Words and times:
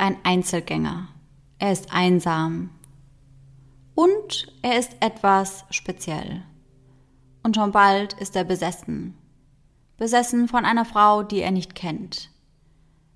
ein 0.00 0.16
Einzelgänger. 0.24 1.08
Er 1.58 1.72
ist 1.72 1.92
einsam. 1.92 2.70
Und 3.94 4.52
er 4.62 4.78
ist 4.78 4.96
etwas 5.00 5.64
speziell. 5.70 6.42
Und 7.42 7.56
schon 7.56 7.72
bald 7.72 8.14
ist 8.14 8.34
er 8.34 8.44
besessen. 8.44 9.16
Besessen 9.98 10.48
von 10.48 10.64
einer 10.64 10.86
Frau, 10.86 11.22
die 11.22 11.40
er 11.40 11.50
nicht 11.50 11.74
kennt. 11.74 12.30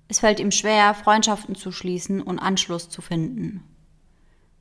Es 0.07 0.19
fällt 0.19 0.39
ihm 0.39 0.51
schwer, 0.51 0.93
Freundschaften 0.93 1.55
zu 1.55 1.71
schließen 1.71 2.21
und 2.21 2.37
Anschluss 2.37 2.89
zu 2.89 3.01
finden. 3.01 3.63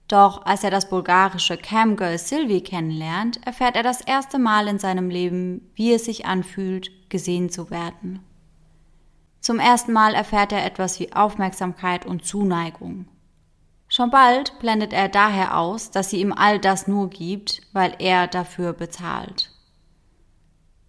Doch 0.08 0.44
als 0.46 0.64
er 0.64 0.70
das 0.70 0.88
bulgarische 0.88 1.56
Camgirl 1.56 2.18
Sylvie 2.18 2.62
kennenlernt, 2.62 3.46
erfährt 3.46 3.76
er 3.76 3.82
das 3.82 4.00
erste 4.00 4.38
Mal 4.38 4.68
in 4.68 4.78
seinem 4.78 5.10
Leben, 5.10 5.70
wie 5.74 5.92
es 5.92 6.06
sich 6.06 6.24
anfühlt, 6.24 7.10
gesehen 7.10 7.50
zu 7.50 7.70
werden. 7.70 8.20
Zum 9.44 9.58
ersten 9.58 9.92
Mal 9.92 10.14
erfährt 10.14 10.52
er 10.52 10.64
etwas 10.64 10.98
wie 11.00 11.12
Aufmerksamkeit 11.12 12.06
und 12.06 12.24
Zuneigung. 12.24 13.04
Schon 13.88 14.08
bald 14.08 14.58
blendet 14.58 14.94
er 14.94 15.10
daher 15.10 15.58
aus, 15.58 15.90
dass 15.90 16.08
sie 16.08 16.18
ihm 16.18 16.32
all 16.32 16.58
das 16.58 16.88
nur 16.88 17.10
gibt, 17.10 17.60
weil 17.74 17.94
er 17.98 18.26
dafür 18.26 18.72
bezahlt. 18.72 19.50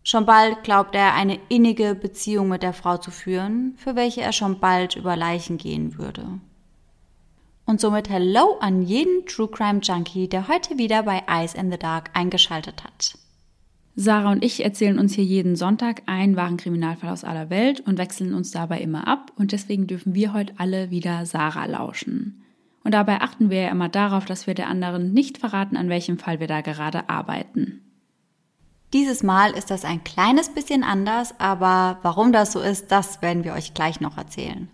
Schon 0.03 0.25
bald 0.25 0.63
glaubt 0.63 0.95
er, 0.95 1.15
eine 1.15 1.37
innige 1.49 1.95
Beziehung 1.95 2.47
mit 2.47 2.63
der 2.63 2.71
Frau 2.71 2.95
zu 2.95 3.11
führen, 3.11 3.75
für 3.75 3.97
welche 3.97 4.21
er 4.21 4.31
schon 4.31 4.61
bald 4.61 4.95
über 4.95 5.17
Leichen 5.17 5.57
gehen 5.57 5.97
würde. 5.97 6.39
Und 7.65 7.81
somit 7.81 8.07
Hello 8.07 8.57
an 8.61 8.83
jeden 8.83 9.25
True 9.25 9.49
Crime 9.49 9.81
Junkie, 9.81 10.29
der 10.29 10.47
heute 10.47 10.77
wieder 10.77 11.03
bei 11.03 11.23
Eyes 11.27 11.55
in 11.55 11.71
the 11.71 11.77
Dark 11.77 12.09
eingeschaltet 12.13 12.85
hat. 12.85 13.17
Sarah 13.97 14.31
und 14.31 14.43
ich 14.43 14.63
erzählen 14.63 14.99
uns 14.99 15.13
hier 15.13 15.23
jeden 15.23 15.55
Sonntag 15.55 16.01
einen 16.05 16.35
wahren 16.35 16.57
Kriminalfall 16.57 17.09
aus 17.09 17.23
aller 17.23 17.49
Welt 17.49 17.79
und 17.79 17.97
wechseln 17.97 18.33
uns 18.33 18.51
dabei 18.51 18.81
immer 18.81 19.07
ab 19.07 19.31
und 19.37 19.53
deswegen 19.53 19.87
dürfen 19.87 20.13
wir 20.13 20.33
heute 20.33 20.53
alle 20.57 20.91
wieder 20.91 21.25
Sarah 21.25 21.65
lauschen. 21.65 22.43
Und 22.83 22.93
dabei 22.93 23.21
achten 23.21 23.49
wir 23.49 23.61
ja 23.61 23.69
immer 23.69 23.87
darauf, 23.87 24.25
dass 24.25 24.47
wir 24.47 24.53
der 24.53 24.67
anderen 24.67 25.13
nicht 25.13 25.37
verraten, 25.37 25.77
an 25.77 25.89
welchem 25.89 26.19
Fall 26.19 26.41
wir 26.41 26.47
da 26.47 26.61
gerade 26.61 27.09
arbeiten. 27.09 27.81
Dieses 28.93 29.23
Mal 29.23 29.51
ist 29.51 29.71
das 29.71 29.85
ein 29.85 30.03
kleines 30.03 30.49
bisschen 30.49 30.83
anders, 30.83 31.33
aber 31.39 31.99
warum 32.03 32.33
das 32.33 32.51
so 32.51 32.59
ist, 32.59 32.91
das 32.91 33.21
werden 33.21 33.43
wir 33.43 33.53
euch 33.53 33.73
gleich 33.73 34.01
noch 34.01 34.17
erzählen. 34.17 34.67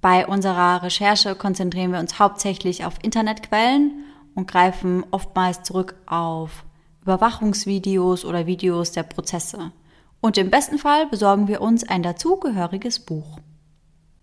Bei 0.00 0.26
unserer 0.26 0.82
Recherche 0.84 1.34
konzentrieren 1.34 1.92
wir 1.92 1.98
uns 1.98 2.20
hauptsächlich 2.20 2.84
auf 2.84 2.94
Internetquellen 3.02 4.04
und 4.34 4.48
greifen 4.48 5.04
oftmals 5.10 5.64
zurück 5.64 5.96
auf 6.06 6.64
Überwachungsvideos 7.08 8.26
oder 8.26 8.46
Videos 8.46 8.92
der 8.92 9.02
Prozesse. 9.02 9.72
Und 10.20 10.36
im 10.36 10.50
besten 10.50 10.76
Fall 10.76 11.06
besorgen 11.06 11.48
wir 11.48 11.62
uns 11.62 11.88
ein 11.88 12.02
dazugehöriges 12.02 13.00
Buch. 13.00 13.38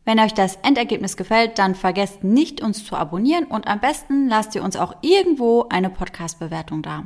Wenn 0.03 0.19
euch 0.19 0.36
das 0.36 0.58
Endergebnis 0.58 1.17
gefällt, 1.17 1.58
dann 1.58 1.73
vergesst 1.73 2.23
nicht, 2.23 2.61
uns 2.61 2.86
zu 2.86 2.95
abonnieren 2.95 3.45
und 3.45 3.66
am 3.66 3.80
besten 3.80 4.27
lasst 4.27 4.53
ihr 4.53 4.64
uns 4.64 4.75
auch 4.75 4.94
irgendwo 5.02 5.66
eine 5.69 5.89
Podcast-Bewertung 5.89 6.83
da. 6.83 7.05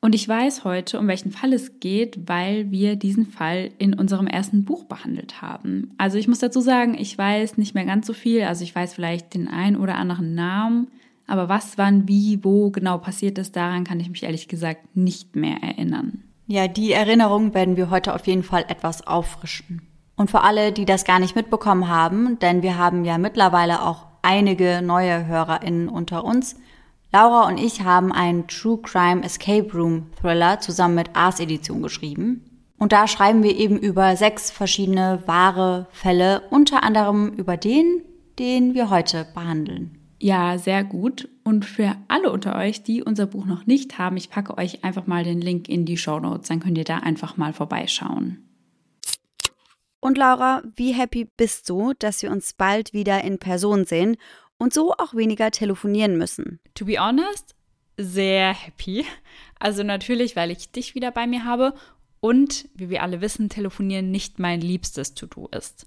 Und 0.00 0.14
ich 0.14 0.28
weiß 0.28 0.62
heute, 0.62 1.00
um 1.00 1.08
welchen 1.08 1.32
Fall 1.32 1.52
es 1.52 1.80
geht, 1.80 2.28
weil 2.28 2.70
wir 2.70 2.94
diesen 2.94 3.26
Fall 3.26 3.72
in 3.78 3.92
unserem 3.92 4.28
ersten 4.28 4.64
Buch 4.64 4.84
behandelt 4.84 5.42
haben. 5.42 5.96
Also 5.98 6.16
ich 6.16 6.28
muss 6.28 6.38
dazu 6.38 6.60
sagen, 6.60 6.94
ich 6.96 7.18
weiß 7.18 7.58
nicht 7.58 7.74
mehr 7.74 7.86
ganz 7.86 8.06
so 8.06 8.12
viel. 8.12 8.44
Also 8.44 8.62
ich 8.62 8.72
weiß 8.72 8.94
vielleicht 8.94 9.34
den 9.34 9.48
einen 9.48 9.74
oder 9.74 9.96
anderen 9.96 10.36
Namen, 10.36 10.92
aber 11.26 11.48
was, 11.48 11.78
wann, 11.78 12.06
wie, 12.08 12.44
wo 12.44 12.70
genau 12.70 12.98
passiert 12.98 13.38
ist, 13.38 13.56
daran 13.56 13.84
kann 13.84 14.00
ich 14.00 14.08
mich 14.10 14.22
ehrlich 14.22 14.48
gesagt 14.48 14.96
nicht 14.96 15.36
mehr 15.36 15.56
erinnern. 15.62 16.22
Ja, 16.46 16.68
die 16.68 16.92
Erinnerung 16.92 17.54
werden 17.54 17.76
wir 17.76 17.90
heute 17.90 18.14
auf 18.14 18.26
jeden 18.26 18.44
Fall 18.44 18.64
etwas 18.68 19.06
auffrischen. 19.06 19.82
Und 20.16 20.30
für 20.30 20.42
alle, 20.42 20.72
die 20.72 20.84
das 20.84 21.04
gar 21.04 21.18
nicht 21.18 21.36
mitbekommen 21.36 21.88
haben, 21.88 22.38
denn 22.38 22.62
wir 22.62 22.78
haben 22.78 23.04
ja 23.04 23.18
mittlerweile 23.18 23.82
auch 23.82 24.06
einige 24.22 24.80
neue 24.82 25.26
HörerInnen 25.26 25.88
unter 25.88 26.24
uns, 26.24 26.56
Laura 27.12 27.48
und 27.48 27.58
ich 27.58 27.82
haben 27.82 28.12
einen 28.12 28.46
True 28.46 28.78
Crime 28.82 29.24
Escape 29.24 29.72
Room 29.72 30.10
Thriller 30.20 30.60
zusammen 30.60 30.96
mit 30.96 31.14
Ars 31.14 31.40
Edition 31.40 31.82
geschrieben. 31.82 32.44
Und 32.78 32.92
da 32.92 33.08
schreiben 33.08 33.42
wir 33.42 33.56
eben 33.56 33.78
über 33.78 34.16
sechs 34.16 34.50
verschiedene 34.50 35.22
wahre 35.24 35.86
Fälle, 35.92 36.42
unter 36.50 36.82
anderem 36.82 37.28
über 37.28 37.56
den, 37.56 38.02
den 38.38 38.74
wir 38.74 38.90
heute 38.90 39.26
behandeln. 39.34 39.95
Ja, 40.18 40.58
sehr 40.58 40.82
gut. 40.82 41.28
Und 41.44 41.64
für 41.64 41.96
alle 42.08 42.30
unter 42.30 42.56
euch, 42.56 42.82
die 42.82 43.02
unser 43.02 43.26
Buch 43.26 43.44
noch 43.44 43.66
nicht 43.66 43.98
haben, 43.98 44.16
ich 44.16 44.30
packe 44.30 44.56
euch 44.56 44.82
einfach 44.82 45.06
mal 45.06 45.24
den 45.24 45.40
Link 45.40 45.68
in 45.68 45.84
die 45.84 45.98
Show 45.98 46.18
Notes, 46.18 46.48
dann 46.48 46.60
könnt 46.60 46.78
ihr 46.78 46.84
da 46.84 46.98
einfach 46.98 47.36
mal 47.36 47.52
vorbeischauen. 47.52 48.42
Und 50.00 50.18
Laura, 50.18 50.62
wie 50.76 50.92
happy 50.92 51.28
bist 51.36 51.68
du, 51.68 51.92
dass 51.98 52.22
wir 52.22 52.30
uns 52.30 52.52
bald 52.52 52.92
wieder 52.92 53.24
in 53.24 53.38
Person 53.38 53.84
sehen 53.84 54.16
und 54.58 54.72
so 54.72 54.92
auch 54.92 55.14
weniger 55.14 55.50
telefonieren 55.50 56.16
müssen. 56.16 56.60
To 56.74 56.84
be 56.84 56.98
honest, 56.98 57.54
sehr 57.96 58.54
happy. 58.54 59.04
Also 59.58 59.82
natürlich, 59.82 60.36
weil 60.36 60.50
ich 60.50 60.70
dich 60.70 60.94
wieder 60.94 61.10
bei 61.10 61.26
mir 61.26 61.44
habe 61.44 61.74
und, 62.20 62.68
wie 62.74 62.90
wir 62.90 63.02
alle 63.02 63.20
wissen, 63.20 63.48
telefonieren 63.48 64.10
nicht 64.10 64.38
mein 64.38 64.60
liebstes 64.60 65.14
To-Do 65.14 65.48
ist. 65.48 65.86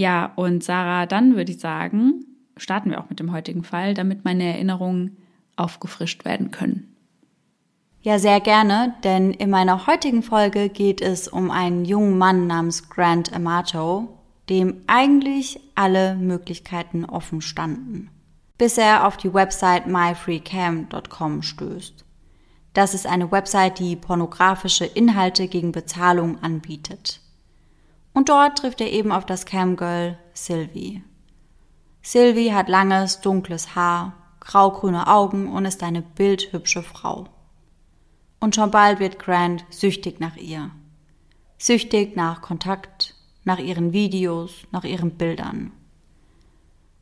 Ja, 0.00 0.32
und 0.34 0.64
Sarah, 0.64 1.04
dann 1.04 1.36
würde 1.36 1.52
ich 1.52 1.60
sagen, 1.60 2.24
starten 2.56 2.90
wir 2.90 3.02
auch 3.02 3.10
mit 3.10 3.20
dem 3.20 3.32
heutigen 3.32 3.64
Fall, 3.64 3.92
damit 3.92 4.24
meine 4.24 4.44
Erinnerungen 4.44 5.18
aufgefrischt 5.56 6.24
werden 6.24 6.50
können. 6.50 6.96
Ja, 8.00 8.18
sehr 8.18 8.40
gerne, 8.40 8.94
denn 9.04 9.34
in 9.34 9.50
meiner 9.50 9.86
heutigen 9.86 10.22
Folge 10.22 10.70
geht 10.70 11.02
es 11.02 11.28
um 11.28 11.50
einen 11.50 11.84
jungen 11.84 12.16
Mann 12.16 12.46
namens 12.46 12.88
Grant 12.88 13.34
Amato, 13.34 14.08
dem 14.48 14.80
eigentlich 14.86 15.60
alle 15.74 16.14
Möglichkeiten 16.14 17.04
offen 17.04 17.42
standen, 17.42 18.08
bis 18.56 18.78
er 18.78 19.06
auf 19.06 19.18
die 19.18 19.34
Website 19.34 19.86
myfreecam.com 19.86 21.42
stößt. 21.42 22.06
Das 22.72 22.94
ist 22.94 23.06
eine 23.06 23.30
Website, 23.30 23.78
die 23.78 23.96
pornografische 23.96 24.86
Inhalte 24.86 25.46
gegen 25.46 25.72
Bezahlung 25.72 26.42
anbietet. 26.42 27.19
Und 28.12 28.28
dort 28.28 28.58
trifft 28.58 28.80
er 28.80 28.90
eben 28.90 29.12
auf 29.12 29.24
das 29.24 29.46
Camgirl 29.46 30.18
Sylvie. 30.34 31.02
Sylvie 32.02 32.52
hat 32.52 32.68
langes, 32.68 33.20
dunkles 33.20 33.74
Haar, 33.74 34.14
graugrüne 34.40 35.06
Augen 35.06 35.52
und 35.52 35.64
ist 35.64 35.82
eine 35.82 36.02
bildhübsche 36.02 36.82
Frau. 36.82 37.28
Und 38.40 38.54
schon 38.54 38.70
bald 38.70 39.00
wird 39.00 39.18
Grant 39.18 39.64
süchtig 39.68 40.18
nach 40.18 40.36
ihr. 40.36 40.70
Süchtig 41.58 42.16
nach 42.16 42.40
Kontakt, 42.40 43.14
nach 43.44 43.58
ihren 43.58 43.92
Videos, 43.92 44.66
nach 44.72 44.84
ihren 44.84 45.12
Bildern. 45.12 45.72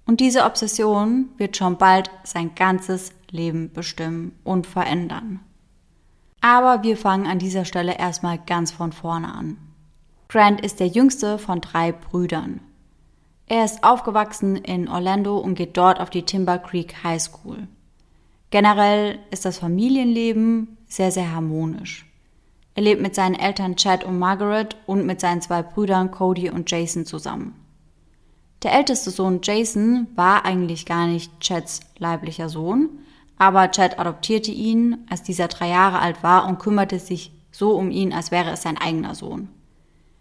Und 0.05 0.21
diese 0.21 0.45
Obsession 0.45 1.29
wird 1.37 1.57
schon 1.57 1.79
bald 1.79 2.11
sein 2.25 2.55
ganzes 2.55 3.13
Leben 3.31 3.73
bestimmen 3.73 4.33
und 4.43 4.67
verändern. 4.67 5.41
Aber 6.41 6.83
wir 6.83 6.97
fangen 6.97 7.27
an 7.27 7.39
dieser 7.39 7.65
Stelle 7.65 7.99
erstmal 7.99 8.39
ganz 8.39 8.73
von 8.73 8.93
vorne 8.93 9.33
an. 9.33 9.59
Grant 10.29 10.61
ist 10.61 10.79
der 10.79 10.89
jüngste 10.89 11.39
von 11.39 11.63
drei 11.63 11.91
Brüdern. 11.91 12.61
Er 13.47 13.65
ist 13.65 13.83
aufgewachsen 13.83 14.57
in 14.57 14.87
Orlando 14.87 15.39
und 15.39 15.55
geht 15.55 15.79
dort 15.79 16.01
auf 16.01 16.11
die 16.11 16.25
Timber 16.25 16.59
Creek 16.59 17.03
High 17.03 17.23
School. 17.23 17.67
Generell 18.51 19.19
ist 19.31 19.47
das 19.47 19.59
Familienleben 19.59 20.77
sehr, 20.87 21.13
sehr 21.13 21.33
harmonisch. 21.33 22.05
Er 22.75 22.83
lebt 22.83 23.01
mit 23.01 23.15
seinen 23.15 23.37
Eltern 23.37 23.77
Chad 23.77 24.05
und 24.05 24.19
Margaret 24.19 24.77
und 24.85 25.07
mit 25.07 25.19
seinen 25.19 25.41
zwei 25.41 25.63
Brüdern 25.63 26.11
Cody 26.11 26.51
und 26.51 26.71
Jason 26.71 27.07
zusammen. 27.07 27.55
Der 28.63 28.75
älteste 28.75 29.11
Sohn 29.11 29.41
Jason 29.43 30.09
war 30.15 30.45
eigentlich 30.45 30.85
gar 30.85 31.07
nicht 31.07 31.41
Chads 31.41 31.81
leiblicher 31.97 32.51
Sohn, 32.51 32.91
aber 33.39 33.71
Chad 33.71 33.99
adoptierte 33.99 34.51
ihn, 34.51 35.07
als 35.09 35.23
dieser 35.23 35.49
drei 35.49 35.71
Jahre 35.71 36.01
alt 36.01 36.23
war 36.23 36.47
und 36.47 36.59
kümmerte 36.59 36.99
sich 36.99 37.33
so 37.51 37.71
um 37.71 37.91
ihn, 37.91 38.13
als 38.13 38.31
wäre 38.31 38.51
es 38.51 38.61
sein 38.61 38.77
eigener 38.77 39.15
Sohn. 39.15 39.49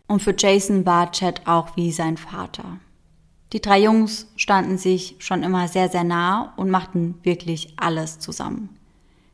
Und 0.08 0.22
für 0.22 0.36
Jason 0.38 0.86
war 0.86 1.12
Chad 1.12 1.42
auch 1.46 1.76
wie 1.76 1.92
sein 1.92 2.18
Vater. 2.18 2.80
Die 3.54 3.62
drei 3.62 3.82
Jungs 3.82 4.28
standen 4.36 4.78
sich 4.78 5.16
schon 5.20 5.44
immer 5.44 5.68
sehr, 5.68 5.90
sehr 5.90 6.04
nah 6.04 6.54
und 6.58 6.70
machten 6.70 7.16
wirklich 7.24 7.74
alles 7.78 8.20
zusammen. 8.20 8.70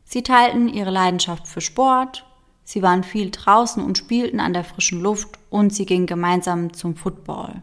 Sie 0.04 0.22
teilten 0.22 0.68
ihre 0.68 0.90
Leidenschaft 0.90 1.48
für 1.48 1.60
Sport, 1.60 2.24
sie 2.62 2.82
waren 2.82 3.02
viel 3.02 3.30
draußen 3.30 3.82
und 3.82 3.98
spielten 3.98 4.38
an 4.38 4.52
der 4.52 4.64
frischen 4.64 5.00
Luft 5.00 5.38
und 5.50 5.72
sie 5.74 5.86
gingen 5.86 6.06
gemeinsam 6.06 6.72
zum 6.72 6.94
Football. 6.94 7.62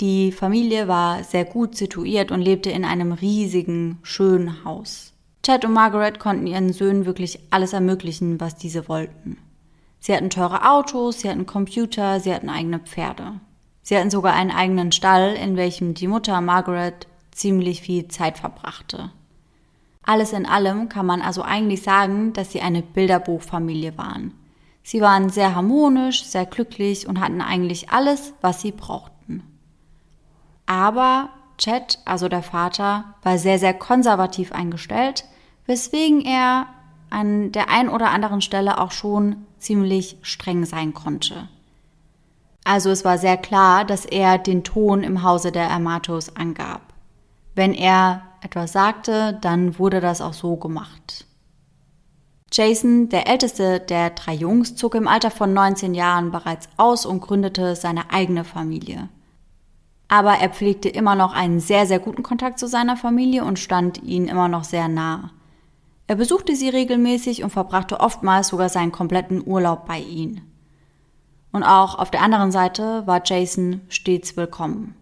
Die 0.00 0.30
Familie 0.30 0.86
war 0.86 1.24
sehr 1.24 1.44
gut 1.44 1.76
situiert 1.76 2.30
und 2.30 2.40
lebte 2.40 2.70
in 2.70 2.84
einem 2.84 3.10
riesigen, 3.10 3.98
schönen 4.02 4.64
Haus. 4.64 5.12
Chad 5.42 5.64
und 5.64 5.72
Margaret 5.72 6.20
konnten 6.20 6.46
ihren 6.46 6.72
Söhnen 6.72 7.06
wirklich 7.06 7.40
alles 7.50 7.72
ermöglichen, 7.72 8.38
was 8.38 8.54
diese 8.54 8.88
wollten. 8.88 9.38
Sie 10.00 10.14
hatten 10.14 10.30
teure 10.30 10.70
Autos, 10.70 11.20
sie 11.20 11.28
hatten 11.28 11.46
Computer, 11.46 12.20
sie 12.20 12.34
hatten 12.34 12.48
eigene 12.48 12.78
Pferde. 12.78 13.40
Sie 13.82 13.96
hatten 13.96 14.10
sogar 14.10 14.34
einen 14.34 14.50
eigenen 14.50 14.92
Stall, 14.92 15.34
in 15.34 15.56
welchem 15.56 15.94
die 15.94 16.08
Mutter 16.08 16.40
Margaret 16.40 17.06
ziemlich 17.30 17.80
viel 17.80 18.08
Zeit 18.08 18.38
verbrachte. 18.38 19.10
Alles 20.02 20.32
in 20.32 20.46
allem 20.46 20.88
kann 20.88 21.06
man 21.06 21.20
also 21.20 21.42
eigentlich 21.42 21.82
sagen, 21.82 22.32
dass 22.32 22.52
sie 22.52 22.60
eine 22.60 22.82
Bilderbuchfamilie 22.82 23.98
waren. 23.98 24.34
Sie 24.82 25.02
waren 25.02 25.28
sehr 25.28 25.54
harmonisch, 25.54 26.24
sehr 26.24 26.46
glücklich 26.46 27.06
und 27.06 27.20
hatten 27.20 27.42
eigentlich 27.42 27.90
alles, 27.90 28.32
was 28.40 28.62
sie 28.62 28.72
brauchten. 28.72 29.42
Aber 30.64 31.30
Chet, 31.58 31.98
also 32.04 32.28
der 32.28 32.42
Vater, 32.42 33.14
war 33.22 33.36
sehr, 33.36 33.58
sehr 33.58 33.74
konservativ 33.74 34.52
eingestellt, 34.52 35.24
weswegen 35.66 36.22
er 36.22 36.66
an 37.10 37.52
der 37.52 37.70
ein 37.70 37.88
oder 37.88 38.10
anderen 38.10 38.40
Stelle 38.40 38.80
auch 38.80 38.90
schon 38.90 39.36
ziemlich 39.58 40.18
streng 40.22 40.64
sein 40.64 40.94
konnte. 40.94 41.48
Also 42.64 42.90
es 42.90 43.04
war 43.04 43.18
sehr 43.18 43.36
klar, 43.36 43.84
dass 43.84 44.04
er 44.04 44.38
den 44.38 44.62
Ton 44.62 45.02
im 45.02 45.22
Hause 45.22 45.52
der 45.52 45.70
Amatos 45.70 46.36
angab. 46.36 46.82
Wenn 47.54 47.72
er 47.72 48.22
etwas 48.42 48.72
sagte, 48.72 49.38
dann 49.40 49.78
wurde 49.78 50.00
das 50.00 50.20
auch 50.20 50.34
so 50.34 50.56
gemacht. 50.56 51.26
Jason, 52.52 53.08
der 53.08 53.28
älteste 53.28 53.80
der 53.80 54.10
drei 54.10 54.34
Jungs, 54.34 54.74
zog 54.76 54.94
im 54.94 55.08
Alter 55.08 55.30
von 55.30 55.52
19 55.52 55.94
Jahren 55.94 56.30
bereits 56.30 56.68
aus 56.76 57.04
und 57.04 57.20
gründete 57.20 57.76
seine 57.76 58.10
eigene 58.10 58.44
Familie. 58.44 59.08
Aber 60.08 60.34
er 60.34 60.48
pflegte 60.48 60.88
immer 60.88 61.14
noch 61.14 61.34
einen 61.34 61.60
sehr, 61.60 61.86
sehr 61.86 61.98
guten 61.98 62.22
Kontakt 62.22 62.58
zu 62.58 62.66
seiner 62.66 62.96
Familie 62.96 63.44
und 63.44 63.58
stand 63.58 64.02
ihnen 64.02 64.28
immer 64.28 64.48
noch 64.48 64.64
sehr 64.64 64.88
nah. 64.88 65.30
Er 66.08 66.16
besuchte 66.16 66.56
sie 66.56 66.70
regelmäßig 66.70 67.44
und 67.44 67.50
verbrachte 67.50 68.00
oftmals 68.00 68.48
sogar 68.48 68.70
seinen 68.70 68.92
kompletten 68.92 69.46
Urlaub 69.46 69.86
bei 69.86 69.98
ihnen. 69.98 70.40
Und 71.52 71.62
auch 71.62 71.98
auf 71.98 72.10
der 72.10 72.22
anderen 72.22 72.50
Seite 72.50 73.06
war 73.06 73.20
Jason 73.22 73.82
stets 73.90 74.34
willkommen. 74.34 74.94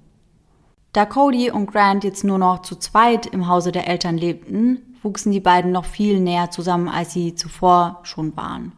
Da 0.92 1.06
Cody 1.06 1.52
und 1.52 1.70
Grant 1.70 2.02
jetzt 2.02 2.24
nur 2.24 2.38
noch 2.38 2.62
zu 2.62 2.74
zweit 2.74 3.26
im 3.26 3.46
Hause 3.46 3.70
der 3.70 3.86
Eltern 3.86 4.18
lebten, 4.18 4.96
wuchsen 5.04 5.30
die 5.30 5.38
beiden 5.38 5.70
noch 5.70 5.84
viel 5.84 6.18
näher 6.18 6.50
zusammen, 6.50 6.88
als 6.88 7.12
sie 7.12 7.36
zuvor 7.36 8.00
schon 8.02 8.36
waren. 8.36 8.72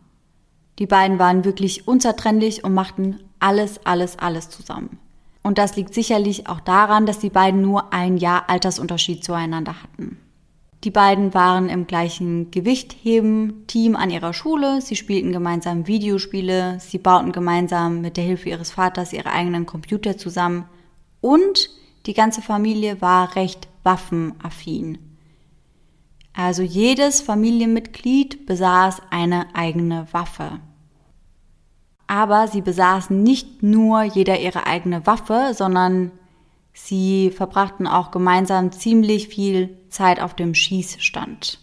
Die 0.79 0.87
beiden 0.87 1.19
waren 1.19 1.47
wirklich 1.47 1.89
unzertrennlich 1.89 2.63
und 2.63 2.75
machten 2.75 3.21
alles, 3.41 3.87
alles, 3.87 4.19
alles 4.19 4.51
zusammen. 4.51 4.99
Und 5.43 5.57
das 5.57 5.77
liegt 5.77 5.95
sicherlich 5.95 6.47
auch 6.47 6.61
daran, 6.61 7.07
dass 7.07 7.21
die 7.21 7.31
beiden 7.31 7.63
nur 7.63 7.95
ein 7.95 8.19
Jahr 8.19 8.51
Altersunterschied 8.51 9.25
zueinander 9.25 9.83
hatten. 9.83 10.19
Die 10.85 10.91
beiden 10.93 11.35
waren 11.35 11.69
im 11.69 11.89
gleichen 11.89 12.53
Gewichtheben-Team 12.53 13.97
an 13.97 14.11
ihrer 14.11 14.33
Schule, 14.33 14.81
sie 14.81 14.95
spielten 14.95 15.33
gemeinsam 15.33 15.89
Videospiele, 15.89 16.79
sie 16.79 16.99
bauten 16.99 17.33
gemeinsam 17.33 18.01
mit 18.01 18.17
der 18.17 18.25
Hilfe 18.25 18.51
ihres 18.51 18.71
Vaters 18.71 19.13
ihre 19.13 19.33
eigenen 19.33 19.67
Computer 19.67 20.17
zusammen 20.17 20.67
und 21.21 21.71
die 22.07 22.15
ganze 22.15 22.43
Familie 22.43 23.01
war 23.01 23.35
recht 23.35 23.69
waffenaffin. 23.83 24.99
Also 26.33 26.63
jedes 26.63 27.21
Familienmitglied 27.21 28.47
besaß 28.47 29.03
eine 29.11 29.47
eigene 29.57 30.07
Waffe. 30.13 30.61
Aber 32.07 32.47
sie 32.47 32.63
besaßen 32.63 33.21
nicht 33.21 33.65
nur 33.65 34.03
jeder 34.05 34.39
ihre 34.39 34.67
eigene 34.67 35.05
Waffe, 35.07 35.51
sondern 35.55 36.13
sie 36.73 37.31
verbrachten 37.31 37.87
auch 37.87 38.11
gemeinsam 38.11 38.73
ziemlich 38.73 39.29
viel 39.29 39.79
Zeit 39.89 40.21
auf 40.21 40.35
dem 40.35 40.55
Schießstand. 40.55 41.59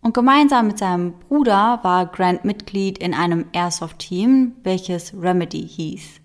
Und 0.00 0.12
gemeinsam 0.12 0.66
mit 0.66 0.78
seinem 0.78 1.14
Bruder 1.14 1.80
war 1.82 2.04
Grant 2.06 2.44
Mitglied 2.44 2.98
in 2.98 3.14
einem 3.14 3.46
Airsoft-Team, 3.52 4.52
welches 4.62 5.14
Remedy 5.14 5.66
hieß. 5.66 6.20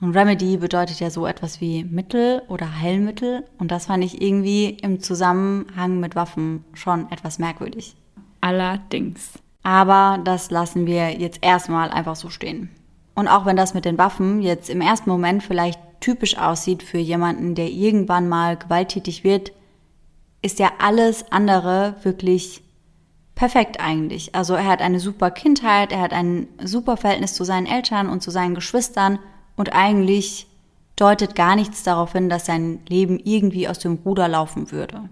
Und 0.00 0.16
Remedy 0.16 0.56
bedeutet 0.56 1.00
ja 1.00 1.10
so 1.10 1.26
etwas 1.26 1.60
wie 1.60 1.84
Mittel 1.84 2.42
oder 2.48 2.80
Heilmittel. 2.80 3.44
Und 3.58 3.70
das 3.70 3.86
fand 3.86 4.04
ich 4.04 4.22
irgendwie 4.22 4.70
im 4.70 5.00
Zusammenhang 5.00 6.00
mit 6.00 6.14
Waffen 6.14 6.64
schon 6.72 7.10
etwas 7.10 7.38
merkwürdig. 7.38 7.96
Allerdings. 8.40 9.32
Aber 9.62 10.20
das 10.24 10.50
lassen 10.50 10.86
wir 10.86 11.18
jetzt 11.18 11.40
erstmal 11.42 11.90
einfach 11.90 12.16
so 12.16 12.30
stehen. 12.30 12.70
Und 13.14 13.26
auch 13.28 13.44
wenn 13.44 13.56
das 13.56 13.74
mit 13.74 13.84
den 13.84 13.98
Waffen 13.98 14.40
jetzt 14.40 14.70
im 14.70 14.80
ersten 14.80 15.10
Moment 15.10 15.42
vielleicht 15.42 15.80
typisch 16.00 16.38
aussieht 16.38 16.82
für 16.82 16.98
jemanden, 16.98 17.54
der 17.54 17.70
irgendwann 17.70 18.28
mal 18.28 18.56
gewalttätig 18.56 19.24
wird, 19.24 19.52
ist 20.42 20.58
ja 20.58 20.72
alles 20.78 21.30
andere 21.32 21.96
wirklich 22.02 22.62
perfekt 23.34 23.80
eigentlich. 23.80 24.34
Also 24.34 24.54
er 24.54 24.66
hat 24.66 24.82
eine 24.82 25.00
super 25.00 25.30
Kindheit, 25.30 25.92
er 25.92 26.00
hat 26.00 26.12
ein 26.12 26.48
super 26.62 26.96
Verhältnis 26.96 27.34
zu 27.34 27.44
seinen 27.44 27.66
Eltern 27.66 28.08
und 28.08 28.22
zu 28.22 28.30
seinen 28.30 28.54
Geschwistern 28.54 29.18
und 29.56 29.74
eigentlich 29.74 30.46
deutet 30.96 31.34
gar 31.36 31.54
nichts 31.54 31.82
darauf 31.84 32.12
hin, 32.12 32.28
dass 32.28 32.46
sein 32.46 32.80
Leben 32.88 33.20
irgendwie 33.22 33.68
aus 33.68 33.78
dem 33.78 33.94
Ruder 34.04 34.26
laufen 34.26 34.72
würde. 34.72 35.08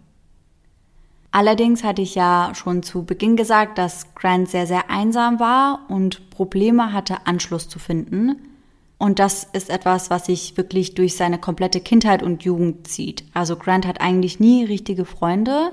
Allerdings 1.30 1.84
hatte 1.84 2.02
ich 2.02 2.14
ja 2.14 2.52
schon 2.54 2.82
zu 2.82 3.04
Beginn 3.04 3.36
gesagt, 3.36 3.78
dass 3.78 4.14
Grant 4.14 4.48
sehr, 4.48 4.66
sehr 4.66 4.90
einsam 4.90 5.38
war 5.38 5.80
und 5.88 6.30
Probleme 6.30 6.92
hatte, 6.92 7.26
Anschluss 7.26 7.68
zu 7.68 7.78
finden. 7.78 8.55
Und 8.98 9.18
das 9.18 9.44
ist 9.44 9.68
etwas, 9.68 10.08
was 10.10 10.26
sich 10.26 10.56
wirklich 10.56 10.94
durch 10.94 11.16
seine 11.16 11.38
komplette 11.38 11.80
Kindheit 11.80 12.22
und 12.22 12.44
Jugend 12.44 12.88
zieht. 12.88 13.24
Also 13.34 13.56
Grant 13.56 13.86
hat 13.86 14.00
eigentlich 14.00 14.40
nie 14.40 14.64
richtige 14.64 15.04
Freunde. 15.04 15.72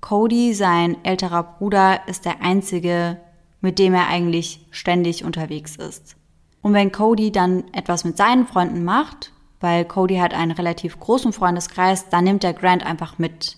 Cody, 0.00 0.54
sein 0.54 0.96
älterer 1.04 1.42
Bruder, 1.42 2.06
ist 2.06 2.24
der 2.24 2.42
einzige, 2.42 3.18
mit 3.60 3.78
dem 3.78 3.94
er 3.94 4.08
eigentlich 4.08 4.66
ständig 4.70 5.24
unterwegs 5.24 5.76
ist. 5.76 6.16
Und 6.62 6.74
wenn 6.74 6.92
Cody 6.92 7.32
dann 7.32 7.64
etwas 7.72 8.04
mit 8.04 8.16
seinen 8.16 8.46
Freunden 8.46 8.84
macht, 8.84 9.32
weil 9.60 9.84
Cody 9.84 10.16
hat 10.16 10.34
einen 10.34 10.52
relativ 10.52 11.00
großen 11.00 11.32
Freundeskreis, 11.32 12.08
dann 12.08 12.24
nimmt 12.24 12.42
der 12.42 12.52
Grant 12.52 12.84
einfach 12.84 13.18
mit. 13.18 13.56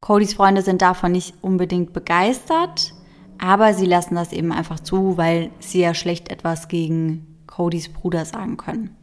Codys 0.00 0.34
Freunde 0.34 0.62
sind 0.62 0.82
davon 0.82 1.12
nicht 1.12 1.34
unbedingt 1.40 1.92
begeistert, 1.92 2.94
aber 3.38 3.74
sie 3.74 3.86
lassen 3.86 4.14
das 4.14 4.32
eben 4.32 4.52
einfach 4.52 4.80
zu, 4.80 5.16
weil 5.16 5.50
sie 5.60 5.80
ja 5.80 5.94
schlecht 5.94 6.30
etwas 6.30 6.68
gegen 6.68 7.27
Codys 7.58 7.88
Bruder 7.88 8.24
sagen 8.24 8.56
können. 8.56 8.94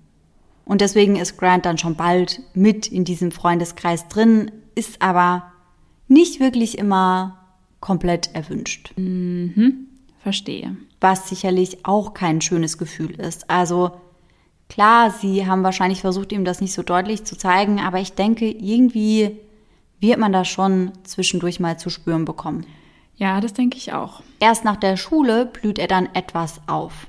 Und 0.64 0.80
deswegen 0.80 1.18
ist 1.18 1.38
Grant 1.38 1.66
dann 1.66 1.78
schon 1.78 1.96
bald 1.96 2.42
mit 2.54 2.88
in 2.88 3.04
diesem 3.04 3.34
Freundeskreis 3.34 4.08
drin, 4.08 4.50
ist 4.76 5.02
aber 5.02 5.52
nicht 6.08 6.40
wirklich 6.40 6.78
immer 6.78 7.38
komplett 7.82 8.34
erwünscht. 8.34 8.94
Mhm, 8.96 9.88
verstehe. 10.20 10.78
Was 11.02 11.28
sicherlich 11.28 11.86
auch 11.86 12.14
kein 12.14 12.40
schönes 12.40 12.78
Gefühl 12.78 13.20
ist. 13.20 13.50
Also 13.50 13.92
klar, 14.70 15.12
sie 15.12 15.46
haben 15.46 15.64
wahrscheinlich 15.64 16.00
versucht, 16.00 16.32
ihm 16.32 16.46
das 16.46 16.62
nicht 16.62 16.74
so 16.74 16.82
deutlich 16.82 17.26
zu 17.26 17.38
zeigen, 17.38 17.82
aber 17.82 18.00
ich 18.00 18.14
denke, 18.14 18.50
irgendwie 18.50 19.38
wird 20.00 20.18
man 20.18 20.32
das 20.32 20.48
schon 20.48 20.94
zwischendurch 21.04 21.60
mal 21.60 21.78
zu 21.78 21.90
spüren 21.90 22.24
bekommen. 22.24 22.66
Ja, 23.18 23.42
das 23.42 23.52
denke 23.52 23.76
ich 23.76 23.92
auch. 23.92 24.24
Erst 24.40 24.64
nach 24.64 24.78
der 24.78 24.96
Schule 24.96 25.46
blüht 25.46 25.78
er 25.78 25.88
dann 25.88 26.08
etwas 26.14 26.62
auf. 26.68 27.08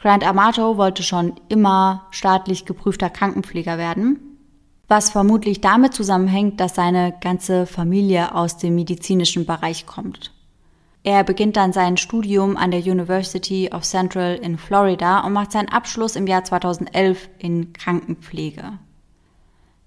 Grant 0.00 0.24
Amato 0.24 0.76
wollte 0.76 1.02
schon 1.02 1.34
immer 1.48 2.06
staatlich 2.12 2.64
geprüfter 2.64 3.10
Krankenpfleger 3.10 3.78
werden, 3.78 4.20
was 4.86 5.10
vermutlich 5.10 5.60
damit 5.60 5.92
zusammenhängt, 5.92 6.60
dass 6.60 6.76
seine 6.76 7.14
ganze 7.20 7.66
Familie 7.66 8.32
aus 8.32 8.58
dem 8.58 8.76
medizinischen 8.76 9.44
Bereich 9.44 9.86
kommt. 9.86 10.32
Er 11.02 11.24
beginnt 11.24 11.56
dann 11.56 11.72
sein 11.72 11.96
Studium 11.96 12.56
an 12.56 12.70
der 12.70 12.80
University 12.80 13.70
of 13.74 13.82
Central 13.82 14.36
in 14.36 14.56
Florida 14.56 15.20
und 15.20 15.32
macht 15.32 15.50
seinen 15.50 15.68
Abschluss 15.68 16.14
im 16.14 16.28
Jahr 16.28 16.44
2011 16.44 17.28
in 17.38 17.72
Krankenpflege. 17.72 18.78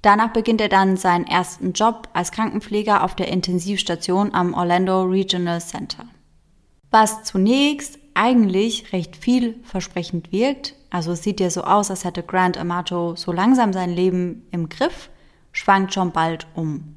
Danach 0.01 0.33
beginnt 0.33 0.59
er 0.59 0.69
dann 0.69 0.97
seinen 0.97 1.27
ersten 1.27 1.71
Job 1.71 2.09
als 2.13 2.31
Krankenpfleger 2.31 3.03
auf 3.03 3.15
der 3.15 3.29
Intensivstation 3.29 4.33
am 4.33 4.53
Orlando 4.53 5.03
Regional 5.03 5.61
Center. 5.61 6.05
Was 6.89 7.23
zunächst 7.23 8.00
eigentlich 8.13 8.93
recht 8.93 9.15
vielversprechend 9.15 10.31
wirkt, 10.31 10.75
also 10.89 11.13
es 11.13 11.23
sieht 11.23 11.39
ja 11.39 11.49
so 11.49 11.63
aus, 11.63 11.89
als 11.89 12.03
hätte 12.03 12.23
Grant 12.23 12.57
Amato 12.57 13.15
so 13.15 13.31
langsam 13.31 13.73
sein 13.73 13.89
Leben 13.89 14.45
im 14.51 14.69
Griff, 14.69 15.09
schwankt 15.51 15.93
schon 15.93 16.11
bald 16.11 16.47
um. 16.53 16.95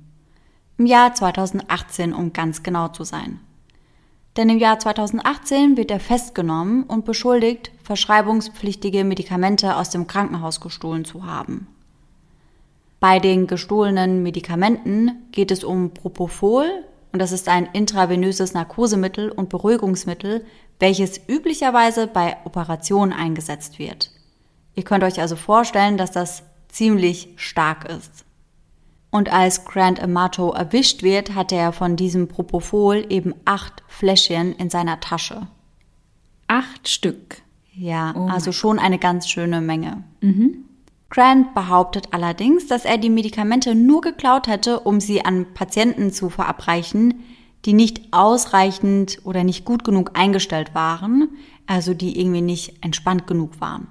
Im 0.78 0.86
Jahr 0.86 1.14
2018, 1.14 2.12
um 2.12 2.32
ganz 2.32 2.62
genau 2.62 2.88
zu 2.88 3.04
sein. 3.04 3.40
Denn 4.36 4.48
im 4.48 4.58
Jahr 4.58 4.80
2018 4.80 5.76
wird 5.76 5.92
er 5.92 6.00
festgenommen 6.00 6.82
und 6.82 7.04
beschuldigt, 7.04 7.70
verschreibungspflichtige 7.84 9.04
Medikamente 9.04 9.76
aus 9.76 9.90
dem 9.90 10.08
Krankenhaus 10.08 10.60
gestohlen 10.60 11.04
zu 11.04 11.24
haben. 11.24 11.68
Bei 12.98 13.20
den 13.20 13.46
gestohlenen 13.46 14.22
Medikamenten 14.22 15.28
geht 15.30 15.52
es 15.52 15.62
um 15.62 15.90
Propofol 15.90 16.66
und 17.12 17.20
das 17.20 17.30
ist 17.30 17.48
ein 17.48 17.68
intravenöses 17.72 18.54
Narkosemittel 18.54 19.30
und 19.30 19.50
Beruhigungsmittel, 19.50 20.44
welches 20.78 21.20
üblicherweise 21.28 22.06
bei 22.06 22.36
Operationen 22.44 23.12
eingesetzt 23.12 23.78
wird. 23.78 24.10
Ihr 24.74 24.82
könnt 24.82 25.04
euch 25.04 25.20
also 25.20 25.36
vorstellen, 25.36 25.96
dass 25.96 26.10
das 26.10 26.42
ziemlich 26.68 27.28
stark 27.36 27.88
ist. 27.88 28.24
Und 29.10 29.32
als 29.32 29.64
Grant 29.64 30.02
Amato 30.02 30.50
erwischt 30.50 31.04
wird, 31.04 31.36
hat 31.36 31.52
er 31.52 31.72
von 31.72 31.94
diesem 31.94 32.26
Propofol 32.26 33.06
eben 33.10 33.32
acht 33.44 33.84
Fläschchen 33.86 34.52
in 34.54 34.70
seiner 34.70 34.98
Tasche. 34.98 35.46
Acht 36.48 36.88
Stück. 36.88 37.42
Ja, 37.76 38.12
oh 38.16 38.26
also 38.26 38.50
schon 38.50 38.80
eine 38.80 38.98
ganz 38.98 39.28
schöne 39.28 39.60
Menge. 39.60 40.02
Mhm. 40.20 40.64
Grant 41.10 41.54
behauptet 41.54 42.08
allerdings, 42.10 42.66
dass 42.66 42.84
er 42.84 42.98
die 42.98 43.08
Medikamente 43.08 43.76
nur 43.76 44.00
geklaut 44.00 44.48
hätte, 44.48 44.80
um 44.80 44.98
sie 44.98 45.24
an 45.24 45.46
Patienten 45.54 46.10
zu 46.10 46.28
verabreichen, 46.28 47.22
die 47.64 47.72
nicht 47.72 48.12
ausreichend 48.12 49.20
oder 49.24 49.44
nicht 49.44 49.64
gut 49.64 49.84
genug 49.84 50.12
eingestellt 50.14 50.74
waren, 50.74 51.28
also 51.66 51.94
die 51.94 52.20
irgendwie 52.20 52.42
nicht 52.42 52.84
entspannt 52.84 53.26
genug 53.26 53.60
waren. 53.60 53.88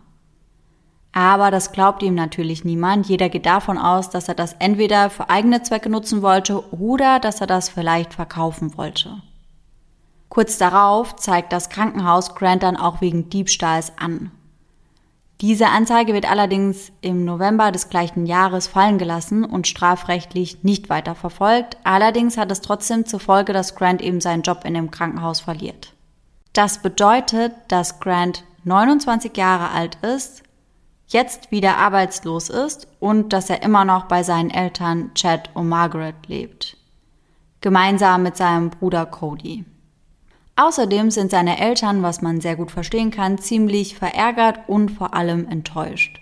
Aber 1.11 1.51
das 1.51 1.71
glaubt 1.71 2.01
ihm 2.01 2.15
natürlich 2.15 2.65
niemand. 2.65 3.07
Jeder 3.07 3.29
geht 3.29 3.45
davon 3.45 3.77
aus, 3.77 4.09
dass 4.09 4.27
er 4.27 4.33
das 4.33 4.53
entweder 4.53 5.11
für 5.11 5.29
eigene 5.29 5.61
Zwecke 5.61 5.89
nutzen 5.89 6.23
wollte 6.23 6.73
oder 6.73 7.19
dass 7.19 7.39
er 7.39 7.47
das 7.47 7.69
vielleicht 7.69 8.13
verkaufen 8.13 8.77
wollte. 8.77 9.21
Kurz 10.29 10.57
darauf 10.57 11.15
zeigt 11.15 11.53
das 11.53 11.69
Krankenhaus 11.69 12.33
Grant 12.33 12.63
dann 12.63 12.75
auch 12.75 13.01
wegen 13.01 13.29
Diebstahls 13.29 13.93
an. 13.99 14.31
Diese 15.41 15.67
Anzeige 15.67 16.13
wird 16.13 16.29
allerdings 16.29 16.91
im 17.01 17.25
November 17.25 17.71
des 17.71 17.89
gleichen 17.89 18.25
Jahres 18.25 18.67
fallen 18.67 18.97
gelassen 18.97 19.43
und 19.43 19.67
strafrechtlich 19.67 20.63
nicht 20.63 20.89
weiter 20.89 21.15
verfolgt. 21.15 21.77
Allerdings 21.83 22.37
hat 22.37 22.51
es 22.51 22.61
trotzdem 22.61 23.05
zur 23.05 23.19
Folge, 23.19 23.51
dass 23.51 23.75
Grant 23.75 24.01
eben 24.01 24.21
seinen 24.21 24.43
Job 24.43 24.61
in 24.63 24.73
dem 24.73 24.91
Krankenhaus 24.91 25.41
verliert. 25.41 25.93
Das 26.53 26.81
bedeutet, 26.81 27.53
dass 27.67 27.99
Grant 27.99 28.43
29 28.63 29.35
Jahre 29.35 29.71
alt 29.71 29.97
ist, 30.01 30.43
jetzt 31.07 31.51
wieder 31.51 31.77
arbeitslos 31.77 32.49
ist 32.49 32.87
und 32.99 33.33
dass 33.33 33.49
er 33.49 33.63
immer 33.63 33.85
noch 33.85 34.05
bei 34.05 34.23
seinen 34.23 34.49
Eltern 34.49 35.13
Chad 35.15 35.49
und 35.53 35.67
Margaret 35.67 36.15
lebt. 36.27 36.77
Gemeinsam 37.59 38.23
mit 38.23 38.37
seinem 38.37 38.69
Bruder 38.69 39.05
Cody. 39.05 39.65
Außerdem 40.55 41.09
sind 41.09 41.31
seine 41.31 41.59
Eltern, 41.59 42.03
was 42.03 42.21
man 42.21 42.39
sehr 42.39 42.55
gut 42.55 42.69
verstehen 42.69 43.09
kann, 43.09 43.39
ziemlich 43.39 43.95
verärgert 43.97 44.59
und 44.67 44.89
vor 44.89 45.15
allem 45.15 45.47
enttäuscht. 45.47 46.19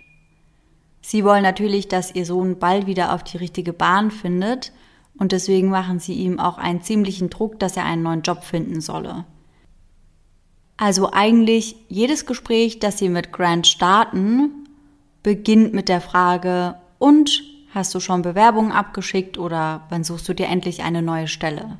Sie 1.01 1.25
wollen 1.25 1.43
natürlich, 1.43 1.87
dass 1.87 2.15
ihr 2.15 2.25
Sohn 2.25 2.59
bald 2.59 2.85
wieder 2.85 3.13
auf 3.13 3.23
die 3.23 3.37
richtige 3.37 3.73
Bahn 3.73 4.11
findet 4.11 4.71
und 5.17 5.31
deswegen 5.33 5.69
machen 5.69 5.99
sie 5.99 6.13
ihm 6.13 6.39
auch 6.39 6.57
einen 6.57 6.81
ziemlichen 6.81 7.29
Druck, 7.29 7.59
dass 7.59 7.75
er 7.75 7.85
einen 7.85 8.03
neuen 8.03 8.21
Job 8.21 8.43
finden 8.43 8.79
solle. 8.79 9.25
Also 10.77 11.11
eigentlich 11.11 11.75
jedes 11.89 12.25
Gespräch, 12.25 12.79
das 12.79 12.97
sie 12.97 13.09
mit 13.09 13.31
Grant 13.31 13.67
starten, 13.67 14.67
beginnt 15.23 15.73
mit 15.73 15.89
der 15.89 16.01
Frage, 16.01 16.75
und 16.97 17.43
hast 17.73 17.95
du 17.95 17.99
schon 17.99 18.21
Bewerbungen 18.21 18.71
abgeschickt 18.71 19.39
oder 19.39 19.87
wann 19.89 20.03
suchst 20.03 20.29
du 20.29 20.35
dir 20.35 20.45
endlich 20.45 20.83
eine 20.83 21.01
neue 21.01 21.27
Stelle? 21.27 21.79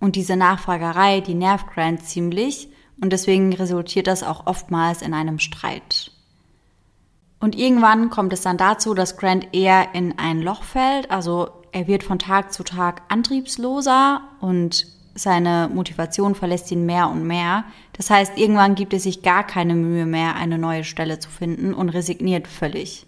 Und 0.00 0.16
diese 0.16 0.36
Nachfragerei, 0.36 1.20
die 1.20 1.34
nervt 1.34 1.68
Grant 1.68 2.04
ziemlich 2.04 2.68
und 3.00 3.12
deswegen 3.12 3.52
resultiert 3.52 4.06
das 4.06 4.22
auch 4.22 4.46
oftmals 4.46 5.02
in 5.02 5.14
einem 5.14 5.38
Streit. 5.38 6.12
Und 7.40 7.56
irgendwann 7.56 8.10
kommt 8.10 8.32
es 8.32 8.42
dann 8.42 8.56
dazu, 8.56 8.94
dass 8.94 9.16
Grant 9.16 9.48
eher 9.52 9.94
in 9.94 10.18
ein 10.18 10.40
Loch 10.40 10.62
fällt, 10.62 11.10
also 11.10 11.48
er 11.72 11.86
wird 11.86 12.02
von 12.02 12.18
Tag 12.18 12.52
zu 12.52 12.62
Tag 12.64 13.02
antriebsloser 13.08 14.22
und 14.40 14.86
seine 15.14 15.70
Motivation 15.72 16.34
verlässt 16.34 16.70
ihn 16.70 16.86
mehr 16.86 17.08
und 17.08 17.26
mehr. 17.26 17.64
Das 17.94 18.10
heißt, 18.10 18.38
irgendwann 18.38 18.74
gibt 18.74 18.92
es 18.92 19.02
sich 19.02 19.22
gar 19.22 19.44
keine 19.44 19.74
Mühe 19.74 20.06
mehr, 20.06 20.36
eine 20.36 20.58
neue 20.58 20.84
Stelle 20.84 21.18
zu 21.18 21.30
finden 21.30 21.74
und 21.74 21.88
resigniert 21.88 22.46
völlig. 22.46 23.06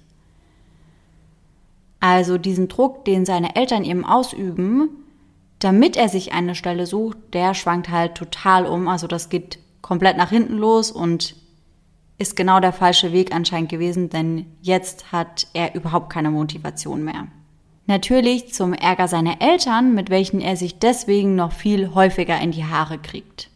Also 2.00 2.38
diesen 2.38 2.68
Druck, 2.68 3.04
den 3.04 3.26
seine 3.26 3.56
Eltern 3.56 3.84
ihm 3.84 4.04
ausüben, 4.04 4.90
damit 5.58 5.96
er 5.96 6.08
sich 6.08 6.32
eine 6.32 6.54
Stelle 6.54 6.86
sucht, 6.86 7.18
der 7.32 7.54
schwankt 7.54 7.88
halt 7.88 8.14
total 8.14 8.66
um. 8.66 8.88
Also 8.88 9.06
das 9.06 9.28
geht 9.28 9.58
komplett 9.82 10.16
nach 10.16 10.30
hinten 10.30 10.56
los 10.56 10.90
und 10.90 11.34
ist 12.18 12.36
genau 12.36 12.60
der 12.60 12.72
falsche 12.72 13.12
Weg 13.12 13.34
anscheinend 13.34 13.68
gewesen, 13.68 14.10
denn 14.10 14.46
jetzt 14.60 15.12
hat 15.12 15.46
er 15.52 15.74
überhaupt 15.74 16.10
keine 16.10 16.30
Motivation 16.30 17.04
mehr. 17.04 17.28
Natürlich 17.86 18.52
zum 18.52 18.74
Ärger 18.74 19.08
seiner 19.08 19.40
Eltern, 19.40 19.94
mit 19.94 20.10
welchen 20.10 20.40
er 20.40 20.56
sich 20.56 20.78
deswegen 20.78 21.36
noch 21.36 21.52
viel 21.52 21.94
häufiger 21.94 22.38
in 22.38 22.50
die 22.50 22.64
Haare 22.64 22.98
kriegt. 22.98 23.50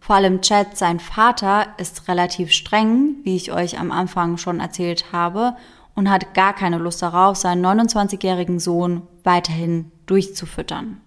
Vor 0.00 0.16
allem 0.16 0.40
Chad, 0.40 0.78
sein 0.78 0.98
Vater, 0.98 1.66
ist 1.76 2.08
relativ 2.08 2.52
streng, 2.52 3.16
wie 3.22 3.36
ich 3.36 3.52
euch 3.52 3.78
am 3.78 3.92
Anfang 3.92 4.38
schon 4.38 4.60
erzählt 4.60 5.12
habe, 5.12 5.56
und 5.94 6.08
hat 6.08 6.32
gar 6.32 6.54
keine 6.54 6.78
Lust 6.78 7.02
darauf, 7.02 7.36
seinen 7.36 7.64
29-jährigen 7.66 8.60
Sohn 8.60 9.02
weiterhin 9.24 9.92
durchzufüttern. 10.06 11.00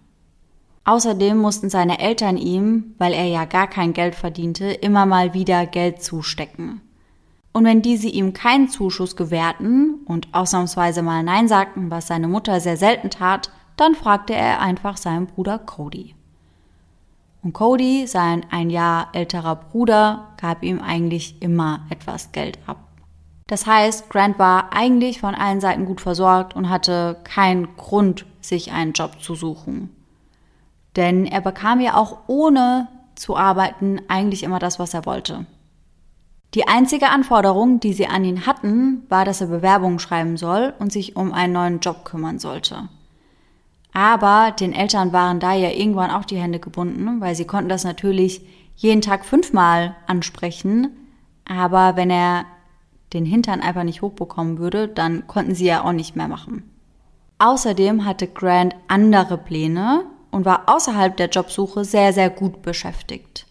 Außerdem 0.86 1.38
mussten 1.38 1.70
seine 1.70 2.00
Eltern 2.00 2.38
ihm, 2.38 2.96
weil 2.98 3.14
er 3.14 3.26
ja 3.26 3.46
gar 3.46 3.68
kein 3.68 3.94
Geld 3.94 4.16
verdiente, 4.16 4.66
immer 4.66 5.06
mal 5.06 5.34
wieder 5.34 5.66
Geld 5.66 6.04
zustecken. 6.04 6.82
Und 7.54 7.66
wenn 7.66 7.82
diese 7.82 8.10
ihm 8.10 8.34
keinen 8.34 8.68
Zuschuss 8.68 9.16
gewährten 9.16 10.02
und 10.06 10.34
ausnahmsweise 10.34 11.02
mal 11.04 11.24
Nein 11.24 11.48
sagten, 11.48 11.92
was 11.92 12.08
seine 12.08 12.28
Mutter 12.28 12.60
sehr 12.60 12.78
selten 12.78 13.12
tat, 13.12 13.52
dann 13.78 13.96
fragte 13.96 14.34
er 14.34 14.60
einfach 14.60 14.98
seinen 14.98 15.28
Bruder 15.28 15.60
Cody. 15.60 16.16
Und 17.44 17.54
Cody, 17.54 18.08
sein 18.08 18.46
ein 18.50 18.70
Jahr 18.70 19.10
älterer 19.14 19.56
Bruder, 19.56 20.30
gab 20.40 20.64
ihm 20.64 20.80
eigentlich 20.82 21.42
immer 21.42 21.86
etwas 21.90 22.32
Geld 22.32 22.58
ab. 22.66 22.88
Das 23.48 23.68
heißt, 23.68 24.10
Grant 24.10 24.40
war 24.40 24.74
eigentlich 24.74 25.20
von 25.20 25.36
allen 25.36 25.60
Seiten 25.62 25.86
gut 25.86 26.02
versorgt 26.02 26.56
und 26.56 26.70
hatte 26.70 27.18
keinen 27.24 27.76
Grund, 27.76 28.26
sich 28.42 28.72
einen 28.72 28.94
Job 28.94 29.22
zu 29.22 29.36
suchen. 29.36 29.90
Denn 30.96 31.26
er 31.26 31.42
bekam 31.42 31.80
ja 31.82 31.96
auch 31.96 32.20
ohne 32.28 32.88
zu 33.16 33.36
arbeiten 33.36 34.02
eigentlich 34.08 34.44
immer 34.44 34.60
das, 34.60 34.80
was 34.80 34.94
er 34.94 35.06
wollte. 35.06 35.46
Die 36.54 36.68
einzige 36.68 37.10
Anforderung, 37.10 37.80
die 37.80 37.94
sie 37.94 38.08
an 38.08 38.24
ihn 38.24 38.46
hatten, 38.46 39.04
war, 39.10 39.26
dass 39.26 39.42
er 39.42 39.48
Bewerbungen 39.48 40.00
schreiben 40.00 40.38
soll 40.38 40.74
und 40.78 40.92
sich 40.92 41.16
um 41.16 41.34
einen 41.34 41.54
neuen 41.54 41.80
Job 41.80 42.06
kümmern 42.06 42.38
sollte. 42.38 42.90
Aber 43.92 44.52
den 44.52 44.74
Eltern 44.74 45.14
waren 45.14 45.40
da 45.40 45.54
ja 45.54 45.70
irgendwann 45.70 46.12
auch 46.12 46.26
die 46.26 46.38
Hände 46.38 46.60
gebunden, 46.60 47.22
weil 47.22 47.36
sie 47.36 47.46
konnten 47.46 47.70
das 47.70 47.84
natürlich 47.84 48.42
jeden 48.76 49.02
Tag 49.02 49.26
fünfmal 49.26 49.96
ansprechen. 50.08 50.90
Aber 51.46 51.96
wenn 51.96 52.10
er 52.10 52.46
den 53.14 53.26
Hintern 53.26 53.62
einfach 53.62 53.84
nicht 53.84 54.02
hochbekommen 54.02 54.58
würde, 54.58 54.88
dann 54.88 55.28
konnten 55.28 55.56
sie 55.56 55.66
ja 55.66 55.84
auch 55.84 55.92
nicht 55.92 56.16
mehr 56.16 56.28
machen. 56.28 56.70
Außerdem 57.40 58.06
hatte 58.06 58.28
Grant 58.28 58.76
andere 58.88 59.38
Pläne 59.38 60.06
und 60.34 60.46
war 60.46 60.64
außerhalb 60.66 61.16
der 61.16 61.30
Jobsuche 61.30 61.86
sehr, 61.86 62.12
sehr 62.12 62.30
gut 62.30 62.64
beschäftigt. 62.64 63.46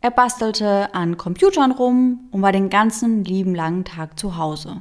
Er 0.00 0.10
bastelte 0.10 0.94
an 0.94 1.16
Computern 1.16 1.72
rum 1.72 2.28
und 2.30 2.42
war 2.42 2.52
den 2.52 2.70
ganzen 2.70 3.22
lieben 3.22 3.54
langen 3.54 3.84
Tag 3.84 4.18
zu 4.18 4.36
Hause. 4.36 4.80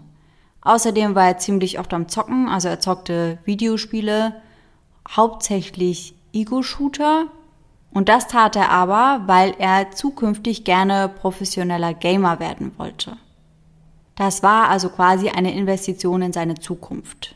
Außerdem 0.62 1.14
war 1.14 1.28
er 1.28 1.38
ziemlich 1.38 1.78
oft 1.78 1.94
am 1.94 2.08
Zocken, 2.08 2.48
also 2.48 2.70
er 2.70 2.80
zockte 2.80 3.38
Videospiele, 3.44 4.42
hauptsächlich 5.10 6.16
Ego-Shooter. 6.34 7.26
Und 7.92 8.10
das 8.10 8.28
tat 8.28 8.56
er 8.56 8.72
aber, 8.72 9.24
weil 9.26 9.56
er 9.60 9.92
zukünftig 9.92 10.64
gerne 10.64 11.10
professioneller 11.10 11.94
Gamer 11.94 12.40
werden 12.40 12.72
wollte. 12.78 13.18
Das 14.16 14.42
war 14.42 14.70
also 14.70 14.90
quasi 14.90 15.30
eine 15.30 15.54
Investition 15.54 16.22
in 16.22 16.34
seine 16.34 16.56
Zukunft. 16.56 17.36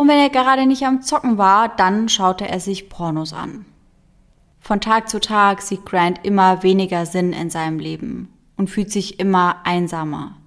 Und 0.00 0.08
wenn 0.08 0.18
er 0.18 0.30
gerade 0.30 0.64
nicht 0.64 0.86
am 0.86 1.02
Zocken 1.02 1.36
war, 1.36 1.68
dann 1.68 2.08
schaute 2.08 2.48
er 2.48 2.58
sich 2.58 2.88
Pornos 2.88 3.34
an. 3.34 3.66
Von 4.58 4.80
Tag 4.80 5.10
zu 5.10 5.20
Tag 5.20 5.60
sieht 5.60 5.84
Grant 5.84 6.20
immer 6.24 6.62
weniger 6.62 7.04
Sinn 7.04 7.34
in 7.34 7.50
seinem 7.50 7.78
Leben 7.78 8.32
und 8.56 8.70
fühlt 8.70 8.90
sich 8.90 9.20
immer 9.20 9.56
einsamer. 9.64 10.38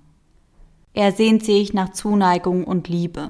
Er 0.93 1.11
sehnt 1.11 1.45
sich 1.45 1.71
nach 1.71 1.91
Zuneigung 1.91 2.63
und 2.63 2.87
Liebe. 2.87 3.29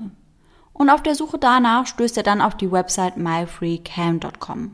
Und 0.72 0.89
auf 0.89 1.03
der 1.03 1.15
Suche 1.15 1.39
danach 1.39 1.88
stößt 1.88 2.15
er 2.15 2.24
dann 2.24 2.39
auf 2.39 2.56
die 2.56 2.72
Website 2.72 3.18
myfreecam.com. 3.18 4.72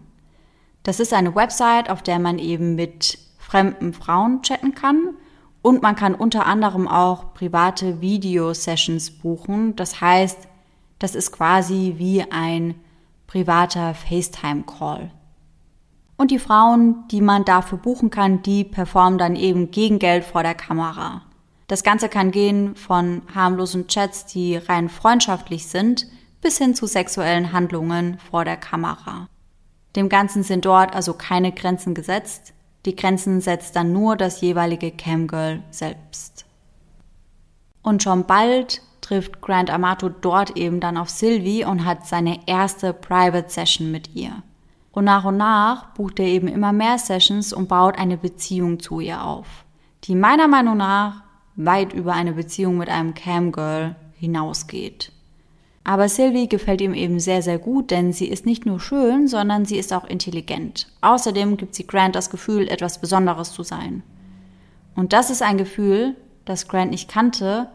Das 0.83 0.99
ist 0.99 1.13
eine 1.15 1.33
Website, 1.33 1.89
auf 1.89 2.03
der 2.03 2.19
man 2.19 2.37
eben 2.37 2.75
mit 2.75 3.17
fremden 3.39 3.93
Frauen 3.93 4.43
chatten 4.43 4.75
kann 4.75 5.15
und 5.63 5.81
man 5.81 5.95
kann 5.95 6.13
unter 6.13 6.45
anderem 6.45 6.87
auch 6.87 7.33
private 7.33 8.01
Video-Sessions 8.01 9.09
buchen. 9.09 9.75
Das 9.75 9.99
heißt, 9.99 10.48
das 10.99 11.15
ist 11.15 11.31
quasi 11.31 11.95
wie 11.97 12.23
ein 12.31 12.75
privater 13.27 13.93
FaceTime-Call. 13.93 15.11
Und 16.17 16.31
die 16.31 16.39
Frauen, 16.39 17.07
die 17.09 17.21
man 17.21 17.45
dafür 17.45 17.77
buchen 17.77 18.09
kann, 18.09 18.41
die 18.41 18.65
performen 18.65 19.17
dann 19.17 19.35
eben 19.37 19.71
gegen 19.71 19.99
Geld 19.99 20.25
vor 20.25 20.43
der 20.43 20.55
Kamera. 20.55 21.21
Das 21.67 21.83
Ganze 21.83 22.09
kann 22.09 22.31
gehen 22.31 22.75
von 22.75 23.21
harmlosen 23.33 23.87
Chats, 23.87 24.25
die 24.25 24.57
rein 24.57 24.89
freundschaftlich 24.89 25.67
sind, 25.67 26.07
bis 26.41 26.57
hin 26.57 26.75
zu 26.75 26.87
sexuellen 26.87 27.53
Handlungen 27.53 28.17
vor 28.19 28.43
der 28.43 28.57
Kamera. 28.57 29.27
Dem 29.95 30.09
Ganzen 30.09 30.43
sind 30.43 30.65
dort 30.65 30.95
also 30.95 31.13
keine 31.13 31.51
Grenzen 31.51 31.93
gesetzt. 31.93 32.53
Die 32.85 32.95
Grenzen 32.95 33.39
setzt 33.39 33.75
dann 33.75 33.93
nur 33.93 34.15
das 34.15 34.41
jeweilige 34.41 34.91
Camgirl 34.91 35.61
selbst. 35.69 36.45
Und 37.81 38.03
schon 38.03 38.25
bald 38.25 38.81
trifft 39.09 39.41
Grant 39.41 39.71
Amato 39.71 40.07
dort 40.07 40.55
eben 40.55 40.79
dann 40.79 40.95
auf 40.95 41.09
Sylvie 41.09 41.65
und 41.65 41.83
hat 41.83 42.05
seine 42.05 42.47
erste 42.47 42.93
Private 42.93 43.49
Session 43.49 43.91
mit 43.91 44.15
ihr. 44.15 44.43
Und 44.91 45.05
nach 45.05 45.25
und 45.25 45.37
nach 45.37 45.87
bucht 45.95 46.19
er 46.19 46.27
eben 46.27 46.47
immer 46.47 46.73
mehr 46.73 46.99
Sessions 46.99 47.51
und 47.51 47.67
baut 47.67 47.97
eine 47.97 48.17
Beziehung 48.17 48.79
zu 48.79 48.99
ihr 48.99 49.23
auf, 49.23 49.65
die 50.03 50.13
meiner 50.13 50.47
Meinung 50.47 50.77
nach 50.77 51.23
weit 51.55 51.91
über 51.91 52.13
eine 52.13 52.33
Beziehung 52.33 52.77
mit 52.77 52.87
einem 52.87 53.15
Camgirl 53.15 53.95
hinausgeht. 54.13 55.11
Aber 55.83 56.07
Sylvie 56.07 56.47
gefällt 56.47 56.81
ihm 56.81 56.93
eben 56.93 57.19
sehr, 57.19 57.41
sehr 57.41 57.57
gut, 57.57 57.89
denn 57.89 58.13
sie 58.13 58.27
ist 58.27 58.45
nicht 58.45 58.67
nur 58.67 58.79
schön, 58.79 59.27
sondern 59.27 59.65
sie 59.65 59.77
ist 59.77 59.91
auch 59.91 60.05
intelligent. 60.05 60.87
Außerdem 61.01 61.57
gibt 61.57 61.73
sie 61.73 61.87
Grant 61.87 62.15
das 62.15 62.29
Gefühl, 62.29 62.67
etwas 62.67 63.01
Besonderes 63.01 63.53
zu 63.53 63.63
sein. 63.63 64.03
Und 64.95 65.13
das 65.13 65.31
ist 65.31 65.41
ein 65.41 65.57
Gefühl, 65.57 66.15
das 66.45 66.67
Grant 66.67 66.91
nicht 66.91 67.09
kannte 67.09 67.69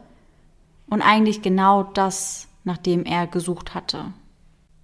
und 0.87 1.01
eigentlich 1.01 1.41
genau 1.41 1.83
das, 1.83 2.47
nach 2.63 2.77
dem 2.77 3.05
er 3.05 3.27
gesucht 3.27 3.73
hatte. 3.73 4.13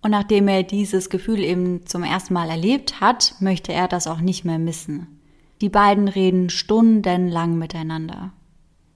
Und 0.02 0.12
nachdem 0.12 0.48
er 0.48 0.64
dieses 0.64 1.10
Gefühl 1.10 1.40
eben 1.40 1.86
zum 1.86 2.04
ersten 2.04 2.34
Mal 2.34 2.50
erlebt 2.50 3.02
hat, 3.02 3.36
möchte 3.40 3.72
er 3.72 3.88
das 3.88 4.08
auch 4.08 4.20
nicht 4.20 4.46
mehr 4.46 4.60
missen. 4.60 5.20
Die 5.62 5.70
beiden 5.70 6.08
reden 6.08 6.50
stundenlang 6.50 7.58
miteinander. 7.58 8.34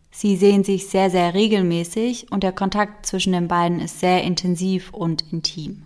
Sie 0.10 0.36
sehen 0.36 0.64
sich 0.64 0.88
sehr, 0.88 1.10
sehr 1.10 1.34
regelmäßig 1.34 2.32
und 2.32 2.42
der 2.42 2.54
Kontakt 2.54 3.06
zwischen 3.06 3.34
den 3.34 3.48
beiden 3.48 3.80
ist 3.80 4.00
sehr 4.00 4.24
intensiv 4.24 4.92
und 4.94 5.32
intim. 5.32 5.84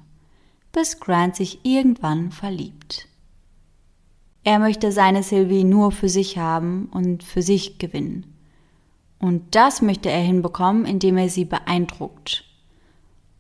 Bis 0.72 1.00
Grant 1.00 1.36
sich 1.36 1.60
irgendwann 1.64 2.32
verliebt. 2.32 3.08
Er 4.44 4.60
möchte 4.60 4.92
seine 4.92 5.24
Sylvie 5.24 5.64
nur 5.64 5.92
für 5.92 6.10
sich 6.10 6.38
haben 6.38 6.90
und 6.92 7.24
für 7.24 7.42
sich 7.42 7.78
gewinnen. 7.78 8.29
Und 9.20 9.56
das 9.56 9.82
möchte 9.82 10.10
er 10.10 10.22
hinbekommen, 10.22 10.86
indem 10.86 11.18
er 11.18 11.30
sie 11.30 11.46
beeindruckt. 11.46 12.46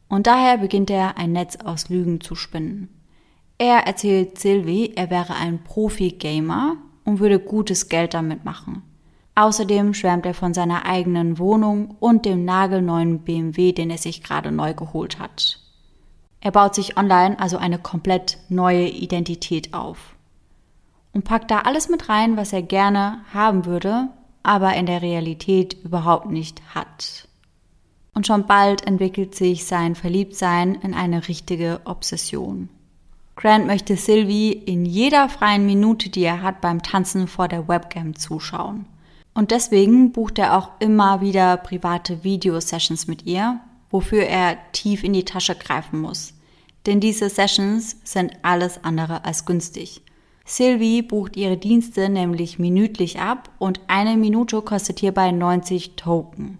Und 0.09 0.27
daher 0.27 0.57
beginnt 0.57 0.89
er 0.89 1.17
ein 1.17 1.31
Netz 1.31 1.57
aus 1.63 1.89
Lügen 1.89 2.19
zu 2.19 2.35
spinnen. 2.35 2.89
Er 3.57 3.87
erzählt 3.87 4.39
Sylvie, 4.39 4.93
er 4.95 5.09
wäre 5.09 5.35
ein 5.35 5.63
Profi-Gamer 5.63 6.77
und 7.05 7.19
würde 7.19 7.39
gutes 7.39 7.89
Geld 7.89 8.13
damit 8.13 8.43
machen. 8.45 8.83
Außerdem 9.35 9.93
schwärmt 9.93 10.25
er 10.25 10.33
von 10.33 10.53
seiner 10.53 10.85
eigenen 10.85 11.37
Wohnung 11.39 11.95
und 11.99 12.25
dem 12.25 12.43
nagelneuen 12.43 13.19
BMW, 13.19 13.71
den 13.71 13.89
er 13.89 13.97
sich 13.97 14.21
gerade 14.21 14.51
neu 14.51 14.73
geholt 14.73 15.19
hat. 15.19 15.59
Er 16.41 16.51
baut 16.51 16.75
sich 16.75 16.97
online 16.97 17.39
also 17.39 17.57
eine 17.57 17.79
komplett 17.79 18.37
neue 18.49 18.87
Identität 18.87 19.73
auf 19.73 20.15
und 21.13 21.25
packt 21.25 21.51
da 21.51 21.59
alles 21.59 21.89
mit 21.89 22.09
rein, 22.09 22.37
was 22.37 22.53
er 22.53 22.61
gerne 22.61 23.23
haben 23.33 23.65
würde, 23.65 24.09
aber 24.49 24.73
in 24.73 24.87
der 24.87 25.03
Realität 25.03 25.77
überhaupt 25.83 26.31
nicht 26.31 26.59
hat. 26.73 27.27
Und 28.15 28.25
schon 28.25 28.47
bald 28.47 28.83
entwickelt 28.87 29.35
sich 29.35 29.65
sein 29.65 29.93
Verliebtsein 29.93 30.73
in 30.73 30.95
eine 30.95 31.27
richtige 31.27 31.81
Obsession. 31.85 32.67
Grant 33.35 33.67
möchte 33.67 33.95
Sylvie 33.95 34.51
in 34.51 34.87
jeder 34.87 35.29
freien 35.29 35.67
Minute, 35.67 36.09
die 36.09 36.23
er 36.23 36.41
hat, 36.41 36.61
beim 36.61 36.81
Tanzen 36.81 37.27
vor 37.27 37.47
der 37.47 37.67
Webcam 37.67 38.15
zuschauen. 38.15 38.87
Und 39.35 39.51
deswegen 39.51 40.13
bucht 40.13 40.39
er 40.39 40.57
auch 40.57 40.71
immer 40.79 41.21
wieder 41.21 41.55
private 41.57 42.23
Video-Sessions 42.23 43.05
mit 43.05 43.27
ihr, 43.27 43.59
wofür 43.91 44.23
er 44.23 44.57
tief 44.71 45.03
in 45.03 45.13
die 45.13 45.25
Tasche 45.25 45.53
greifen 45.53 46.01
muss. 46.01 46.33
Denn 46.87 46.99
diese 46.99 47.29
Sessions 47.29 47.97
sind 48.03 48.33
alles 48.41 48.83
andere 48.83 49.25
als 49.25 49.45
günstig. 49.45 50.01
Sylvie 50.49 51.03
bucht 51.03 51.37
ihre 51.37 51.57
Dienste 51.57 52.09
nämlich 52.09 52.57
minütlich 52.57 53.19
ab 53.19 53.51
und 53.59 53.81
eine 53.87 54.17
Minute 54.17 54.63
kostet 54.63 54.99
hierbei 54.99 55.29
90 55.29 55.95
Token. 55.95 56.57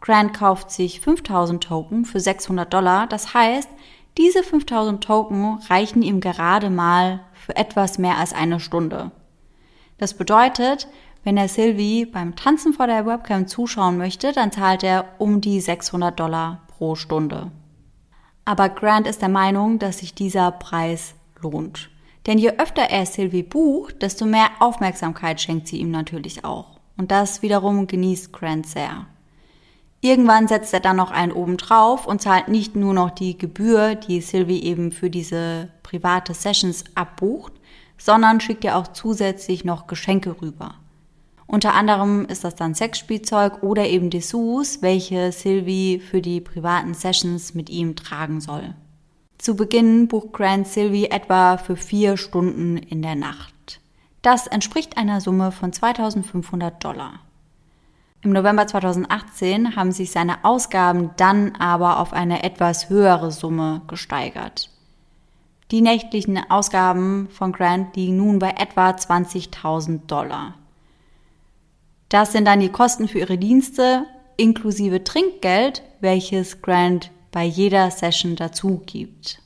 Grant 0.00 0.34
kauft 0.34 0.70
sich 0.70 1.00
5000 1.00 1.64
Token 1.64 2.04
für 2.04 2.20
600 2.20 2.72
Dollar, 2.72 3.08
das 3.08 3.34
heißt, 3.34 3.68
diese 4.18 4.44
5000 4.44 5.02
Token 5.02 5.58
reichen 5.68 6.02
ihm 6.02 6.20
gerade 6.20 6.70
mal 6.70 7.18
für 7.32 7.56
etwas 7.56 7.98
mehr 7.98 8.18
als 8.18 8.32
eine 8.32 8.60
Stunde. 8.60 9.10
Das 9.98 10.14
bedeutet, 10.14 10.86
wenn 11.24 11.36
er 11.36 11.48
Sylvie 11.48 12.06
beim 12.06 12.36
Tanzen 12.36 12.72
vor 12.72 12.86
der 12.86 13.04
Webcam 13.04 13.48
zuschauen 13.48 13.98
möchte, 13.98 14.30
dann 14.30 14.52
zahlt 14.52 14.84
er 14.84 15.06
um 15.18 15.40
die 15.40 15.60
600 15.60 16.18
Dollar 16.18 16.62
pro 16.68 16.94
Stunde. 16.94 17.50
Aber 18.44 18.68
Grant 18.68 19.08
ist 19.08 19.22
der 19.22 19.28
Meinung, 19.28 19.80
dass 19.80 19.98
sich 19.98 20.14
dieser 20.14 20.52
Preis 20.52 21.16
lohnt. 21.40 21.90
Denn 22.28 22.36
je 22.38 22.50
öfter 22.58 22.82
er 22.82 23.06
Sylvie 23.06 23.42
bucht, 23.42 24.02
desto 24.02 24.26
mehr 24.26 24.50
Aufmerksamkeit 24.60 25.40
schenkt 25.40 25.66
sie 25.66 25.78
ihm 25.78 25.90
natürlich 25.90 26.44
auch. 26.44 26.78
Und 26.98 27.10
das 27.10 27.40
wiederum 27.40 27.86
genießt 27.86 28.34
Grant 28.34 28.66
sehr. 28.66 29.06
Irgendwann 30.02 30.46
setzt 30.46 30.74
er 30.74 30.80
dann 30.80 30.96
noch 30.96 31.10
einen 31.10 31.32
oben 31.32 31.56
drauf 31.56 32.06
und 32.06 32.20
zahlt 32.20 32.48
nicht 32.48 32.76
nur 32.76 32.92
noch 32.92 33.10
die 33.10 33.38
Gebühr, 33.38 33.94
die 33.94 34.20
Sylvie 34.20 34.62
eben 34.62 34.92
für 34.92 35.08
diese 35.08 35.70
private 35.82 36.34
Sessions 36.34 36.84
abbucht, 36.94 37.54
sondern 37.96 38.40
schickt 38.40 38.64
er 38.66 38.76
auch 38.76 38.88
zusätzlich 38.88 39.64
noch 39.64 39.86
Geschenke 39.86 40.36
rüber. 40.42 40.74
Unter 41.46 41.72
anderem 41.72 42.26
ist 42.26 42.44
das 42.44 42.54
dann 42.54 42.74
Sexspielzeug 42.74 43.62
oder 43.62 43.86
eben 43.86 44.10
Dessous, 44.10 44.82
welche 44.82 45.32
Sylvie 45.32 45.98
für 45.98 46.20
die 46.20 46.42
privaten 46.42 46.92
Sessions 46.92 47.54
mit 47.54 47.70
ihm 47.70 47.96
tragen 47.96 48.42
soll. 48.42 48.74
Zu 49.38 49.54
Beginn 49.54 50.08
bucht 50.08 50.32
Grant 50.32 50.66
Sylvie 50.66 51.06
etwa 51.06 51.58
für 51.58 51.76
vier 51.76 52.16
Stunden 52.16 52.76
in 52.76 53.02
der 53.02 53.14
Nacht. 53.14 53.80
Das 54.20 54.48
entspricht 54.48 54.98
einer 54.98 55.20
Summe 55.20 55.52
von 55.52 55.72
2500 55.72 56.84
Dollar. 56.84 57.20
Im 58.20 58.32
November 58.32 58.66
2018 58.66 59.76
haben 59.76 59.92
sich 59.92 60.10
seine 60.10 60.44
Ausgaben 60.44 61.10
dann 61.16 61.54
aber 61.56 62.00
auf 62.00 62.12
eine 62.12 62.42
etwas 62.42 62.90
höhere 62.90 63.30
Summe 63.30 63.82
gesteigert. 63.86 64.70
Die 65.70 65.82
nächtlichen 65.82 66.38
Ausgaben 66.50 67.28
von 67.30 67.52
Grant 67.52 67.94
liegen 67.94 68.16
nun 68.16 68.40
bei 68.40 68.50
etwa 68.50 68.90
20.000 68.90 70.06
Dollar. 70.06 70.54
Das 72.08 72.32
sind 72.32 72.46
dann 72.46 72.58
die 72.58 72.70
Kosten 72.70 73.06
für 73.06 73.20
ihre 73.20 73.38
Dienste 73.38 74.04
inklusive 74.36 75.04
Trinkgeld, 75.04 75.82
welches 76.00 76.60
Grant 76.62 77.10
bei 77.38 77.44
jeder 77.44 77.92
Session 77.92 78.34
dazu 78.34 78.82
gibt. 78.84 79.40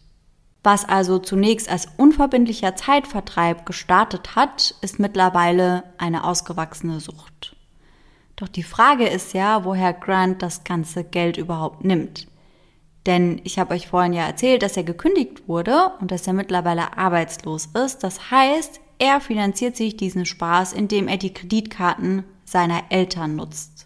Was 0.62 0.88
also 0.88 1.18
zunächst 1.18 1.68
als 1.68 1.88
unverbindlicher 1.98 2.74
Zeitvertreib 2.74 3.66
gestartet 3.66 4.34
hat, 4.34 4.76
ist 4.80 4.98
mittlerweile 4.98 5.84
eine 5.98 6.24
ausgewachsene 6.24 7.00
Sucht. 7.00 7.54
Doch 8.36 8.48
die 8.48 8.62
Frage 8.62 9.06
ist 9.06 9.34
ja, 9.34 9.66
woher 9.66 9.92
Grant 9.92 10.40
das 10.40 10.64
ganze 10.64 11.04
Geld 11.04 11.36
überhaupt 11.36 11.84
nimmt. 11.84 12.28
Denn 13.04 13.42
ich 13.44 13.58
habe 13.58 13.74
euch 13.74 13.88
vorhin 13.88 14.14
ja 14.14 14.24
erzählt, 14.24 14.62
dass 14.62 14.78
er 14.78 14.84
gekündigt 14.84 15.46
wurde 15.46 15.92
und 16.00 16.10
dass 16.10 16.26
er 16.26 16.32
mittlerweile 16.32 16.96
arbeitslos 16.96 17.66
ist. 17.74 17.98
Das 17.98 18.30
heißt, 18.30 18.80
er 18.98 19.20
finanziert 19.20 19.76
sich 19.76 19.98
diesen 19.98 20.24
Spaß, 20.24 20.72
indem 20.72 21.08
er 21.08 21.18
die 21.18 21.34
Kreditkarten 21.34 22.24
seiner 22.46 22.84
Eltern 22.88 23.36
nutzt. 23.36 23.84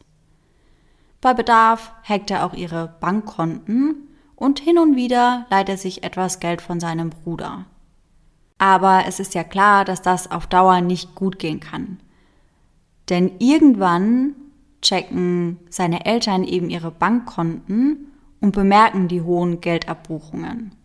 Bei 1.27 1.35
Bedarf 1.35 1.91
hackt 2.09 2.31
er 2.31 2.47
auch 2.47 2.55
ihre 2.55 2.95
Bankkonten 3.01 3.97
und 4.37 4.61
hin 4.61 4.79
und 4.79 4.95
wieder 4.95 5.45
leiht 5.51 5.69
er 5.69 5.77
sich 5.77 6.05
etwas 6.05 6.39
Geld 6.39 6.62
von 6.62 6.79
seinem 6.79 7.11
Bruder. 7.11 7.65
Aber 8.59 9.07
es 9.09 9.19
ist 9.19 9.35
ja 9.35 9.43
klar, 9.43 9.85
dass 9.85 10.03
das 10.03 10.31
auf 10.31 10.47
Dauer 10.47 10.81
nicht 10.83 11.17
gut 11.17 11.41
gehen 11.41 11.59
kann. 11.59 11.99
Denn 13.09 13.33
irgendwann 13.41 14.37
checken 14.83 15.59
seine 15.69 16.07
Eltern 16.07 16.45
eben 16.45 16.71
ihre 16.71 16.93
Bankkonten 16.93 18.12
und 18.41 18.53
bemerken 18.53 19.09
die 19.09 19.23
hohen 19.23 19.61
Geldabbuchungen. 19.61 20.77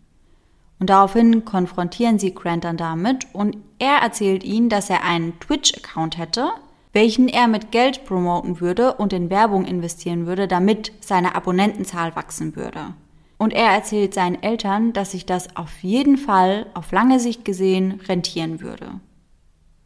Und 0.80 0.90
daraufhin 0.90 1.44
konfrontieren 1.44 2.18
sie 2.18 2.34
Grant 2.34 2.64
dann 2.64 2.76
damit 2.76 3.32
und 3.32 3.58
er 3.78 3.98
erzählt 3.98 4.42
ihnen, 4.42 4.68
dass 4.68 4.90
er 4.90 5.04
einen 5.04 5.38
Twitch-Account 5.38 6.18
hätte, 6.18 6.50
welchen 6.92 7.28
er 7.28 7.48
mit 7.48 7.70
Geld 7.70 8.04
promoten 8.04 8.60
würde 8.60 8.94
und 8.94 9.12
in 9.12 9.30
Werbung 9.30 9.64
investieren 9.64 10.26
würde, 10.26 10.46
damit 10.46 10.92
seine 11.00 11.34
Abonnentenzahl 11.34 12.14
wachsen 12.16 12.54
würde. 12.54 12.94
Und 13.38 13.52
er 13.52 13.70
erzählt 13.72 14.14
seinen 14.14 14.42
Eltern, 14.42 14.92
dass 14.92 15.12
sich 15.12 15.26
das 15.26 15.56
auf 15.56 15.82
jeden 15.82 16.16
Fall 16.16 16.66
auf 16.74 16.92
lange 16.92 17.18
Sicht 17.18 17.44
gesehen 17.44 18.00
rentieren 18.06 18.60
würde. 18.60 19.00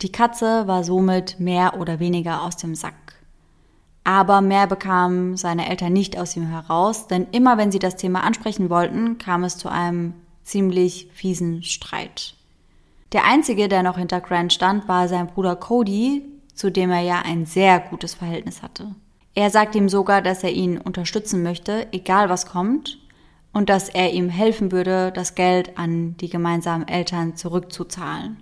Die 0.02 0.12
Katze 0.12 0.66
war 0.66 0.84
somit 0.84 1.40
mehr 1.40 1.80
oder 1.80 2.00
weniger 2.00 2.42
aus 2.42 2.56
dem 2.56 2.74
Sack. 2.74 2.94
Aber 4.04 4.40
mehr 4.40 4.66
bekamen 4.66 5.36
seine 5.36 5.68
Eltern 5.68 5.92
nicht 5.92 6.18
aus 6.18 6.36
ihm 6.36 6.46
heraus, 6.46 7.06
denn 7.08 7.26
immer 7.32 7.56
wenn 7.56 7.72
sie 7.72 7.78
das 7.78 7.96
Thema 7.96 8.22
ansprechen 8.22 8.68
wollten, 8.68 9.18
kam 9.18 9.42
es 9.42 9.56
zu 9.56 9.68
einem 9.68 10.12
ziemlich 10.44 11.08
fiesen 11.12 11.62
Streit. 11.62 12.34
Der 13.12 13.24
einzige, 13.24 13.68
der 13.68 13.82
noch 13.82 13.98
hinter 13.98 14.20
Grant 14.20 14.52
stand, 14.52 14.86
war 14.86 15.08
sein 15.08 15.28
Bruder 15.28 15.56
Cody, 15.56 16.22
zu 16.56 16.72
dem 16.72 16.90
er 16.90 17.02
ja 17.02 17.22
ein 17.24 17.46
sehr 17.46 17.78
gutes 17.78 18.14
Verhältnis 18.14 18.62
hatte. 18.62 18.94
Er 19.34 19.50
sagt 19.50 19.74
ihm 19.74 19.88
sogar, 19.88 20.22
dass 20.22 20.42
er 20.42 20.52
ihn 20.52 20.78
unterstützen 20.78 21.42
möchte, 21.42 21.86
egal 21.92 22.28
was 22.28 22.46
kommt, 22.46 22.98
und 23.52 23.68
dass 23.68 23.88
er 23.88 24.12
ihm 24.12 24.28
helfen 24.28 24.72
würde, 24.72 25.12
das 25.12 25.34
Geld 25.34 25.78
an 25.78 26.16
die 26.16 26.28
gemeinsamen 26.28 26.88
Eltern 26.88 27.36
zurückzuzahlen. 27.36 28.38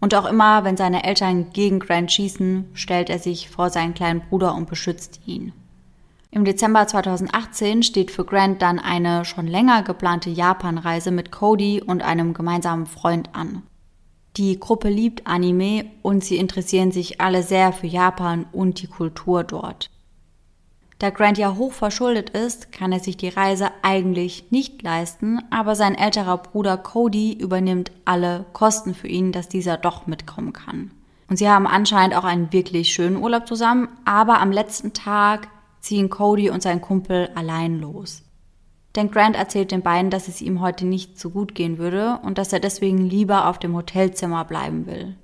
Und 0.00 0.14
auch 0.14 0.26
immer, 0.26 0.64
wenn 0.64 0.76
seine 0.76 1.04
Eltern 1.04 1.52
gegen 1.52 1.80
Grant 1.80 2.12
schießen, 2.12 2.70
stellt 2.74 3.10
er 3.10 3.18
sich 3.18 3.48
vor 3.48 3.70
seinen 3.70 3.94
kleinen 3.94 4.20
Bruder 4.20 4.54
und 4.54 4.68
beschützt 4.68 5.20
ihn. 5.26 5.52
Im 6.30 6.44
Dezember 6.44 6.86
2018 6.86 7.84
steht 7.84 8.10
für 8.10 8.24
Grant 8.24 8.60
dann 8.60 8.80
eine 8.80 9.24
schon 9.24 9.46
länger 9.46 9.82
geplante 9.84 10.30
Japanreise 10.30 11.12
mit 11.12 11.30
Cody 11.30 11.80
und 11.80 12.02
einem 12.02 12.34
gemeinsamen 12.34 12.86
Freund 12.86 13.30
an. 13.34 13.62
Die 14.36 14.58
Gruppe 14.58 14.88
liebt 14.88 15.28
Anime 15.28 15.84
und 16.02 16.24
sie 16.24 16.38
interessieren 16.38 16.90
sich 16.90 17.20
alle 17.20 17.44
sehr 17.44 17.72
für 17.72 17.86
Japan 17.86 18.46
und 18.50 18.82
die 18.82 18.88
Kultur 18.88 19.44
dort. 19.44 19.90
Da 20.98 21.10
Grant 21.10 21.38
ja 21.38 21.54
hoch 21.54 21.72
verschuldet 21.72 22.30
ist, 22.30 22.72
kann 22.72 22.90
er 22.90 22.98
sich 22.98 23.16
die 23.16 23.28
Reise 23.28 23.70
eigentlich 23.82 24.50
nicht 24.50 24.82
leisten, 24.82 25.38
aber 25.50 25.76
sein 25.76 25.94
älterer 25.94 26.38
Bruder 26.38 26.76
Cody 26.76 27.32
übernimmt 27.32 27.92
alle 28.04 28.46
Kosten 28.52 28.94
für 28.94 29.06
ihn, 29.06 29.30
dass 29.30 29.48
dieser 29.48 29.76
doch 29.76 30.08
mitkommen 30.08 30.52
kann. 30.52 30.90
Und 31.28 31.36
sie 31.36 31.48
haben 31.48 31.66
anscheinend 31.68 32.16
auch 32.16 32.24
einen 32.24 32.52
wirklich 32.52 32.92
schönen 32.92 33.16
Urlaub 33.16 33.46
zusammen, 33.46 33.88
aber 34.04 34.40
am 34.40 34.50
letzten 34.50 34.92
Tag 34.94 35.48
ziehen 35.80 36.10
Cody 36.10 36.50
und 36.50 36.62
sein 36.62 36.80
Kumpel 36.80 37.28
allein 37.36 37.78
los. 37.78 38.23
Denn 38.96 39.10
Grant 39.10 39.36
erzählt 39.36 39.72
den 39.72 39.82
beiden, 39.82 40.10
dass 40.10 40.28
es 40.28 40.40
ihm 40.40 40.60
heute 40.60 40.86
nicht 40.86 41.18
so 41.18 41.30
gut 41.30 41.54
gehen 41.54 41.78
würde 41.78 42.20
und 42.22 42.38
dass 42.38 42.52
er 42.52 42.60
deswegen 42.60 42.98
lieber 42.98 43.48
auf 43.48 43.58
dem 43.58 43.74
Hotelzimmer 43.74 44.44
bleiben 44.44 44.86
will. 44.86 45.16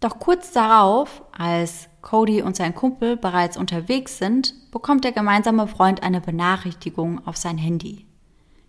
Doch 0.00 0.18
kurz 0.18 0.52
darauf, 0.52 1.22
als 1.36 1.88
Cody 2.00 2.42
und 2.42 2.56
sein 2.56 2.74
Kumpel 2.74 3.16
bereits 3.16 3.56
unterwegs 3.56 4.18
sind, 4.18 4.54
bekommt 4.70 5.04
der 5.04 5.12
gemeinsame 5.12 5.66
Freund 5.66 6.02
eine 6.02 6.20
Benachrichtigung 6.20 7.26
auf 7.26 7.36
sein 7.36 7.58
Handy. 7.58 8.06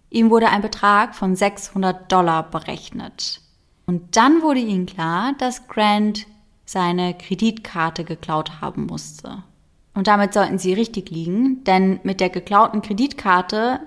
Ihm 0.09 0.29
wurde 0.29 0.49
ein 0.49 0.61
Betrag 0.61 1.15
von 1.15 1.35
600 1.35 2.11
Dollar 2.11 2.49
berechnet. 2.49 3.41
Und 3.85 4.17
dann 4.17 4.41
wurde 4.41 4.59
ihm 4.59 4.85
klar, 4.85 5.33
dass 5.37 5.67
Grant 5.67 6.27
seine 6.65 7.13
Kreditkarte 7.13 8.03
geklaut 8.03 8.61
haben 8.61 8.85
musste. 8.85 9.43
Und 9.93 10.07
damit 10.07 10.33
sollten 10.33 10.57
sie 10.57 10.73
richtig 10.73 11.09
liegen, 11.09 11.63
denn 11.63 11.99
mit 12.03 12.19
der 12.19 12.29
geklauten 12.29 12.81
Kreditkarte 12.81 13.81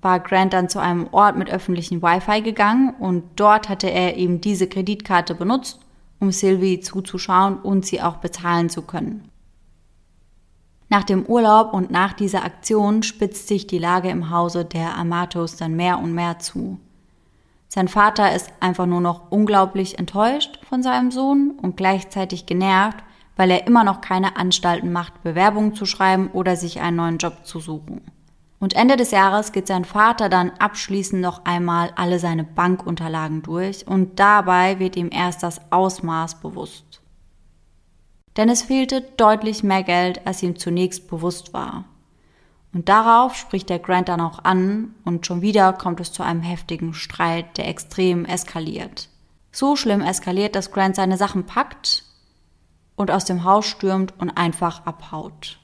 war 0.00 0.20
Grant 0.20 0.52
dann 0.52 0.68
zu 0.68 0.80
einem 0.80 1.08
Ort 1.12 1.36
mit 1.36 1.50
öffentlichem 1.50 2.02
Wi-Fi 2.02 2.42
gegangen 2.42 2.94
und 2.98 3.24
dort 3.36 3.68
hatte 3.68 3.90
er 3.90 4.16
eben 4.16 4.40
diese 4.40 4.68
Kreditkarte 4.68 5.34
benutzt, 5.34 5.80
um 6.20 6.32
Sylvie 6.32 6.80
zuzuschauen 6.80 7.58
und 7.58 7.86
sie 7.86 8.00
auch 8.02 8.16
bezahlen 8.16 8.70
zu 8.70 8.82
können. 8.82 9.28
Nach 10.90 11.04
dem 11.04 11.26
Urlaub 11.26 11.74
und 11.74 11.90
nach 11.90 12.14
dieser 12.14 12.44
Aktion 12.44 13.02
spitzt 13.02 13.48
sich 13.48 13.66
die 13.66 13.78
Lage 13.78 14.08
im 14.08 14.30
Hause 14.30 14.64
der 14.64 14.96
Amatos 14.96 15.56
dann 15.56 15.76
mehr 15.76 15.98
und 15.98 16.14
mehr 16.14 16.38
zu. 16.38 16.78
Sein 17.68 17.88
Vater 17.88 18.34
ist 18.34 18.50
einfach 18.60 18.86
nur 18.86 19.02
noch 19.02 19.30
unglaublich 19.30 19.98
enttäuscht 19.98 20.58
von 20.66 20.82
seinem 20.82 21.10
Sohn 21.10 21.58
und 21.60 21.76
gleichzeitig 21.76 22.46
genervt, 22.46 23.04
weil 23.36 23.50
er 23.50 23.66
immer 23.66 23.84
noch 23.84 24.00
keine 24.00 24.36
Anstalten 24.36 24.90
macht, 24.90 25.22
Bewerbungen 25.22 25.74
zu 25.74 25.84
schreiben 25.84 26.30
oder 26.32 26.56
sich 26.56 26.80
einen 26.80 26.96
neuen 26.96 27.18
Job 27.18 27.44
zu 27.44 27.60
suchen. 27.60 28.00
Und 28.60 28.74
Ende 28.74 28.96
des 28.96 29.12
Jahres 29.12 29.52
geht 29.52 29.68
sein 29.68 29.84
Vater 29.84 30.28
dann 30.28 30.50
abschließend 30.58 31.22
noch 31.22 31.44
einmal 31.44 31.92
alle 31.96 32.18
seine 32.18 32.44
Bankunterlagen 32.44 33.42
durch 33.42 33.86
und 33.86 34.18
dabei 34.18 34.78
wird 34.78 34.96
ihm 34.96 35.10
erst 35.12 35.42
das 35.42 35.60
Ausmaß 35.70 36.40
bewusst 36.40 36.88
denn 38.38 38.48
es 38.48 38.62
fehlte 38.62 39.02
deutlich 39.02 39.64
mehr 39.64 39.82
Geld, 39.82 40.24
als 40.24 40.42
ihm 40.44 40.56
zunächst 40.56 41.08
bewusst 41.08 41.52
war. 41.52 41.84
Und 42.72 42.88
darauf 42.88 43.34
spricht 43.34 43.68
der 43.68 43.80
Grant 43.80 44.08
dann 44.08 44.20
auch 44.20 44.44
an 44.44 44.94
und 45.04 45.26
schon 45.26 45.42
wieder 45.42 45.72
kommt 45.72 45.98
es 46.00 46.12
zu 46.12 46.22
einem 46.22 46.42
heftigen 46.42 46.94
Streit, 46.94 47.58
der 47.58 47.66
extrem 47.66 48.24
eskaliert. 48.24 49.08
So 49.50 49.74
schlimm 49.74 50.02
eskaliert, 50.02 50.54
dass 50.54 50.70
Grant 50.70 50.94
seine 50.94 51.16
Sachen 51.16 51.46
packt 51.46 52.04
und 52.94 53.10
aus 53.10 53.24
dem 53.24 53.42
Haus 53.42 53.66
stürmt 53.66 54.14
und 54.20 54.30
einfach 54.30 54.86
abhaut. 54.86 55.58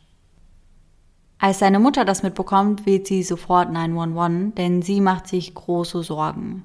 Als 1.38 1.58
seine 1.58 1.78
Mutter 1.78 2.04
das 2.04 2.22
mitbekommt, 2.22 2.86
wählt 2.86 3.06
sie 3.06 3.22
sofort 3.22 3.70
911, 3.72 4.54
denn 4.54 4.82
sie 4.82 5.00
macht 5.00 5.26
sich 5.28 5.54
große 5.54 6.02
Sorgen. 6.02 6.64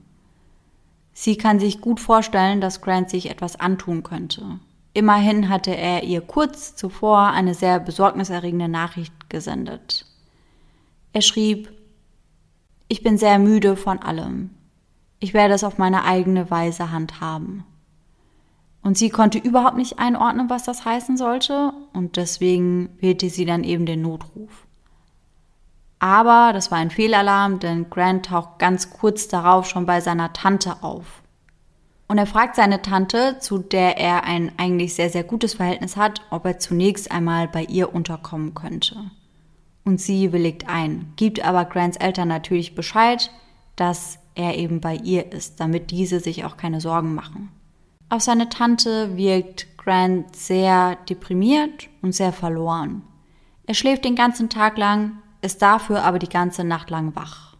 Sie 1.13 1.38
kann 1.38 1.60
sich 1.60 1.82
gut 1.82 1.99
vorstellen, 1.99 2.62
dass 2.62 2.82
Grant 2.82 3.10
sich 3.10 3.29
etwas 3.29 3.60
antun 3.60 4.03
könnte. 4.03 4.60
Immerhin 4.93 5.49
hatte 5.49 5.75
er 5.75 6.03
ihr 6.03 6.21
kurz 6.21 6.75
zuvor 6.75 7.27
eine 7.27 7.53
sehr 7.53 7.79
besorgniserregende 7.79 8.69
Nachricht 8.69 9.29
gesendet. 9.29 10.05
Er 11.12 11.21
schrieb, 11.21 11.71
ich 12.88 13.03
bin 13.03 13.17
sehr 13.17 13.38
müde 13.38 13.75
von 13.75 13.99
allem. 13.99 14.51
Ich 15.19 15.34
werde 15.34 15.53
es 15.53 15.63
auf 15.63 15.77
meine 15.77 16.05
eigene 16.05 16.49
Weise 16.49 16.91
handhaben. 16.91 17.65
Und 18.81 18.97
sie 18.97 19.09
konnte 19.09 19.37
überhaupt 19.37 19.77
nicht 19.77 19.99
einordnen, 19.99 20.49
was 20.49 20.63
das 20.63 20.85
heißen 20.85 21.17
sollte, 21.17 21.73
und 21.93 22.15
deswegen 22.15 22.89
wählte 22.99 23.29
sie 23.29 23.45
dann 23.45 23.63
eben 23.63 23.85
den 23.85 24.01
Notruf. 24.01 24.65
Aber 25.99 26.51
das 26.53 26.71
war 26.71 26.77
ein 26.77 26.91
Fehlalarm, 26.91 27.59
denn 27.59 27.89
Grant 27.89 28.27
taucht 28.27 28.57
ganz 28.57 28.89
kurz 28.89 29.27
darauf 29.27 29.67
schon 29.67 29.85
bei 29.85 29.99
seiner 29.99 30.31
Tante 30.31 30.81
auf. 30.81 31.21
Und 32.07 32.17
er 32.17 32.25
fragt 32.25 32.55
seine 32.55 32.81
Tante, 32.81 33.37
zu 33.39 33.59
der 33.59 33.97
er 33.97 34.23
ein 34.23 34.53
eigentlich 34.57 34.95
sehr, 34.95 35.09
sehr 35.09 35.23
gutes 35.23 35.55
Verhältnis 35.55 35.95
hat, 35.95 36.21
ob 36.31 36.45
er 36.45 36.57
zunächst 36.57 37.11
einmal 37.11 37.47
bei 37.47 37.63
ihr 37.63 37.93
unterkommen 37.93 38.55
könnte. 38.55 39.11
Und 39.85 40.01
sie 40.01 40.31
willigt 40.31 40.67
ein, 40.67 41.13
gibt 41.17 41.43
aber 41.43 41.65
Grants 41.65 41.97
Eltern 41.97 42.29
natürlich 42.29 42.75
Bescheid, 42.75 43.29
dass 43.75 44.19
er 44.35 44.57
eben 44.57 44.81
bei 44.81 44.95
ihr 44.95 45.31
ist, 45.31 45.59
damit 45.59 45.91
diese 45.91 46.19
sich 46.19 46.45
auch 46.45 46.57
keine 46.57 46.81
Sorgen 46.81 47.13
machen. 47.13 47.51
Auf 48.10 48.22
seine 48.22 48.50
Tante 48.50 49.15
wirkt 49.17 49.78
Grant 49.78 50.36
sehr 50.36 50.95
deprimiert 51.08 51.89
und 52.02 52.13
sehr 52.13 52.34
verloren. 52.34 53.04
Er 53.67 53.76
schläft 53.76 54.04
den 54.04 54.15
ganzen 54.15 54.50
Tag 54.50 54.78
lang, 54.78 55.19
ist 55.41 55.62
dafür 55.62 56.04
aber 56.04 56.19
die 56.19 56.28
ganze 56.28 56.63
Nacht 56.63 56.89
lang 56.89 57.15
wach. 57.15 57.56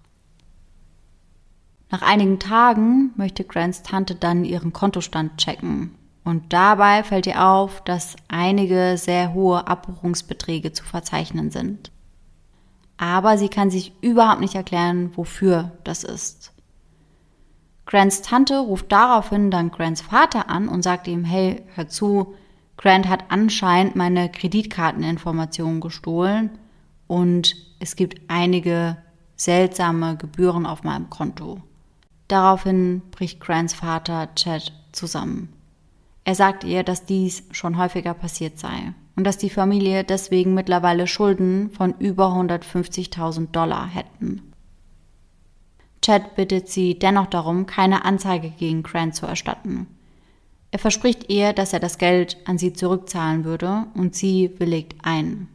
Nach 1.92 2.02
einigen 2.02 2.40
Tagen 2.40 3.14
möchte 3.16 3.44
Grants 3.44 3.84
Tante 3.84 4.16
dann 4.16 4.44
ihren 4.44 4.74
Kontostand 4.74 5.38
checken. 5.38 5.96
Und 6.24 6.54
dabei 6.54 7.04
fällt 7.04 7.26
ihr 7.26 7.44
auf, 7.44 7.84
dass 7.84 8.16
einige 8.28 8.98
sehr 8.98 9.34
hohe 9.34 9.68
Abbuchungsbeträge 9.68 10.74
zu 10.74 10.84
verzeichnen 10.84 11.50
sind. 11.52 11.92
aber 13.00 13.38
sie 13.38 13.48
kann 13.48 13.72
sich 13.72 13.94
überhaupt 14.02 14.42
nicht 14.42 14.56
erklären, 14.56 15.12
wofür 15.16 15.72
das 15.86 16.04
ist. 16.04 16.52
Grants 17.90 18.22
Tante 18.22 18.60
ruft 18.60 18.92
daraufhin 18.92 19.50
dann 19.50 19.72
Grants 19.72 20.02
Vater 20.02 20.48
an 20.48 20.68
und 20.68 20.84
sagt 20.84 21.08
ihm, 21.08 21.26
hey, 21.26 21.64
hör 21.74 21.88
zu, 21.88 22.36
Grant 22.78 23.10
hat 23.10 23.24
anscheinend 23.30 23.96
meine 23.96 24.30
Kreditkarteninformationen 24.30 25.82
gestohlen 25.82 26.52
und 27.08 27.56
es 27.80 27.96
gibt 27.96 28.22
einige 28.28 28.98
seltsame 29.36 30.18
Gebühren 30.18 30.68
auf 30.68 30.84
meinem 30.84 31.10
Konto. 31.10 31.64
Daraufhin 32.28 33.02
bricht 33.10 33.40
Grants 33.40 33.74
Vater 33.74 34.36
Chad 34.36 34.72
zusammen. 34.92 35.52
Er 36.26 36.36
sagt 36.36 36.64
ihr, 36.66 36.84
dass 36.84 37.06
dies 37.06 37.44
schon 37.50 37.80
häufiger 37.80 38.14
passiert 38.14 38.60
sei 38.60 38.94
und 39.16 39.24
dass 39.24 39.40
die 39.40 39.50
Familie 39.50 40.04
deswegen 40.04 40.54
mittlerweile 40.54 41.08
Schulden 41.08 41.72
von 41.72 41.96
über 41.98 42.28
150.000 42.28 43.48
Dollar 43.48 43.88
hätten. 43.88 44.49
Chad 46.02 46.36
bittet 46.36 46.70
sie 46.70 46.98
dennoch 46.98 47.28
darum, 47.28 47.66
keine 47.66 48.06
Anzeige 48.06 48.50
gegen 48.50 48.84
Grant 48.84 49.16
zu 49.16 49.26
erstatten. 49.26 49.88
Er 50.72 50.80
verspricht 50.80 51.30
ihr, 51.30 51.54
dass 51.54 51.74
er 51.74 51.80
das 51.80 51.98
Geld 51.98 52.38
an 52.46 52.58
sie 52.58 52.74
zurückzahlen 52.74 53.44
würde 53.44 53.88
und 53.96 54.16
sie 54.16 54.52
willigt 54.60 54.96
ein. 55.04 55.48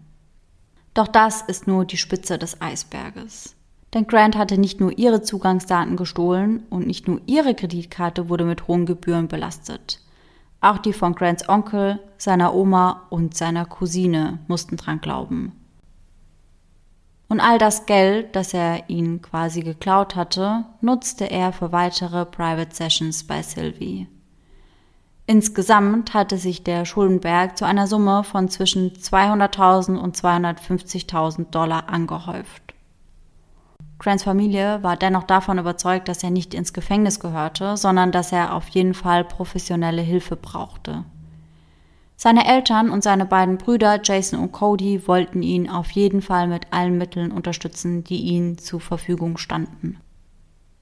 Doch 0.93 1.09
das 1.09 1.43
ist 1.43 1.67
nur 1.67 1.85
die 1.85 1.97
Spitze 1.97 2.39
des 2.39 2.61
Eisberges. 2.61 3.57
Denn 3.95 4.07
Grant 4.07 4.37
hatte 4.37 4.59
nicht 4.59 4.81
nur 4.81 4.99
ihre 4.99 5.23
Zugangsdaten 5.23 5.97
gestohlen 5.97 6.65
und 6.69 6.87
nicht 6.87 7.07
nur 7.07 7.21
ihre 7.27 7.55
Kreditkarte 7.55 8.29
wurde 8.29 8.45
mit 8.45 8.67
hohen 8.67 8.87
Gebühren 8.87 9.29
belastet. 9.29 10.01
Auch 10.61 10.79
die 10.79 10.93
von 10.93 11.15
Grants 11.15 11.49
Onkel, 11.49 12.01
seiner 12.17 12.55
Oma 12.55 13.07
und 13.11 13.37
seiner 13.37 13.67
Cousine 13.67 14.41
mussten 14.49 14.77
dran 14.77 15.01
glauben. 15.01 15.53
Und 17.35 17.41
all 17.41 17.59
das 17.59 17.87
Geld, 17.87 18.37
das 18.37 18.55
er 18.55 18.89
ihnen 18.89 19.21
quasi 19.21 19.63
geklaut 19.63 20.15
hatte, 20.15 20.67
nutzte 20.81 21.29
er 21.29 21.53
für 21.53 21.73
weitere 21.73 22.25
Private 22.25 22.73
Sessions 22.73 23.27
bei 23.27 23.43
Sylvie. 23.43 24.07
Insgesamt 25.27 26.15
hatte 26.15 26.39
sich 26.39 26.63
der 26.63 26.85
Schuldenberg 26.85 27.59
zu 27.59 27.65
einer 27.65 27.89
Summe 27.89 28.23
von 28.23 28.49
zwischen 28.49 28.93
200.000 28.93 29.97
und 29.97 30.17
250.000 30.17 31.51
Dollar 31.51 31.89
angehäuft. 31.89 32.73
Grants 33.99 34.23
Familie 34.23 34.85
war 34.85 34.97
dennoch 34.97 35.25
davon 35.25 35.59
überzeugt, 35.59 36.07
dass 36.07 36.23
er 36.23 36.31
nicht 36.31 36.55
ins 36.55 36.73
Gefängnis 36.73 37.19
gehörte, 37.19 37.77
sondern 37.77 38.13
dass 38.13 38.31
er 38.31 38.55
auf 38.55 38.69
jeden 38.69 38.95
Fall 38.95 39.25
professionelle 39.25 40.03
Hilfe 40.03 40.37
brauchte. 40.37 41.05
Seine 42.25 42.47
Eltern 42.47 42.89
und 42.89 43.03
seine 43.05 43.27
beiden 43.27 43.59
Brüder 43.59 44.01
Jason 44.03 44.41
und 44.41 44.51
Cody 44.51 45.07
wollten 45.07 45.43
ihn 45.43 45.69
auf 45.69 45.91
jeden 45.91 46.23
Fall 46.23 46.49
mit 46.49 46.73
allen 46.73 46.97
Mitteln 46.97 47.31
unterstützen, 47.31 48.03
die 48.03 48.17
ihnen 48.17 48.57
zur 48.57 48.81
Verfügung 48.81 49.37
standen. 49.37 49.99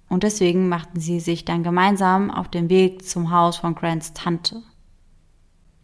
Und 0.09 0.23
deswegen 0.23 0.69
machten 0.69 1.01
sie 1.01 1.19
sich 1.19 1.45
dann 1.45 1.65
gemeinsam 1.65 2.31
auf 2.31 2.47
den 2.47 2.71
Weg 2.71 3.05
zum 3.05 3.33
Haus 3.33 3.57
von 3.57 3.75
Grants 3.75 4.13
Tante. 4.13 4.63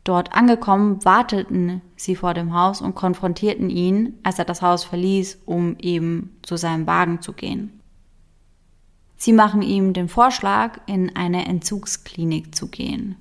Dort 0.04 0.32
angekommen, 0.32 1.04
warteten 1.04 1.82
sie 1.96 2.14
vor 2.14 2.34
dem 2.34 2.54
Haus 2.54 2.80
und 2.80 2.94
konfrontierten 2.94 3.68
ihn, 3.68 4.14
als 4.22 4.38
er 4.38 4.44
das 4.44 4.62
Haus 4.62 4.84
verließ, 4.84 5.40
um 5.44 5.74
eben 5.80 6.36
zu 6.42 6.56
seinem 6.56 6.86
Wagen 6.86 7.20
zu 7.20 7.32
gehen. 7.32 7.80
Sie 9.16 9.32
machen 9.32 9.62
ihm 9.62 9.92
den 9.92 10.08
Vorschlag, 10.08 10.78
in 10.86 11.16
eine 11.16 11.46
Entzugsklinik 11.46 12.54
zu 12.54 12.68
gehen. 12.68 13.16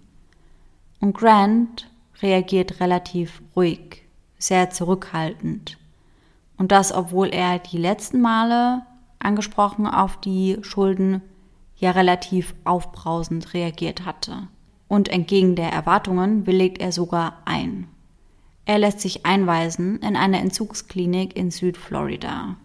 Und 0.99 1.17
Grant 1.17 1.87
reagiert 2.21 2.79
relativ 2.79 3.41
ruhig, 3.55 4.03
sehr 4.37 4.69
zurückhaltend. 4.69 5.77
Und 6.57 6.71
das, 6.71 6.91
obwohl 6.91 7.29
er 7.29 7.59
die 7.59 7.77
letzten 7.77 8.21
Male 8.21 8.81
angesprochen 9.19 9.87
auf 9.87 10.19
die 10.19 10.57
Schulden 10.61 11.21
ja 11.77 11.91
relativ 11.91 12.55
aufbrausend 12.63 13.53
reagiert 13.53 14.05
hatte 14.05 14.47
und 14.87 15.09
entgegen 15.09 15.55
der 15.55 15.71
Erwartungen 15.71 16.47
willigt 16.47 16.79
er 16.79 16.91
sogar 16.91 17.41
ein. 17.45 17.87
Er 18.65 18.79
lässt 18.79 18.99
sich 18.99 19.25
einweisen 19.25 19.99
in 20.01 20.15
eine 20.15 20.39
Entzugsklinik 20.39 21.37
in 21.37 21.51
Südflorida. 21.51 22.57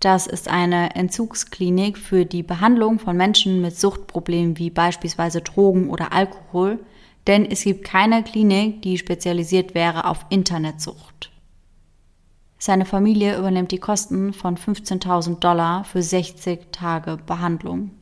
Das 0.00 0.26
ist 0.26 0.48
eine 0.48 0.96
Entzugsklinik 0.96 1.98
für 1.98 2.24
die 2.24 2.42
Behandlung 2.42 2.98
von 2.98 3.16
Menschen 3.16 3.60
mit 3.60 3.78
Suchtproblemen 3.78 4.56
wie 4.56 4.70
beispielsweise 4.70 5.42
Drogen 5.42 5.90
oder 5.90 6.12
Alkohol, 6.12 6.80
denn 7.26 7.44
es 7.44 7.64
gibt 7.64 7.84
keine 7.84 8.22
Klinik, 8.22 8.82
die 8.82 8.98
spezialisiert 8.98 9.74
wäre 9.74 10.06
auf 10.06 10.26
Internetsucht. 10.30 11.30
Seine 12.58 12.84
Familie 12.84 13.38
übernimmt 13.38 13.72
die 13.72 13.78
Kosten 13.78 14.32
von 14.32 14.56
15.000 14.56 15.38
Dollar 15.38 15.84
für 15.84 16.02
60 16.02 16.72
Tage 16.72 17.16
Behandlung. 17.16 17.92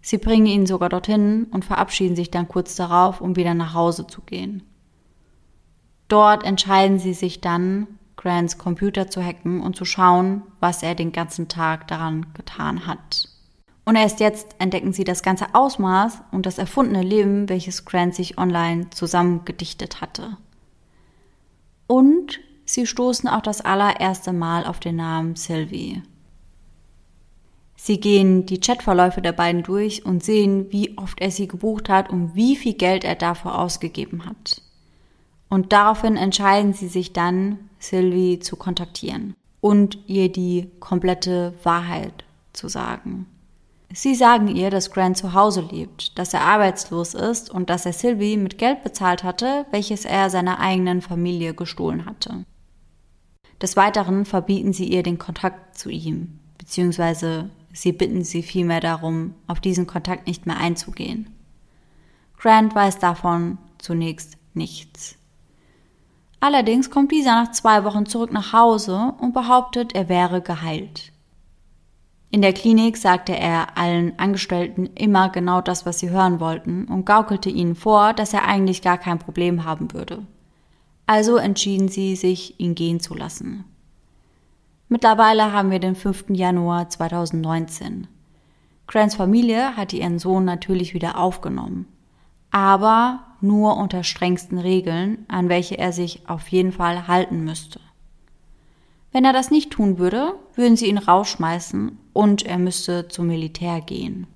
Sie 0.00 0.18
bringen 0.18 0.46
ihn 0.46 0.66
sogar 0.66 0.88
dorthin 0.88 1.46
und 1.50 1.64
verabschieden 1.64 2.16
sich 2.16 2.30
dann 2.30 2.48
kurz 2.48 2.74
darauf, 2.74 3.20
um 3.20 3.36
wieder 3.36 3.54
nach 3.54 3.72
Hause 3.72 4.06
zu 4.06 4.22
gehen. 4.22 4.64
Dort 6.08 6.44
entscheiden 6.44 6.98
sie 6.98 7.14
sich 7.14 7.40
dann, 7.40 7.86
Grants 8.16 8.58
Computer 8.58 9.08
zu 9.08 9.22
hacken 9.24 9.60
und 9.60 9.76
zu 9.76 9.84
schauen, 9.84 10.42
was 10.60 10.82
er 10.82 10.94
den 10.94 11.12
ganzen 11.12 11.48
Tag 11.48 11.88
daran 11.88 12.26
getan 12.34 12.86
hat. 12.86 13.28
Und 13.84 13.96
erst 13.96 14.20
jetzt 14.20 14.56
entdecken 14.58 14.92
sie 14.92 15.04
das 15.04 15.22
ganze 15.22 15.54
Ausmaß 15.54 16.22
und 16.32 16.46
das 16.46 16.58
erfundene 16.58 17.02
Leben, 17.02 17.48
welches 17.48 17.84
Grant 17.84 18.14
sich 18.14 18.38
online 18.38 18.88
zusammengedichtet 18.90 20.00
hatte. 20.00 20.38
Und 21.86 22.40
sie 22.64 22.86
stoßen 22.86 23.28
auch 23.28 23.42
das 23.42 23.60
allererste 23.60 24.32
Mal 24.32 24.64
auf 24.64 24.80
den 24.80 24.96
Namen 24.96 25.36
Sylvie. 25.36 26.02
Sie 27.76 28.00
gehen 28.00 28.46
die 28.46 28.60
Chatverläufe 28.60 29.20
der 29.20 29.32
beiden 29.32 29.62
durch 29.62 30.06
und 30.06 30.24
sehen, 30.24 30.72
wie 30.72 30.96
oft 30.96 31.20
er 31.20 31.30
sie 31.30 31.46
gebucht 31.46 31.90
hat 31.90 32.08
und 32.08 32.34
wie 32.34 32.56
viel 32.56 32.72
Geld 32.72 33.04
er 33.04 33.16
dafür 33.16 33.58
ausgegeben 33.58 34.24
hat. 34.24 34.62
Und 35.50 35.74
daraufhin 35.74 36.16
entscheiden 36.16 36.72
sie 36.72 36.88
sich 36.88 37.12
dann, 37.12 37.68
Sylvie 37.78 38.38
zu 38.38 38.56
kontaktieren 38.56 39.34
und 39.60 39.98
ihr 40.06 40.32
die 40.32 40.70
komplette 40.80 41.52
Wahrheit 41.62 42.24
zu 42.54 42.68
sagen. 42.68 43.26
Sie 43.94 44.14
sagen 44.14 44.48
ihr, 44.48 44.70
dass 44.70 44.90
Grant 44.90 45.16
zu 45.16 45.34
Hause 45.34 45.60
lebt, 45.60 46.18
dass 46.18 46.34
er 46.34 46.42
arbeitslos 46.42 47.14
ist 47.14 47.48
und 47.48 47.70
dass 47.70 47.86
er 47.86 47.92
Sylvie 47.92 48.36
mit 48.36 48.58
Geld 48.58 48.82
bezahlt 48.82 49.22
hatte, 49.22 49.66
welches 49.70 50.04
er 50.04 50.30
seiner 50.30 50.58
eigenen 50.58 51.00
Familie 51.00 51.54
gestohlen 51.54 52.04
hatte. 52.04 52.44
Des 53.62 53.76
Weiteren 53.76 54.24
verbieten 54.24 54.72
sie 54.72 54.86
ihr 54.86 55.02
den 55.02 55.18
Kontakt 55.18 55.78
zu 55.78 55.90
ihm, 55.90 56.40
beziehungsweise 56.58 57.50
Sie 57.76 57.90
bitten 57.90 58.22
sie 58.22 58.44
vielmehr 58.44 58.80
darum, 58.80 59.34
auf 59.48 59.58
diesen 59.58 59.88
Kontakt 59.88 60.28
nicht 60.28 60.46
mehr 60.46 60.56
einzugehen. 60.56 61.34
Grant 62.38 62.72
weiß 62.72 63.00
davon 63.00 63.58
zunächst 63.78 64.38
nichts. 64.54 65.16
Allerdings 66.38 66.88
kommt 66.88 67.10
dieser 67.10 67.42
nach 67.42 67.50
zwei 67.50 67.82
Wochen 67.82 68.06
zurück 68.06 68.32
nach 68.32 68.52
Hause 68.52 69.14
und 69.18 69.34
behauptet, 69.34 69.92
er 69.94 70.08
wäre 70.08 70.40
geheilt. 70.40 71.10
In 72.34 72.42
der 72.42 72.52
Klinik 72.52 72.96
sagte 72.96 73.32
er 73.38 73.78
allen 73.78 74.18
Angestellten 74.18 74.86
immer 74.96 75.28
genau 75.28 75.60
das, 75.60 75.86
was 75.86 76.00
sie 76.00 76.10
hören 76.10 76.40
wollten 76.40 76.86
und 76.86 77.06
gaukelte 77.06 77.48
ihnen 77.48 77.76
vor, 77.76 78.12
dass 78.12 78.34
er 78.34 78.44
eigentlich 78.44 78.82
gar 78.82 78.98
kein 78.98 79.20
Problem 79.20 79.64
haben 79.64 79.92
würde. 79.92 80.26
Also 81.06 81.36
entschieden 81.36 81.86
sie 81.86 82.16
sich, 82.16 82.58
ihn 82.58 82.74
gehen 82.74 82.98
zu 82.98 83.14
lassen. 83.14 83.62
Mittlerweile 84.88 85.52
haben 85.52 85.70
wir 85.70 85.78
den 85.78 85.94
5. 85.94 86.24
Januar 86.30 86.88
2019. 86.88 88.08
Grants 88.88 89.14
Familie 89.14 89.76
hatte 89.76 89.96
ihren 89.96 90.18
Sohn 90.18 90.44
natürlich 90.44 90.92
wieder 90.92 91.16
aufgenommen, 91.16 91.86
aber 92.50 93.20
nur 93.42 93.76
unter 93.76 94.02
strengsten 94.02 94.58
Regeln, 94.58 95.24
an 95.28 95.48
welche 95.48 95.78
er 95.78 95.92
sich 95.92 96.28
auf 96.28 96.48
jeden 96.48 96.72
Fall 96.72 97.06
halten 97.06 97.44
müsste. 97.44 97.78
Wenn 99.14 99.24
er 99.24 99.32
das 99.32 99.52
nicht 99.52 99.70
tun 99.70 99.98
würde, 99.98 100.34
würden 100.56 100.76
sie 100.76 100.88
ihn 100.88 100.98
rausschmeißen 100.98 101.96
und 102.12 102.42
er 102.44 102.58
müsste 102.58 103.06
zum 103.06 103.28
Militär 103.28 103.80
gehen. 103.80 104.26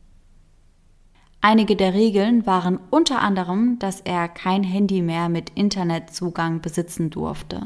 Einige 1.40 1.74
der 1.74 1.94
Regeln 1.94 2.46
waren 2.46 2.78
unter 2.90 3.20
anderem, 3.20 3.80
dass 3.80 4.00
er 4.00 4.28
kein 4.28 4.62
Handy 4.62 5.02
mehr 5.02 5.28
mit 5.28 5.50
Internetzugang 5.50 6.60
besitzen 6.60 7.10
durfte. 7.10 7.62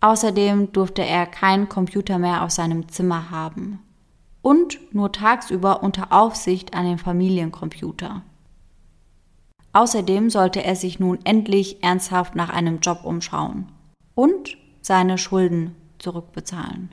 Außerdem 0.00 0.70
durfte 0.70 1.04
er 1.04 1.26
keinen 1.26 1.68
Computer 1.68 2.20
mehr 2.20 2.44
auf 2.44 2.52
seinem 2.52 2.88
Zimmer 2.88 3.32
haben 3.32 3.80
und 4.42 4.78
nur 4.94 5.10
tagsüber 5.10 5.82
unter 5.82 6.12
Aufsicht 6.12 6.74
an 6.74 6.86
den 6.86 6.98
Familiencomputer. 6.98 8.22
Außerdem 9.72 10.30
sollte 10.30 10.62
er 10.62 10.76
sich 10.76 11.00
nun 11.00 11.18
endlich 11.24 11.82
ernsthaft 11.82 12.36
nach 12.36 12.50
einem 12.50 12.78
Job 12.78 13.00
umschauen 13.02 13.72
und 14.14 14.56
seine 14.84 15.16
Schulden 15.16 15.74
zurückbezahlen. 15.98 16.90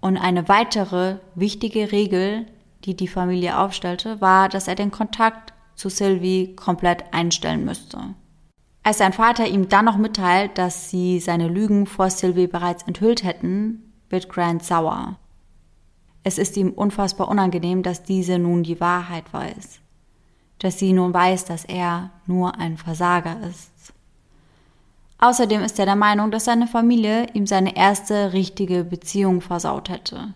Und 0.00 0.16
eine 0.16 0.48
weitere 0.48 1.16
wichtige 1.34 1.90
Regel, 1.90 2.46
die 2.84 2.94
die 2.94 3.08
Familie 3.08 3.58
aufstellte, 3.58 4.20
war, 4.20 4.48
dass 4.48 4.68
er 4.68 4.74
den 4.74 4.90
Kontakt 4.90 5.52
zu 5.74 5.88
Sylvie 5.88 6.54
komplett 6.54 7.04
einstellen 7.12 7.64
müsste. 7.64 7.98
Als 8.82 8.98
sein 8.98 9.12
Vater 9.12 9.46
ihm 9.46 9.68
dann 9.68 9.86
noch 9.86 9.96
mitteilt, 9.96 10.56
dass 10.58 10.90
sie 10.90 11.20
seine 11.20 11.48
Lügen 11.48 11.86
vor 11.86 12.10
Sylvie 12.10 12.46
bereits 12.46 12.84
enthüllt 12.84 13.24
hätten, 13.24 13.92
wird 14.08 14.28
Grant 14.28 14.62
sauer. 14.62 15.16
Es 16.22 16.38
ist 16.38 16.56
ihm 16.56 16.70
unfassbar 16.70 17.28
unangenehm, 17.28 17.82
dass 17.82 18.02
diese 18.02 18.38
nun 18.38 18.62
die 18.62 18.80
Wahrheit 18.80 19.32
weiß. 19.32 19.80
Dass 20.58 20.78
sie 20.78 20.92
nun 20.92 21.14
weiß, 21.14 21.46
dass 21.46 21.64
er 21.64 22.10
nur 22.26 22.58
ein 22.58 22.76
Versager 22.76 23.40
ist. 23.48 23.94
Außerdem 25.18 25.62
ist 25.62 25.78
er 25.78 25.86
der 25.86 25.96
Meinung, 25.96 26.30
dass 26.30 26.44
seine 26.44 26.68
Familie 26.68 27.26
ihm 27.34 27.46
seine 27.46 27.76
erste 27.76 28.32
richtige 28.32 28.84
Beziehung 28.84 29.40
versaut 29.40 29.88
hätte. 29.88 30.34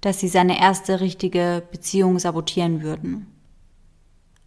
Dass 0.00 0.18
sie 0.18 0.28
seine 0.28 0.60
erste 0.60 1.00
richtige 1.00 1.62
Beziehung 1.70 2.18
sabotieren 2.18 2.82
würden. 2.82 3.26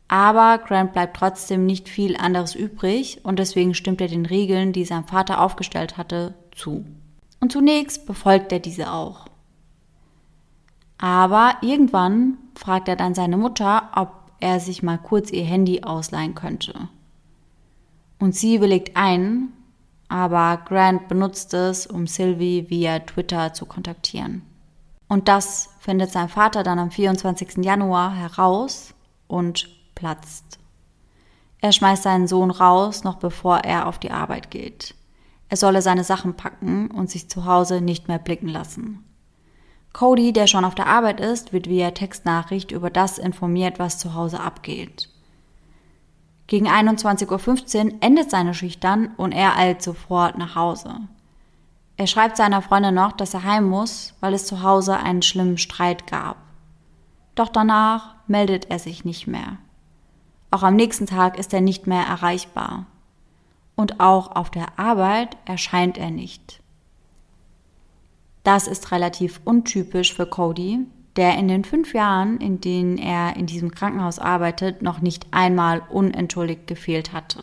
Aber 0.10 0.60
Grant 0.60 0.94
bleibt 0.94 1.18
trotzdem 1.18 1.66
nicht 1.66 1.90
viel 1.90 2.18
anderes 2.18 2.56
übrig 2.56 3.22
und 3.24 3.40
deswegen 3.40 3.74
stimmt 3.74 4.02
er 4.02 4.10
den 4.10 4.26
Regeln, 4.26 4.74
die 4.74 4.86
sein 4.86 5.06
Vater 5.06 5.42
aufgestellt 5.42 5.98
hatte, 5.98 6.36
zu. 6.52 6.86
Und 7.40 7.52
zunächst 7.52 8.06
befolgt 8.06 8.52
er 8.52 8.60
diese 8.60 8.92
auch. 8.92 9.26
Aber 10.98 11.56
irgendwann 11.62 12.38
fragt 12.56 12.88
er 12.88 12.96
dann 12.96 13.16
seine 13.16 13.38
Mutter, 13.38 13.90
ob 13.96 14.12
er 14.40 14.60
sich 14.60 14.84
mal 14.84 14.98
kurz 14.98 15.32
ihr 15.32 15.46
Handy 15.46 15.84
ausleihen 15.84 16.36
könnte. 16.36 16.90
Und 18.24 18.34
sie 18.34 18.62
willigt 18.62 18.96
ein, 18.96 19.50
aber 20.08 20.62
Grant 20.64 21.10
benutzt 21.10 21.54
es, 21.54 21.86
um 21.86 22.08
Sylvie 22.08 22.70
via 22.70 23.00
Twitter 23.00 23.52
zu 23.52 23.66
kontaktieren. 23.66 24.44
Und 25.10 25.28
das 25.28 25.72
findet 25.82 26.10
sein 26.10 26.30
Vater 26.30 26.64
dann 26.64 26.80
am 26.80 26.90
24. 26.90 27.58
Januar 27.66 28.16
heraus 28.16 28.94
und 29.28 29.68
platzt. 29.94 30.58
Er 31.60 31.74
schmeißt 31.74 32.04
seinen 32.04 32.30
Sohn 32.30 32.50
raus, 32.50 33.04
noch 33.04 33.16
bevor 33.16 33.58
er 33.58 33.90
auf 33.90 34.00
die 34.00 34.12
Arbeit 34.12 34.50
geht. 34.52 34.96
Er 35.50 35.58
solle 35.58 35.82
seine 35.82 36.06
Sachen 36.06 36.36
packen 36.36 36.92
und 36.92 37.10
sich 37.10 37.30
zu 37.30 37.44
Hause 37.44 37.82
nicht 37.82 38.08
mehr 38.08 38.20
blicken 38.20 38.48
lassen. 38.48 39.04
Cody, 39.92 40.32
der 40.32 40.48
schon 40.48 40.64
auf 40.64 40.76
der 40.76 40.88
Arbeit 40.88 41.20
ist, 41.20 41.52
wird 41.52 41.68
via 41.68 41.92
Textnachricht 41.92 42.72
über 42.72 42.90
das 42.90 43.18
informiert, 43.18 43.80
was 43.80 43.98
zu 43.98 44.14
Hause 44.14 44.40
abgeht. 44.40 45.10
Gegen 46.48 46.68
21.15 46.68 47.86
Uhr 47.86 47.94
endet 48.02 48.30
seine 48.30 48.54
Schicht 48.54 48.84
dann 48.84 49.08
und 49.16 49.32
er 49.32 49.58
eilt 49.58 49.82
sofort 49.82 50.38
nach 50.38 50.56
Hause. 50.56 50.96
Er 51.96 52.08
schreibt 52.08 52.38
seiner 52.38 52.62
Freundin 52.62 52.96
noch, 52.96 53.12
dass 53.12 53.34
er 53.34 53.44
heim 53.44 53.70
muss, 53.70 54.14
weil 54.20 54.34
es 54.34 54.46
zu 54.46 54.64
Hause 54.64 54.98
einen 54.98 55.22
schlimmen 55.22 55.58
Streit 55.58 56.08
gab. 56.08 56.38
Doch 57.36 57.50
danach 57.50 58.16
meldet 58.28 58.70
er 58.70 58.80
sich 58.80 59.06
nicht 59.06 59.28
mehr. 59.28 59.58
Auch 60.52 60.64
am 60.64 60.76
nächsten 60.76 61.06
Tag 61.06 61.38
ist 61.38 61.54
er 61.54 61.62
nicht 61.62 61.88
mehr 61.88 62.06
erreichbar. 62.06 62.86
Und 63.76 64.00
auch 64.00 64.36
auf 64.36 64.52
der 64.52 64.78
Arbeit 64.78 65.38
erscheint 65.46 65.98
er 65.98 66.12
nicht. 66.12 66.62
Das 68.44 68.68
ist 68.68 68.92
relativ 68.92 69.40
untypisch 69.46 70.14
für 70.14 70.26
Cody, 70.28 70.86
der 71.16 71.38
in 71.38 71.48
den 71.48 71.64
fünf 71.64 71.94
Jahren, 71.94 72.40
in 72.40 72.60
denen 72.60 72.98
er 72.98 73.36
in 73.36 73.46
diesem 73.46 73.72
Krankenhaus 73.72 74.20
arbeitet, 74.20 74.82
noch 74.82 75.02
nicht 75.02 75.28
einmal 75.32 75.82
unentschuldigt 75.90 76.68
gefehlt 76.68 77.14
hatte. 77.14 77.42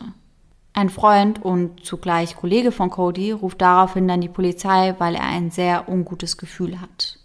Ein 0.73 0.89
Freund 0.89 1.43
und 1.43 1.85
zugleich 1.85 2.35
Kollege 2.35 2.71
von 2.71 2.89
Cody 2.89 3.31
ruft 3.31 3.61
daraufhin 3.61 4.07
dann 4.07 4.21
die 4.21 4.29
Polizei, 4.29 4.95
weil 4.99 5.15
er 5.15 5.25
ein 5.25 5.51
sehr 5.51 5.89
ungutes 5.89 6.37
Gefühl 6.37 6.79
hat. 6.79 7.17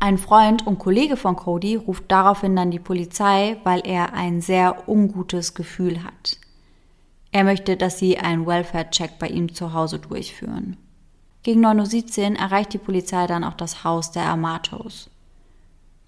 Ein 0.00 0.16
Freund 0.16 0.64
und 0.64 0.78
Kollege 0.78 1.16
von 1.16 1.34
Cody 1.34 1.74
ruft 1.74 2.04
daraufhin 2.08 2.54
dann 2.54 2.70
die 2.70 2.78
Polizei, 2.78 3.56
weil 3.64 3.80
er 3.84 4.14
ein 4.14 4.40
sehr 4.40 4.88
ungutes 4.88 5.54
Gefühl 5.54 6.04
hat. 6.04 6.38
Er 7.32 7.42
möchte, 7.42 7.76
dass 7.76 7.98
sie 7.98 8.16
einen 8.16 8.46
Welfare-Check 8.46 9.18
bei 9.18 9.26
ihm 9.26 9.52
zu 9.52 9.72
Hause 9.72 9.98
durchführen. 9.98 10.76
Gegen 11.42 11.66
9.17 11.66 12.32
Uhr 12.32 12.38
erreicht 12.38 12.72
die 12.72 12.78
Polizei 12.78 13.26
dann 13.26 13.42
auch 13.42 13.54
das 13.54 13.82
Haus 13.82 14.12
der 14.12 14.26
Amatos. 14.26 15.10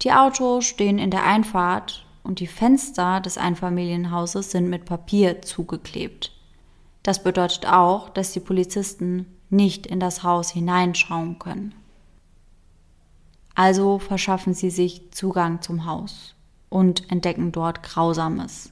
Die 0.01 0.11
Autos 0.11 0.65
stehen 0.65 0.97
in 0.97 1.11
der 1.11 1.23
Einfahrt 1.23 2.05
und 2.23 2.39
die 2.39 2.47
Fenster 2.47 3.21
des 3.21 3.37
Einfamilienhauses 3.37 4.51
sind 4.51 4.69
mit 4.69 4.85
Papier 4.85 5.41
zugeklebt. 5.43 6.31
Das 7.03 7.23
bedeutet 7.23 7.67
auch, 7.67 8.09
dass 8.09 8.31
die 8.31 8.39
Polizisten 8.39 9.25
nicht 9.49 9.85
in 9.85 9.99
das 9.99 10.23
Haus 10.23 10.51
hineinschauen 10.51 11.37
können. 11.37 11.75
Also 13.53 13.99
verschaffen 13.99 14.53
sie 14.53 14.69
sich 14.69 15.11
Zugang 15.11 15.61
zum 15.61 15.85
Haus 15.85 16.35
und 16.69 17.11
entdecken 17.11 17.51
dort 17.51 17.83
Grausames. 17.83 18.71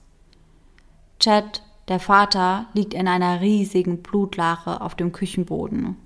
Chad, 1.20 1.62
der 1.90 2.00
Vater, 2.00 2.68
liegt 2.74 2.94
in 2.94 3.08
einer 3.08 3.42
riesigen 3.42 4.02
Blutlache 4.02 4.82
auf 4.82 4.96
dem 4.96 5.12
Küchenboden. 5.12 5.98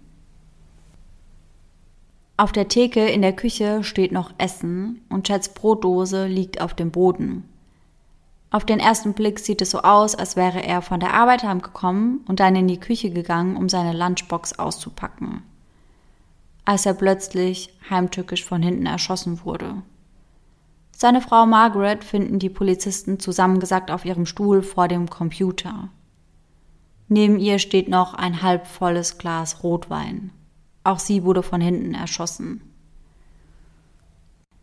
Auf 2.38 2.52
der 2.52 2.68
Theke 2.68 3.08
in 3.08 3.22
der 3.22 3.34
Küche 3.34 3.84
steht 3.84 4.12
noch 4.12 4.32
Essen 4.38 5.02
und 5.10 5.28
Chads 5.28 5.54
Brotdose 5.54 6.28
liegt 6.28 6.62
auf 6.62 6.74
dem 6.74 6.92
Boden. 6.92 7.48
Auf 8.50 8.66
den 8.66 8.80
ersten 8.80 9.14
Blick 9.14 9.40
sieht 9.40 9.62
es 9.62 9.72
so 9.72 9.82
aus, 9.82 10.16
als 10.16 10.36
wäre 10.36 10.64
er 10.64 10.82
von 10.82 11.00
der 11.00 11.14
Arbeit 11.14 11.44
heimgekommen 11.44 12.22
und 12.28 12.40
dann 12.40 12.56
in 12.56 12.68
die 12.68 12.80
Küche 12.80 13.10
gegangen, 13.12 13.56
um 13.56 13.70
seine 13.70 13.94
Lunchbox 13.98 14.60
auszupacken 14.60 15.44
als 16.66 16.86
er 16.86 16.94
plötzlich 16.94 17.74
heimtückisch 17.90 18.44
von 18.44 18.62
hinten 18.62 18.86
erschossen 18.86 19.44
wurde. 19.44 19.82
Seine 20.96 21.22
Frau 21.22 21.46
Margaret 21.46 22.04
finden 22.04 22.40
die 22.40 22.50
Polizisten 22.50 23.20
zusammengesackt 23.20 23.92
auf 23.92 24.06
ihrem 24.06 24.26
Stuhl 24.26 24.62
vor 24.62 24.88
dem 24.88 25.10
Computer. 25.10 25.90
Neben 27.10 27.40
ihr 27.40 27.60
steht 27.60 27.90
noch 27.90 28.14
ein 28.14 28.42
halbvolles 28.42 29.18
Glas 29.18 29.64
Rotwein. 29.64 30.32
Auch 30.84 31.00
sie 31.00 31.24
wurde 31.24 31.44
von 31.44 31.62
hinten 31.62 31.94
erschossen. 31.94 32.62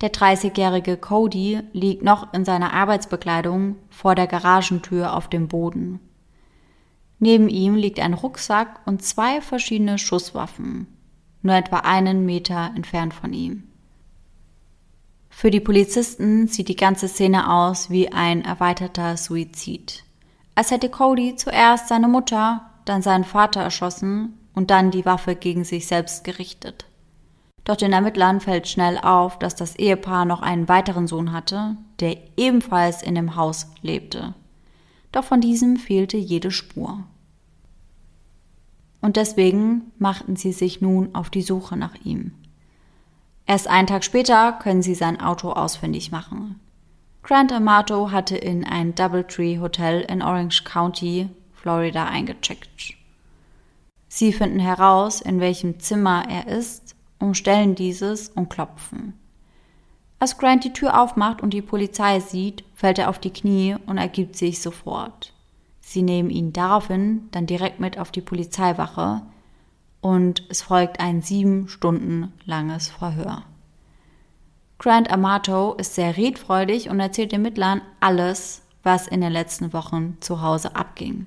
Der 0.01 0.13
30-jährige 0.13 0.97
Cody 0.97 1.61
liegt 1.73 2.03
noch 2.03 2.33
in 2.33 2.45
seiner 2.45 2.73
Arbeitsbekleidung 2.73 3.77
vor 3.91 4.15
der 4.15 4.27
Garagentür 4.27 5.15
auf 5.15 5.29
dem 5.29 5.49
Boden. 5.49 6.01
Neben 7.19 7.51
ihm 7.51 7.75
liegt 7.75 8.01
ein 8.01 8.15
Rucksack 8.15 8.81
und 8.87 9.03
zwei 9.03 9.43
verschiedene 9.43 9.99
Schusswaffen, 9.99 10.87
nur 11.43 11.55
etwa 11.55 11.81
einen 11.81 12.25
Meter 12.25 12.73
entfernt 12.75 13.13
von 13.13 13.35
ihm. 13.35 13.65
Für 15.29 15.51
die 15.51 15.61
Polizisten 15.61 16.49
sieht 16.49 16.69
die 16.69 16.77
ganze 16.77 17.09
Szene 17.09 17.51
aus 17.53 17.91
wie 17.91 18.11
ein 18.11 18.43
erweiterter 18.43 19.19
Suizid. 19.19 20.05
Als 20.55 20.71
hätte 20.71 20.89
Cody 20.89 21.37
zuerst 21.37 21.89
seine 21.89 22.09
Mutter, 22.09 22.71
dann 22.87 23.03
seinen 23.03 23.25
Vater 23.25 23.61
erschossen 23.61 24.40
und 24.61 24.71
dann 24.71 24.91
die 24.91 25.07
Waffe 25.07 25.37
gegen 25.37 25.65
sich 25.65 25.87
selbst 25.87 26.23
gerichtet. 26.23 26.85
Doch 27.65 27.77
den 27.77 27.95
Ermittlern 27.95 28.43
fällt 28.43 28.69
schnell 28.69 28.99
auf, 28.99 29.39
dass 29.39 29.57
das 29.57 29.75
Ehepaar 29.77 30.27
noch 30.27 30.43
einen 30.43 30.69
weiteren 30.69 31.07
Sohn 31.07 31.33
hatte, 31.33 31.79
der 31.99 32.19
ebenfalls 32.37 33.03
in 33.03 33.15
dem 33.15 33.37
Haus 33.37 33.73
lebte. 33.81 34.35
Doch 35.13 35.25
von 35.25 35.41
diesem 35.41 35.79
fehlte 35.79 36.19
jede 36.19 36.51
Spur 36.51 37.05
und 39.01 39.17
deswegen 39.17 39.93
machten 39.99 40.37
sie 40.37 40.53
sich 40.53 40.83
nun 40.83 41.15
auf 41.15 41.31
die 41.31 41.41
Suche 41.41 41.75
nach 41.75 41.95
ihm. 42.05 42.33
Erst 43.47 43.67
einen 43.67 43.87
Tag 43.87 44.05
später 44.05 44.53
können 44.53 44.83
sie 44.83 44.95
sein 44.95 45.23
Auto 45.23 45.53
ausfindig 45.53 46.13
machen. 46.13 46.61
Grant 47.23 47.51
Amato 47.51 48.11
hatte 48.11 48.37
in 48.37 48.67
ein 48.67 48.95
Doubletree 48.95 49.59
Hotel 49.59 50.03
in 50.03 50.21
Orange 50.21 50.65
County, 50.65 51.31
Florida 51.55 52.05
eingecheckt. 52.05 53.00
Sie 54.13 54.33
finden 54.33 54.59
heraus, 54.59 55.21
in 55.21 55.39
welchem 55.39 55.79
Zimmer 55.79 56.25
er 56.29 56.49
ist, 56.49 56.97
umstellen 57.21 57.77
dieses 57.77 58.29
und 58.29 58.51
klopfen. 58.51 59.15
Als 60.19 60.37
Grant 60.37 60.65
die 60.65 60.73
Tür 60.73 61.01
aufmacht 61.01 61.41
und 61.41 61.55
die 61.55 61.63
Polizei 61.63 62.19
sieht, 62.19 62.65
fällt 62.75 62.99
er 62.99 63.09
auf 63.09 63.21
die 63.21 63.33
Knie 63.33 63.77
und 63.87 63.99
ergibt 63.99 64.37
sich 64.37 64.61
sofort. 64.61 65.33
Sie 65.81 66.03
nehmen 66.03 66.29
ihn 66.29 66.53
daraufhin 66.53 67.29
dann 67.31 67.47
direkt 67.47 67.79
mit 67.79 67.99
auf 67.99 68.11
die 68.11 68.21
Polizeiwache 68.21 69.23
und 70.01 70.45
es 70.49 70.61
folgt 70.61 70.99
ein 70.99 71.23
sieben 71.23 71.69
Stunden 71.69 72.33
langes 72.45 72.89
Verhör. 72.89 73.45
Grant 74.79 75.09
Amato 75.11 75.75
ist 75.75 75.95
sehr 75.95 76.17
redfreudig 76.17 76.91
und 76.91 76.99
erzählt 76.99 77.31
den 77.31 77.43
Mittlern 77.43 77.81
alles, 78.01 78.63
was 78.83 79.07
in 79.07 79.21
den 79.21 79.33
letzten 79.33 79.73
Wochen 79.73 80.17
zu 80.21 80.43
Hause 80.43 80.75
abging. 80.75 81.27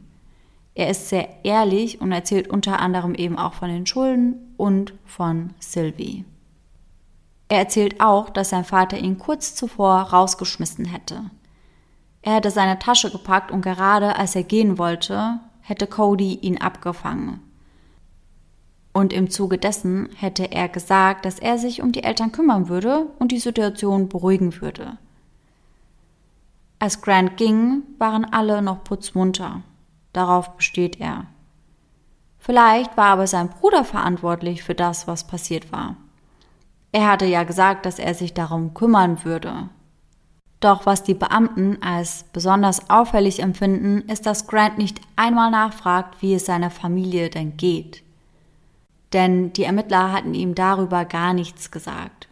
Er 0.75 0.89
ist 0.89 1.09
sehr 1.09 1.45
ehrlich 1.45 2.01
und 2.01 2.11
erzählt 2.11 2.47
unter 2.47 2.79
anderem 2.79 3.13
eben 3.15 3.37
auch 3.37 3.53
von 3.53 3.69
den 3.69 3.85
Schulden 3.85 4.53
und 4.57 4.93
von 5.05 5.53
Sylvie. 5.59 6.25
Er 7.47 7.59
erzählt 7.59 8.01
auch, 8.01 8.29
dass 8.29 8.49
sein 8.49 8.63
Vater 8.63 8.97
ihn 8.97 9.19
kurz 9.19 9.53
zuvor 9.53 10.01
rausgeschmissen 10.01 10.85
hätte. 10.85 11.29
Er 12.23 12.35
hätte 12.35 12.49
seine 12.49 12.79
Tasche 12.79 13.11
gepackt 13.11 13.51
und 13.51 13.61
gerade 13.61 14.15
als 14.15 14.35
er 14.35 14.43
gehen 14.43 14.77
wollte, 14.77 15.39
hätte 15.61 15.85
Cody 15.85 16.35
ihn 16.35 16.57
abgefangen. 16.57 17.41
Und 18.93 19.11
im 19.11 19.29
Zuge 19.29 19.57
dessen 19.57 20.09
hätte 20.15 20.51
er 20.51 20.69
gesagt, 20.69 21.25
dass 21.25 21.39
er 21.39 21.57
sich 21.57 21.81
um 21.81 21.91
die 21.91 22.03
Eltern 22.03 22.31
kümmern 22.31 22.69
würde 22.69 23.07
und 23.19 23.31
die 23.31 23.39
Situation 23.39 24.07
beruhigen 24.07 24.61
würde. 24.61 24.97
Als 26.79 27.01
Grant 27.01 27.37
ging, 27.37 27.83
waren 27.97 28.25
alle 28.25 28.61
noch 28.61 28.83
putzmunter. 28.83 29.61
Darauf 30.13 30.55
besteht 30.55 30.99
er. 30.99 31.25
Vielleicht 32.39 32.97
war 32.97 33.07
aber 33.07 33.27
sein 33.27 33.49
Bruder 33.49 33.83
verantwortlich 33.83 34.63
für 34.63 34.75
das, 34.75 35.07
was 35.07 35.25
passiert 35.25 35.71
war. 35.71 35.95
Er 36.91 37.09
hatte 37.09 37.25
ja 37.25 37.43
gesagt, 37.43 37.85
dass 37.85 37.99
er 37.99 38.13
sich 38.13 38.33
darum 38.33 38.73
kümmern 38.73 39.23
würde. 39.25 39.69
Doch 40.59 40.85
was 40.85 41.03
die 41.03 41.13
Beamten 41.13 41.81
als 41.81 42.25
besonders 42.31 42.89
auffällig 42.89 43.41
empfinden, 43.41 44.07
ist, 44.09 44.25
dass 44.25 44.47
Grant 44.47 44.77
nicht 44.77 45.01
einmal 45.15 45.51
nachfragt, 45.51 46.21
wie 46.21 46.35
es 46.35 46.45
seiner 46.45 46.69
Familie 46.69 47.29
denn 47.29 47.57
geht. 47.57 48.03
Denn 49.11 49.51
die 49.53 49.63
Ermittler 49.63 50.11
hatten 50.11 50.33
ihm 50.33 50.55
darüber 50.55 51.05
gar 51.05 51.33
nichts 51.33 51.71
gesagt. 51.71 52.27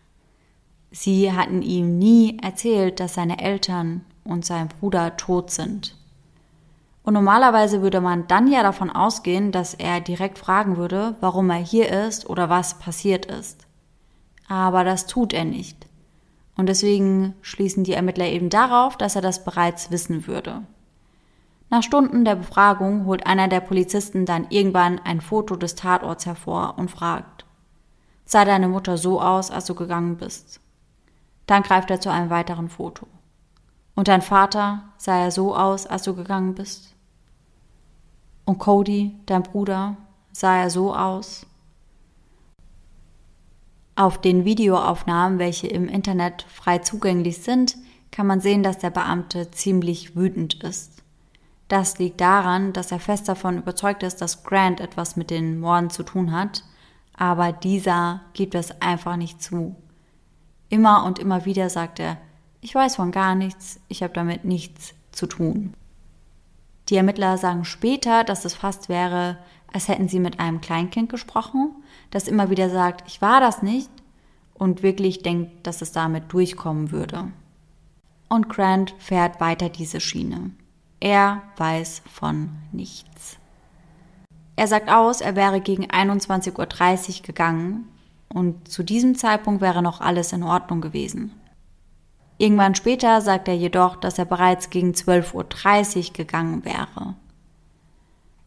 Sie 0.91 1.31
hatten 1.31 1.61
ihm 1.61 1.97
nie 1.97 2.37
erzählt, 2.41 2.99
dass 2.99 3.15
seine 3.15 3.41
Eltern 3.41 4.05
und 4.23 4.45
sein 4.45 4.67
Bruder 4.67 5.17
tot 5.17 5.51
sind. 5.51 5.97
Und 7.03 7.13
normalerweise 7.13 7.81
würde 7.81 7.99
man 7.99 8.27
dann 8.27 8.47
ja 8.47 8.61
davon 8.61 8.89
ausgehen, 8.89 9.51
dass 9.51 9.73
er 9.73 10.01
direkt 10.01 10.37
fragen 10.37 10.77
würde, 10.77 11.15
warum 11.19 11.49
er 11.49 11.57
hier 11.57 11.89
ist 11.89 12.29
oder 12.29 12.49
was 12.49 12.77
passiert 12.77 13.25
ist. 13.25 13.65
Aber 14.47 14.83
das 14.83 15.07
tut 15.07 15.33
er 15.33 15.45
nicht. 15.45 15.87
Und 16.57 16.67
deswegen 16.67 17.33
schließen 17.41 17.83
die 17.83 17.93
Ermittler 17.93 18.25
eben 18.25 18.49
darauf, 18.49 18.97
dass 18.97 19.15
er 19.15 19.21
das 19.21 19.43
bereits 19.43 19.89
wissen 19.89 20.27
würde. 20.27 20.61
Nach 21.71 21.81
Stunden 21.81 22.25
der 22.25 22.35
Befragung 22.35 23.05
holt 23.05 23.25
einer 23.25 23.47
der 23.47 23.61
Polizisten 23.61 24.25
dann 24.25 24.47
irgendwann 24.49 24.99
ein 24.99 25.21
Foto 25.21 25.55
des 25.55 25.75
Tatorts 25.75 26.25
hervor 26.25 26.75
und 26.77 26.91
fragt, 26.91 27.45
sah 28.25 28.43
deine 28.43 28.67
Mutter 28.67 28.97
so 28.97 29.21
aus, 29.21 29.49
als 29.49 29.65
du 29.65 29.73
gegangen 29.73 30.17
bist? 30.17 30.59
Dann 31.47 31.63
greift 31.63 31.89
er 31.89 32.01
zu 32.01 32.11
einem 32.11 32.29
weiteren 32.29 32.69
Foto. 32.69 33.07
Und 33.95 34.07
dein 34.07 34.21
Vater 34.21 34.83
sah 34.97 35.19
er 35.19 35.31
so 35.31 35.55
aus, 35.55 35.85
als 35.85 36.03
du 36.03 36.15
gegangen 36.15 36.55
bist? 36.55 36.95
Und 38.45 38.59
Cody, 38.59 39.15
dein 39.25 39.43
Bruder, 39.43 39.97
sah 40.31 40.57
er 40.57 40.69
so 40.69 40.95
aus? 40.95 41.45
Auf 43.95 44.19
den 44.19 44.45
Videoaufnahmen, 44.45 45.37
welche 45.37 45.67
im 45.67 45.87
Internet 45.87 46.43
frei 46.49 46.79
zugänglich 46.79 47.39
sind, 47.39 47.77
kann 48.09 48.27
man 48.27 48.41
sehen, 48.41 48.63
dass 48.63 48.77
der 48.77 48.89
Beamte 48.89 49.51
ziemlich 49.51 50.15
wütend 50.15 50.63
ist. 50.63 51.03
Das 51.67 51.99
liegt 51.99 52.19
daran, 52.19 52.73
dass 52.73 52.91
er 52.91 52.99
fest 52.99 53.29
davon 53.29 53.57
überzeugt 53.57 54.03
ist, 54.03 54.21
dass 54.21 54.43
Grant 54.43 54.81
etwas 54.81 55.15
mit 55.15 55.29
den 55.29 55.59
Morden 55.59 55.89
zu 55.89 56.03
tun 56.03 56.33
hat, 56.33 56.63
aber 57.15 57.53
dieser 57.53 58.21
gibt 58.33 58.55
es 58.55 58.81
einfach 58.81 59.15
nicht 59.15 59.41
zu. 59.41 59.75
Immer 60.67 61.05
und 61.05 61.19
immer 61.19 61.45
wieder 61.45 61.69
sagt 61.69 61.99
er, 61.99 62.17
ich 62.61 62.73
weiß 62.73 62.95
von 62.95 63.11
gar 63.11 63.35
nichts, 63.35 63.79
ich 63.87 64.03
habe 64.03 64.13
damit 64.13 64.45
nichts 64.45 64.93
zu 65.11 65.27
tun. 65.27 65.73
Die 66.89 66.95
Ermittler 66.95 67.37
sagen 67.37 67.65
später, 67.65 68.23
dass 68.23 68.45
es 68.45 68.53
fast 68.53 68.87
wäre, 68.87 69.37
als 69.73 69.87
hätten 69.87 70.07
sie 70.07 70.19
mit 70.19 70.39
einem 70.39 70.61
Kleinkind 70.61 71.09
gesprochen, 71.09 71.75
das 72.11 72.27
immer 72.27 72.49
wieder 72.49 72.69
sagt, 72.69 73.07
ich 73.07 73.21
war 73.21 73.39
das 73.39 73.61
nicht 73.63 73.89
und 74.53 74.83
wirklich 74.83 75.23
denkt, 75.23 75.65
dass 75.65 75.81
es 75.81 75.91
damit 75.91 76.31
durchkommen 76.33 76.91
würde. 76.91 77.31
Und 78.29 78.49
Grant 78.49 78.93
fährt 78.99 79.41
weiter 79.41 79.69
diese 79.69 79.99
Schiene. 79.99 80.51
Er 80.99 81.41
weiß 81.57 82.03
von 82.11 82.49
nichts. 82.71 83.37
Er 84.55 84.67
sagt 84.67 84.89
aus, 84.89 85.21
er 85.21 85.35
wäre 85.35 85.61
gegen 85.61 85.85
21.30 85.85 87.19
Uhr 87.19 87.23
gegangen 87.23 87.87
und 88.29 88.67
zu 88.67 88.83
diesem 88.83 89.15
Zeitpunkt 89.15 89.61
wäre 89.61 89.81
noch 89.81 90.01
alles 90.01 90.33
in 90.33 90.43
Ordnung 90.43 90.81
gewesen. 90.81 91.40
Irgendwann 92.41 92.73
später 92.73 93.21
sagt 93.21 93.47
er 93.49 93.55
jedoch, 93.55 93.95
dass 93.97 94.17
er 94.17 94.25
bereits 94.25 94.71
gegen 94.71 94.93
12.30 94.93 96.07
Uhr 96.07 96.13
gegangen 96.13 96.65
wäre. 96.65 97.13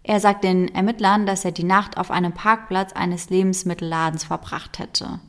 Er 0.03 0.19
sagt 0.19 0.43
den 0.43 0.67
Ermittlern, 0.75 1.27
dass 1.27 1.45
er 1.45 1.53
die 1.53 1.63
Nacht 1.63 1.97
auf 1.97 2.11
einem 2.11 2.33
Parkplatz 2.33 2.93
eines 2.93 3.31
Lebensmittelladens 3.31 4.25
verbracht 4.25 4.81
hätte. 4.81 5.21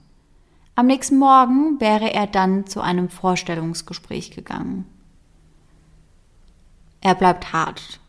Am 0.74 0.88
nächsten 0.88 1.20
Morgen 1.20 1.80
wäre 1.80 2.12
er 2.12 2.26
dann 2.26 2.66
zu 2.66 2.82
einem 2.82 3.10
Vorstellungsgespräch 3.10 4.32
gegangen. 4.32 4.86
Er 7.02 7.14
bleibt 7.14 7.54
hart. 7.54 8.00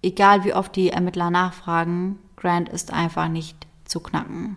Egal 0.00 0.44
wie 0.44 0.54
oft 0.54 0.74
die 0.76 0.88
Ermittler 0.88 1.30
nachfragen, 1.30 2.18
Grant 2.36 2.70
ist 2.70 2.90
einfach 2.90 3.28
nicht 3.28 3.66
zu 3.84 4.00
knacken. 4.00 4.56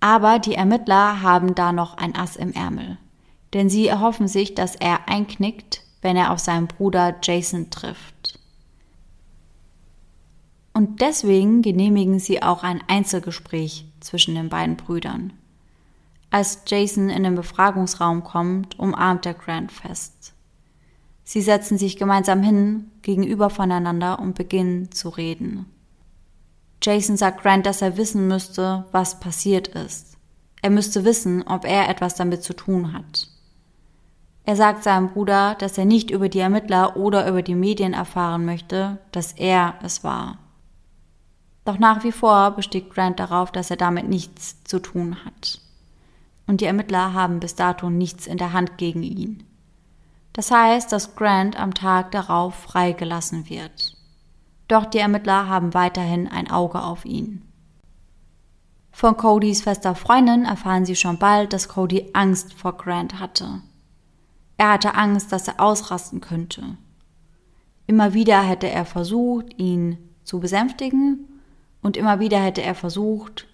Aber 0.00 0.38
die 0.38 0.54
Ermittler 0.54 1.22
haben 1.22 1.54
da 1.54 1.72
noch 1.72 1.96
ein 1.96 2.14
Ass 2.14 2.36
im 2.36 2.52
Ärmel 2.52 2.98
denn 3.52 3.68
sie 3.68 3.86
erhoffen 3.86 4.28
sich, 4.28 4.54
dass 4.54 4.76
er 4.76 5.08
einknickt, 5.08 5.82
wenn 6.00 6.16
er 6.16 6.32
auf 6.32 6.38
seinen 6.38 6.66
Bruder 6.66 7.16
Jason 7.22 7.70
trifft. 7.70 8.38
Und 10.74 11.00
deswegen 11.00 11.62
genehmigen 11.62 12.18
sie 12.18 12.42
auch 12.42 12.62
ein 12.62 12.82
Einzelgespräch 12.88 13.86
zwischen 14.00 14.34
den 14.34 14.48
beiden 14.48 14.76
Brüdern. 14.76 15.32
Als 16.30 16.62
Jason 16.66 17.10
in 17.10 17.24
den 17.24 17.34
Befragungsraum 17.34 18.24
kommt, 18.24 18.78
umarmt 18.78 19.26
er 19.26 19.34
Grant 19.34 19.70
fest. 19.70 20.32
Sie 21.24 21.42
setzen 21.42 21.76
sich 21.76 21.98
gemeinsam 21.98 22.42
hin, 22.42 22.90
gegenüber 23.02 23.50
voneinander 23.50 24.18
und 24.18 24.34
beginnen 24.34 24.90
zu 24.92 25.10
reden. 25.10 25.66
Jason 26.82 27.16
sagt 27.16 27.42
Grant, 27.42 27.66
dass 27.66 27.82
er 27.82 27.96
wissen 27.96 28.26
müsste, 28.26 28.86
was 28.92 29.20
passiert 29.20 29.68
ist. 29.68 30.16
Er 30.62 30.70
müsste 30.70 31.04
wissen, 31.04 31.42
ob 31.46 31.64
er 31.64 31.88
etwas 31.88 32.14
damit 32.14 32.42
zu 32.42 32.54
tun 32.54 32.92
hat. 32.92 33.28
Er 34.44 34.56
sagt 34.56 34.82
seinem 34.82 35.10
Bruder, 35.10 35.54
dass 35.54 35.78
er 35.78 35.84
nicht 35.84 36.10
über 36.10 36.28
die 36.28 36.40
Ermittler 36.40 36.96
oder 36.96 37.28
über 37.28 37.42
die 37.42 37.54
Medien 37.54 37.92
erfahren 37.92 38.44
möchte, 38.44 38.98
dass 39.12 39.32
er 39.32 39.74
es 39.82 40.02
war. 40.02 40.38
Doch 41.64 41.78
nach 41.78 42.02
wie 42.02 42.10
vor 42.10 42.50
besteht 42.52 42.90
Grant 42.90 43.20
darauf, 43.20 43.52
dass 43.52 43.70
er 43.70 43.76
damit 43.76 44.08
nichts 44.08 44.64
zu 44.64 44.80
tun 44.80 45.24
hat. 45.24 45.60
Und 46.48 46.60
die 46.60 46.64
Ermittler 46.64 47.12
haben 47.12 47.38
bis 47.38 47.54
dato 47.54 47.88
nichts 47.88 48.26
in 48.26 48.36
der 48.36 48.52
Hand 48.52 48.78
gegen 48.78 49.04
ihn. 49.04 49.44
Das 50.32 50.50
heißt, 50.50 50.90
dass 50.90 51.14
Grant 51.14 51.58
am 51.58 51.72
Tag 51.74 52.10
darauf 52.10 52.54
freigelassen 52.54 53.48
wird. 53.48 53.96
Doch 54.66 54.86
die 54.86 54.98
Ermittler 54.98 55.48
haben 55.48 55.72
weiterhin 55.72 56.26
ein 56.26 56.50
Auge 56.50 56.82
auf 56.82 57.04
ihn. 57.04 57.42
Von 58.90 59.16
Codys 59.16 59.62
fester 59.62 59.94
Freundin 59.94 60.44
erfahren 60.44 60.84
sie 60.84 60.96
schon 60.96 61.18
bald, 61.18 61.52
dass 61.52 61.68
Cody 61.68 62.10
Angst 62.12 62.54
vor 62.54 62.76
Grant 62.76 63.20
hatte. 63.20 63.62
Er 64.62 64.70
hatte 64.70 64.94
Angst, 64.94 65.32
dass 65.32 65.48
er 65.48 65.58
ausrasten 65.58 66.20
könnte. 66.20 66.62
Immer 67.88 68.14
wieder 68.14 68.40
hätte 68.44 68.70
er 68.70 68.84
versucht, 68.84 69.58
ihn 69.58 69.98
zu 70.22 70.38
besänftigen 70.38 71.26
und 71.82 71.96
immer 71.96 72.20
wieder 72.20 72.38
hätte 72.38 72.62
er 72.62 72.76
versucht, 72.76 73.48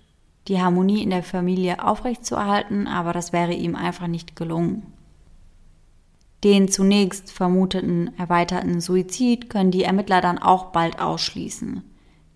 die 0.48 0.60
Harmonie 0.60 1.02
in 1.02 1.08
der 1.08 1.22
Familie 1.22 1.82
aufrechtzuerhalten, 1.82 2.86
aber 2.86 3.14
das 3.14 3.32
wäre 3.32 3.54
ihm 3.54 3.74
einfach 3.74 4.06
nicht 4.06 4.36
gelungen. 4.36 4.92
Den 6.44 6.68
zunächst 6.68 7.32
vermuteten 7.32 8.10
erweiterten 8.18 8.82
Suizid 8.82 9.48
können 9.48 9.70
die 9.70 9.84
Ermittler 9.84 10.20
dann 10.20 10.36
auch 10.36 10.72
bald 10.72 11.00
ausschließen, 11.00 11.84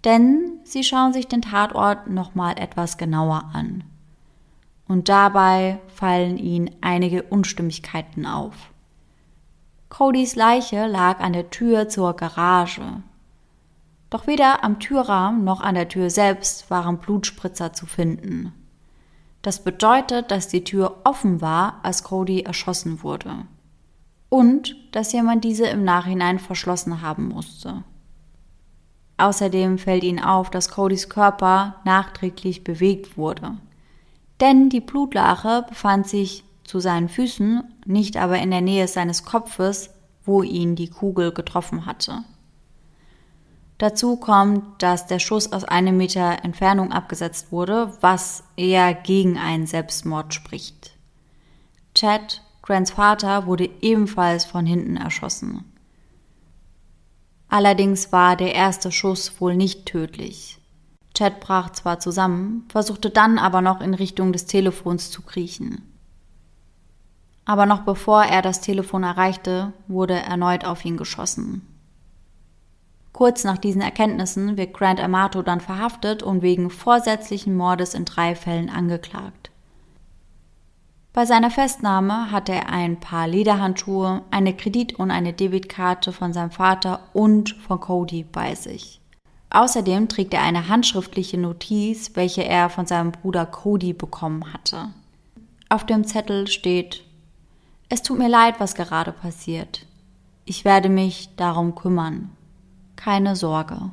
denn 0.06 0.60
sie 0.64 0.82
schauen 0.82 1.12
sich 1.12 1.28
den 1.28 1.42
Tatort 1.42 2.08
nochmal 2.08 2.58
etwas 2.58 2.96
genauer 2.96 3.50
an 3.52 3.84
und 4.88 5.08
dabei 5.08 5.78
fallen 5.88 6.38
ihnen 6.38 6.70
einige 6.80 7.22
Unstimmigkeiten 7.22 8.26
auf. 8.26 8.54
Codys 9.88 10.36
Leiche 10.36 10.86
lag 10.86 11.20
an 11.20 11.32
der 11.32 11.50
Tür 11.50 11.88
zur 11.88 12.14
Garage. 12.14 13.02
Doch 14.10 14.26
weder 14.26 14.64
am 14.64 14.80
Türrahmen 14.80 15.44
noch 15.44 15.60
an 15.60 15.74
der 15.74 15.88
Tür 15.88 16.10
selbst 16.10 16.70
waren 16.70 16.98
Blutspritzer 16.98 17.72
zu 17.72 17.86
finden. 17.86 18.52
Das 19.42 19.64
bedeutet, 19.64 20.30
dass 20.30 20.48
die 20.48 20.64
Tür 20.64 21.00
offen 21.04 21.40
war, 21.40 21.80
als 21.82 22.04
Cody 22.04 22.40
erschossen 22.40 23.02
wurde. 23.02 23.46
Und 24.28 24.76
dass 24.92 25.12
jemand 25.12 25.44
diese 25.44 25.66
im 25.66 25.84
Nachhinein 25.84 26.38
verschlossen 26.38 27.02
haben 27.02 27.28
musste. 27.28 27.82
Außerdem 29.18 29.78
fällt 29.78 30.04
ihnen 30.04 30.22
auf, 30.22 30.48
dass 30.48 30.70
Codys 30.70 31.08
Körper 31.08 31.76
nachträglich 31.84 32.64
bewegt 32.64 33.16
wurde 33.16 33.58
denn 34.42 34.68
die 34.68 34.80
Blutlache 34.80 35.64
befand 35.68 36.08
sich 36.08 36.44
zu 36.64 36.80
seinen 36.80 37.08
Füßen, 37.08 37.62
nicht 37.86 38.16
aber 38.16 38.38
in 38.38 38.50
der 38.50 38.60
Nähe 38.60 38.88
seines 38.88 39.24
Kopfes, 39.24 39.90
wo 40.24 40.42
ihn 40.42 40.74
die 40.74 40.90
Kugel 40.90 41.32
getroffen 41.32 41.86
hatte. 41.86 42.24
Dazu 43.78 44.16
kommt, 44.16 44.82
dass 44.82 45.06
der 45.06 45.20
Schuss 45.20 45.52
aus 45.52 45.64
einem 45.64 45.96
Meter 45.96 46.44
Entfernung 46.44 46.92
abgesetzt 46.92 47.52
wurde, 47.52 47.96
was 48.00 48.44
eher 48.56 48.94
gegen 48.94 49.38
einen 49.38 49.66
Selbstmord 49.66 50.34
spricht. 50.34 50.96
Chad, 51.94 52.42
Grants 52.62 52.92
Vater, 52.92 53.46
wurde 53.46 53.70
ebenfalls 53.80 54.44
von 54.44 54.66
hinten 54.66 54.96
erschossen. 54.96 55.64
Allerdings 57.48 58.12
war 58.12 58.36
der 58.36 58.54
erste 58.54 58.90
Schuss 58.90 59.40
wohl 59.40 59.56
nicht 59.56 59.86
tödlich. 59.86 60.61
Chad 61.14 61.40
brach 61.40 61.70
zwar 61.70 61.98
zusammen, 62.00 62.64
versuchte 62.68 63.10
dann 63.10 63.38
aber 63.38 63.60
noch 63.60 63.80
in 63.80 63.94
Richtung 63.94 64.32
des 64.32 64.46
Telefons 64.46 65.10
zu 65.10 65.22
kriechen. 65.22 65.82
Aber 67.44 67.66
noch 67.66 67.80
bevor 67.80 68.24
er 68.24 68.40
das 68.40 68.60
Telefon 68.60 69.02
erreichte, 69.02 69.72
wurde 69.88 70.14
erneut 70.14 70.64
auf 70.64 70.84
ihn 70.84 70.96
geschossen. 70.96 71.66
Kurz 73.12 73.44
nach 73.44 73.58
diesen 73.58 73.82
Erkenntnissen 73.82 74.56
wird 74.56 74.72
Grant 74.72 75.00
Amato 75.00 75.42
dann 75.42 75.60
verhaftet 75.60 76.22
und 76.22 76.40
wegen 76.40 76.70
vorsätzlichen 76.70 77.54
Mordes 77.54 77.92
in 77.94 78.06
drei 78.06 78.34
Fällen 78.34 78.70
angeklagt. 78.70 79.50
Bei 81.12 81.26
seiner 81.26 81.50
Festnahme 81.50 82.30
hatte 82.30 82.52
er 82.52 82.70
ein 82.70 82.98
paar 82.98 83.28
Lederhandschuhe, 83.28 84.22
eine 84.30 84.56
Kredit- 84.56 84.94
und 84.94 85.10
eine 85.10 85.34
Debitkarte 85.34 86.10
von 86.10 86.32
seinem 86.32 86.52
Vater 86.52 87.00
und 87.12 87.50
von 87.50 87.80
Cody 87.80 88.24
bei 88.24 88.54
sich. 88.54 89.01
Außerdem 89.54 90.08
trägt 90.08 90.32
er 90.32 90.42
eine 90.42 90.68
handschriftliche 90.68 91.36
Notiz, 91.36 92.12
welche 92.14 92.42
er 92.42 92.70
von 92.70 92.86
seinem 92.86 93.12
Bruder 93.12 93.44
Cody 93.44 93.92
bekommen 93.92 94.50
hatte. 94.50 94.88
Auf 95.68 95.84
dem 95.84 96.04
Zettel 96.04 96.46
steht 96.48 97.04
Es 97.90 98.00
tut 98.00 98.18
mir 98.18 98.30
leid, 98.30 98.60
was 98.60 98.74
gerade 98.74 99.12
passiert. 99.12 99.84
Ich 100.46 100.64
werde 100.64 100.88
mich 100.88 101.36
darum 101.36 101.74
kümmern. 101.74 102.30
Keine 102.96 103.36
Sorge. 103.36 103.90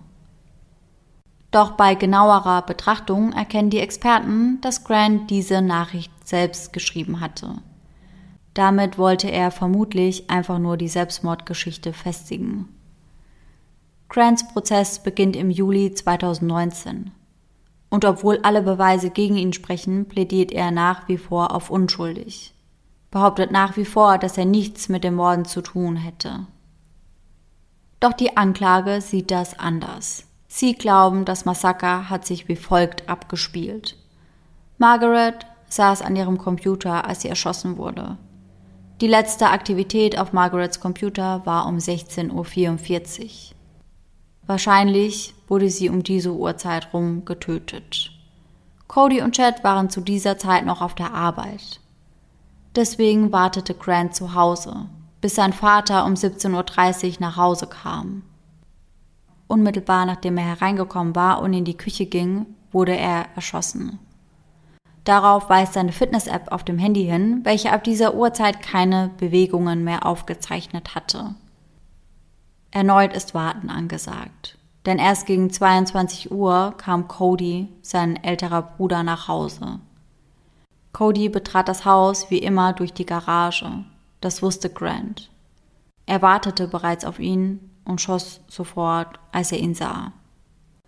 Doch 1.52 1.72
bei 1.72 1.94
genauerer 1.94 2.62
Betrachtung 2.62 3.34
erkennen 3.34 3.70
die 3.70 3.80
Experten, 3.80 4.62
dass 4.62 4.86
Grant 4.86 5.30
diese 5.30 5.62
Nachricht 5.62 6.12
selbst 6.26 6.72
geschrieben 6.72 7.20
hatte. 7.20 7.56
Damit 8.54 8.98
wollte 8.98 9.30
er 9.30 9.52
vermutlich 9.52 10.30
einfach 10.30 10.58
nur 10.58 10.78
die 10.78 10.88
Selbstmordgeschichte 10.88 11.92
festigen. 11.92 12.70
Grants 14.10 14.48
Prozess 14.48 14.98
beginnt 14.98 15.36
im 15.36 15.52
Juli 15.52 15.94
2019. 15.94 17.12
Und 17.92 18.06
obwohl 18.06 18.40
alle 18.42 18.64
Beweise 18.64 19.12
gegen 19.12 19.38
ihn 19.38 19.54
sprechen, 19.54 20.08
plädiert 20.08 20.52
er 20.52 20.72
nach 20.72 21.08
wie 21.08 21.18
vor 21.18 21.54
auf 21.54 21.70
unschuldig. 21.70 22.56
Behauptet 23.12 23.52
nach 23.52 23.78
wie 23.78 23.86
vor, 23.86 24.18
dass 24.18 24.36
er 24.36 24.46
nichts 24.46 24.90
mit 24.90 25.04
dem 25.04 25.14
Morden 25.14 25.46
zu 25.46 25.62
tun 25.62 25.96
hätte. 25.96 26.48
Doch 28.00 28.14
die 28.14 28.36
Anklage 28.36 29.00
sieht 29.02 29.30
das 29.30 29.60
anders. 29.60 30.26
Sie 30.48 30.74
glauben, 30.74 31.24
das 31.26 31.46
Massaker 31.46 32.10
hat 32.10 32.26
sich 32.26 32.48
wie 32.48 32.56
folgt 32.56 33.08
abgespielt. 33.08 33.96
Margaret 34.80 35.46
saß 35.68 36.02
an 36.02 36.16
ihrem 36.16 36.40
Computer, 36.40 37.06
als 37.06 37.22
sie 37.22 37.30
erschossen 37.30 37.78
wurde. 37.78 38.18
Die 39.02 39.08
letzte 39.08 39.50
Aktivität 39.50 40.18
auf 40.18 40.34
Margarets 40.34 40.80
Computer 40.80 41.46
war 41.46 41.68
um 41.68 41.78
16.44 41.78 43.52
Uhr. 43.52 43.59
Wahrscheinlich 44.50 45.36
wurde 45.48 45.70
sie 45.70 45.90
um 45.90 46.02
diese 46.02 46.34
Uhrzeit 46.34 46.92
rum 46.92 47.24
getötet. 47.24 48.10
Cody 48.88 49.22
und 49.22 49.36
Chad 49.36 49.64
waren 49.64 49.92
zu 49.92 50.02
dieser 50.02 50.40
Zeit 50.40 50.66
noch 50.66 50.82
auf 50.82 50.96
der 50.96 51.14
Arbeit. 51.14 51.80
Deswegen 52.76 53.32
wartete 53.32 53.76
Grant 53.76 54.16
zu 54.16 54.34
Hause, 54.34 54.88
bis 55.22 55.36
sein 55.36 55.54
Vater 55.54 56.04
um 56.04 56.16
17.30 56.16 57.06
Uhr 57.06 57.16
nach 57.20 57.38
Hause 57.38 57.68
kam. 57.68 58.24
Unmittelbar 59.48 60.08
nachdem 60.08 60.40
er 60.40 60.46
hereingekommen 60.46 61.16
war 61.16 61.44
und 61.44 61.54
in 61.54 61.64
die 61.64 61.78
Küche 61.78 62.08
ging, 62.08 62.48
wurde 62.72 62.98
er 62.98 63.28
erschossen. 63.36 64.00
Darauf 65.04 65.48
weist 65.52 65.74
seine 65.74 65.92
Fitness-App 65.92 66.52
auf 66.52 66.64
dem 66.64 66.80
Handy 66.80 67.06
hin, 67.06 67.42
welche 67.44 67.72
ab 67.72 67.84
dieser 67.84 68.16
Uhrzeit 68.16 68.64
keine 68.64 69.12
Bewegungen 69.20 69.84
mehr 69.84 70.08
aufgezeichnet 70.08 70.96
hatte. 70.96 71.36
Erneut 72.72 73.14
ist 73.14 73.34
Warten 73.34 73.70
angesagt, 73.70 74.58
denn 74.86 75.00
erst 75.00 75.26
gegen 75.26 75.50
22 75.50 76.32
Uhr 76.32 76.76
kam 76.78 77.08
Cody, 77.08 77.68
sein 77.82 78.16
älterer 78.24 78.62
Bruder, 78.62 79.02
nach 79.04 79.28
Hause. 79.28 79.80
Cody 80.94 81.30
betrat 81.30 81.68
das 81.68 81.86
Haus 81.86 82.30
wie 82.30 82.40
immer 82.40 82.74
durch 82.74 82.94
die 82.94 83.06
Garage. 83.06 83.86
Das 84.22 84.42
wusste 84.42 84.70
Grant. 84.70 85.30
Er 86.06 86.22
wartete 86.22 86.68
bereits 86.68 87.06
auf 87.06 87.20
ihn 87.20 87.72
und 87.86 88.02
schoss 88.02 88.42
sofort, 88.48 89.20
als 89.32 89.52
er 89.52 89.60
ihn 89.60 89.76
sah. 89.76 90.12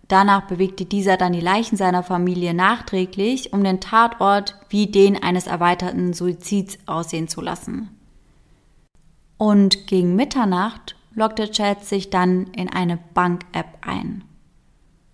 Danach 0.08 0.42
bewegte 0.42 0.84
dieser 0.84 1.16
dann 1.16 1.32
die 1.32 1.40
Leichen 1.40 1.76
seiner 1.76 2.02
Familie 2.02 2.54
nachträglich, 2.54 3.52
um 3.52 3.64
den 3.64 3.80
Tatort 3.80 4.56
wie 4.68 4.86
den 4.86 5.20
eines 5.22 5.46
erweiterten 5.46 6.12
Suizids 6.12 6.78
aussehen 6.86 7.28
zu 7.28 7.40
lassen. 7.40 7.88
Und 9.38 9.86
gegen 9.86 10.14
Mitternacht 10.14 10.96
loggte 11.14 11.50
Chad 11.50 11.84
sich 11.84 12.10
dann 12.10 12.46
in 12.48 12.68
eine 12.68 12.98
Bank-App 13.14 13.78
ein. 13.82 14.24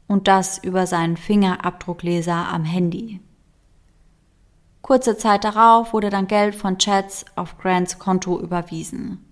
Und 0.07 0.28
das 0.28 0.59
über 0.59 0.86
seinen 0.86 1.16
Fingerabdruckleser 1.16 2.34
am 2.34 2.64
Handy. 2.64 3.20
Kurze 4.80 5.18
Zeit 5.18 5.44
darauf 5.44 5.92
wurde 5.92 6.09
dann 6.09 6.28
Geld 6.28 6.55
von 6.55 6.78
Chads 6.78 7.26
auf 7.36 7.59
Grants 7.59 7.99
Konto 7.99 8.40
überwiesen. 8.40 9.24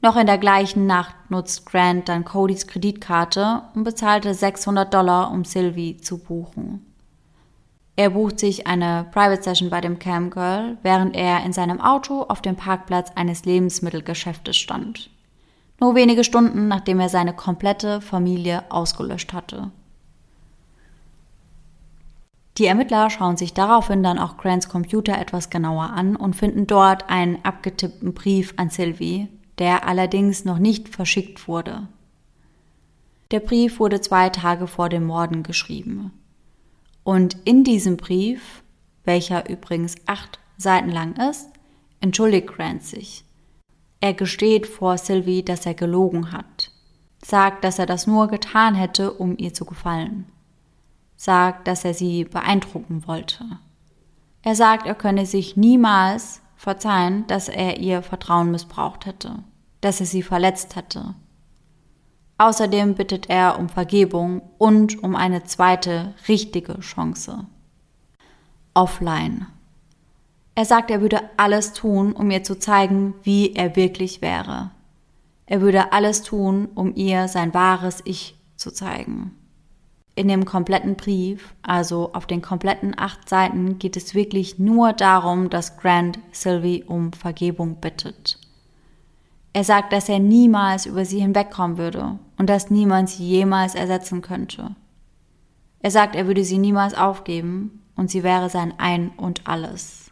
Noch 0.00 0.16
in 0.16 0.26
der 0.26 0.38
gleichen 0.38 0.86
Nacht 0.86 1.14
nutzt 1.28 1.66
Grant 1.66 2.08
dann 2.08 2.24
Codys 2.24 2.66
Kreditkarte 2.66 3.62
und 3.74 3.84
bezahlte 3.84 4.32
600 4.32 4.92
Dollar, 4.92 5.30
um 5.30 5.44
Sylvie 5.44 5.96
zu 5.96 6.18
buchen. 6.18 6.84
Er 7.96 8.10
bucht 8.10 8.38
sich 8.38 8.68
eine 8.68 9.06
Private 9.10 9.42
Session 9.42 9.70
bei 9.70 9.80
dem 9.80 9.98
Camgirl, 9.98 10.78
während 10.82 11.16
er 11.16 11.44
in 11.44 11.52
seinem 11.52 11.80
Auto 11.80 12.22
auf 12.22 12.40
dem 12.40 12.54
Parkplatz 12.54 13.10
eines 13.16 13.44
Lebensmittelgeschäftes 13.44 14.56
stand. 14.56 15.10
Nur 15.80 15.94
wenige 15.94 16.24
Stunden 16.24 16.68
nachdem 16.68 17.00
er 17.00 17.08
seine 17.08 17.32
komplette 17.32 18.00
Familie 18.00 18.70
ausgelöscht 18.70 19.32
hatte. 19.32 19.70
Die 22.58 22.66
Ermittler 22.66 23.08
schauen 23.08 23.36
sich 23.36 23.54
daraufhin 23.54 24.02
dann 24.02 24.18
auch 24.18 24.36
Grants 24.36 24.68
Computer 24.68 25.16
etwas 25.16 25.48
genauer 25.48 25.90
an 25.90 26.16
und 26.16 26.34
finden 26.34 26.66
dort 26.66 27.08
einen 27.08 27.38
abgetippten 27.44 28.14
Brief 28.14 28.52
an 28.56 28.68
Sylvie, 28.68 29.28
der 29.58 29.86
allerdings 29.86 30.44
noch 30.44 30.58
nicht 30.58 30.88
verschickt 30.88 31.46
wurde. 31.46 31.86
Der 33.30 33.40
Brief 33.40 33.78
wurde 33.78 34.00
zwei 34.00 34.30
Tage 34.30 34.66
vor 34.66 34.88
dem 34.88 35.04
Morden 35.04 35.44
geschrieben. 35.44 36.12
Und 37.04 37.36
in 37.44 37.62
diesem 37.62 37.96
Brief, 37.96 38.62
welcher 39.04 39.48
übrigens 39.48 39.94
acht 40.06 40.40
Seiten 40.56 40.90
lang 40.90 41.14
ist, 41.30 41.48
entschuldigt 42.00 42.48
Grant 42.48 42.82
sich. 42.82 43.24
Er 44.00 44.14
gesteht 44.14 44.66
vor 44.66 44.96
Sylvie, 44.98 45.44
dass 45.44 45.66
er 45.66 45.74
gelogen 45.74 46.32
hat. 46.32 46.70
Sagt, 47.24 47.64
dass 47.64 47.78
er 47.78 47.86
das 47.86 48.06
nur 48.06 48.28
getan 48.28 48.74
hätte, 48.74 49.12
um 49.12 49.36
ihr 49.36 49.52
zu 49.52 49.64
gefallen. 49.64 50.26
Sagt, 51.16 51.66
dass 51.66 51.84
er 51.84 51.94
sie 51.94 52.24
beeindrucken 52.24 53.06
wollte. 53.06 53.44
Er 54.42 54.54
sagt, 54.54 54.86
er 54.86 54.94
könne 54.94 55.26
sich 55.26 55.56
niemals 55.56 56.40
verzeihen, 56.54 57.26
dass 57.26 57.48
er 57.48 57.78
ihr 57.78 58.02
Vertrauen 58.02 58.52
missbraucht 58.52 59.04
hätte, 59.04 59.42
dass 59.80 60.00
er 60.00 60.06
sie 60.06 60.22
verletzt 60.22 60.76
hätte. 60.76 61.14
Außerdem 62.38 62.94
bittet 62.94 63.28
er 63.28 63.58
um 63.58 63.68
Vergebung 63.68 64.42
und 64.58 65.02
um 65.02 65.16
eine 65.16 65.42
zweite 65.42 66.14
richtige 66.28 66.78
Chance. 66.80 67.46
Offline. 68.74 69.48
Er 70.58 70.64
sagt, 70.64 70.90
er 70.90 71.00
würde 71.00 71.20
alles 71.36 71.72
tun, 71.72 72.12
um 72.12 72.32
ihr 72.32 72.42
zu 72.42 72.58
zeigen, 72.58 73.14
wie 73.22 73.54
er 73.54 73.76
wirklich 73.76 74.22
wäre. 74.22 74.72
Er 75.46 75.60
würde 75.60 75.92
alles 75.92 76.22
tun, 76.22 76.66
um 76.74 76.96
ihr 76.96 77.28
sein 77.28 77.54
wahres 77.54 78.02
Ich 78.04 78.36
zu 78.56 78.72
zeigen 78.72 79.38
in 80.18 80.26
dem 80.26 80.44
kompletten 80.44 80.96
Brief, 80.96 81.54
also 81.62 82.12
auf 82.12 82.26
den 82.26 82.42
kompletten 82.42 82.98
acht 82.98 83.28
Seiten, 83.28 83.78
geht 83.78 83.96
es 83.96 84.16
wirklich 84.16 84.58
nur 84.58 84.92
darum, 84.92 85.48
dass 85.48 85.76
Grant 85.76 86.18
Sylvie 86.32 86.82
um 86.82 87.12
Vergebung 87.12 87.76
bittet. 87.76 88.36
Er 89.52 89.62
sagt, 89.62 89.92
dass 89.92 90.08
er 90.08 90.18
niemals 90.18 90.86
über 90.86 91.04
sie 91.04 91.20
hinwegkommen 91.20 91.78
würde 91.78 92.18
und 92.36 92.50
dass 92.50 92.68
niemand 92.68 93.10
sie 93.10 93.28
jemals 93.28 93.76
ersetzen 93.76 94.20
könnte. 94.20 94.74
Er 95.78 95.92
sagt, 95.92 96.16
er 96.16 96.26
würde 96.26 96.42
sie 96.42 96.58
niemals 96.58 96.94
aufgeben 96.94 97.84
und 97.94 98.10
sie 98.10 98.24
wäre 98.24 98.50
sein 98.50 98.74
Ein 98.76 99.10
und 99.10 99.46
alles. 99.46 100.07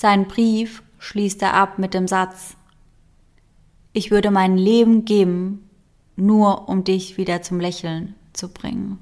Sein 0.00 0.28
Brief 0.28 0.82
schließt 0.98 1.42
er 1.42 1.52
ab 1.52 1.78
mit 1.78 1.92
dem 1.92 2.08
Satz, 2.08 2.56
ich 3.92 4.10
würde 4.10 4.30
mein 4.30 4.56
Leben 4.56 5.04
geben, 5.04 5.68
nur 6.16 6.70
um 6.70 6.84
dich 6.84 7.18
wieder 7.18 7.42
zum 7.42 7.60
Lächeln 7.60 8.14
zu 8.32 8.48
bringen. 8.48 8.96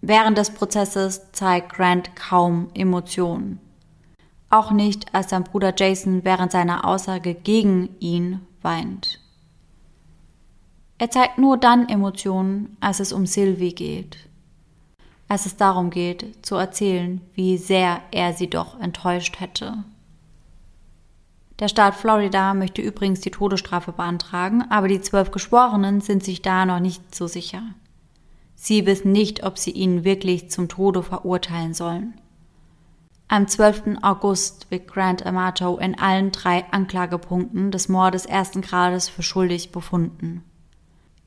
Während 0.00 0.38
des 0.38 0.50
Prozesses 0.50 1.32
zeigt 1.32 1.72
Grant 1.72 2.14
kaum 2.14 2.68
Emotionen. 2.74 3.58
Auch 4.50 4.70
nicht, 4.70 5.12
als 5.16 5.30
sein 5.30 5.42
Bruder 5.42 5.74
Jason 5.76 6.24
während 6.24 6.52
seiner 6.52 6.84
Aussage 6.84 7.34
gegen 7.34 7.88
ihn 7.98 8.42
weint. 8.62 9.18
Er 10.98 11.10
zeigt 11.10 11.38
nur 11.38 11.56
dann 11.56 11.88
Emotionen, 11.88 12.76
als 12.78 13.00
es 13.00 13.12
um 13.12 13.26
Sylvie 13.26 13.74
geht. 13.74 14.29
Als 15.30 15.46
es 15.46 15.54
darum 15.54 15.90
geht, 15.90 16.44
zu 16.44 16.56
erzählen, 16.56 17.20
wie 17.34 17.56
sehr 17.56 18.00
er 18.10 18.32
sie 18.32 18.50
doch 18.50 18.80
enttäuscht 18.80 19.38
hätte. 19.38 19.84
Der 21.60 21.68
Staat 21.68 21.94
Florida 21.94 22.52
möchte 22.52 22.82
übrigens 22.82 23.20
die 23.20 23.30
Todesstrafe 23.30 23.92
beantragen, 23.92 24.64
aber 24.70 24.88
die 24.88 25.00
zwölf 25.00 25.30
Geschworenen 25.30 26.00
sind 26.00 26.24
sich 26.24 26.42
da 26.42 26.66
noch 26.66 26.80
nicht 26.80 27.14
so 27.14 27.28
sicher. 27.28 27.62
Sie 28.56 28.86
wissen 28.86 29.12
nicht, 29.12 29.44
ob 29.44 29.56
sie 29.56 29.70
ihn 29.70 30.02
wirklich 30.02 30.50
zum 30.50 30.68
Tode 30.68 31.04
verurteilen 31.04 31.74
sollen. 31.74 32.14
Am 33.28 33.46
12. 33.46 33.98
August 34.02 34.68
wird 34.72 34.88
Grant 34.88 35.24
Amato 35.24 35.78
in 35.78 35.96
allen 35.96 36.32
drei 36.32 36.64
Anklagepunkten 36.72 37.70
des 37.70 37.88
Mordes 37.88 38.26
ersten 38.26 38.62
Grades 38.62 39.08
für 39.08 39.22
schuldig 39.22 39.70
befunden. 39.70 40.42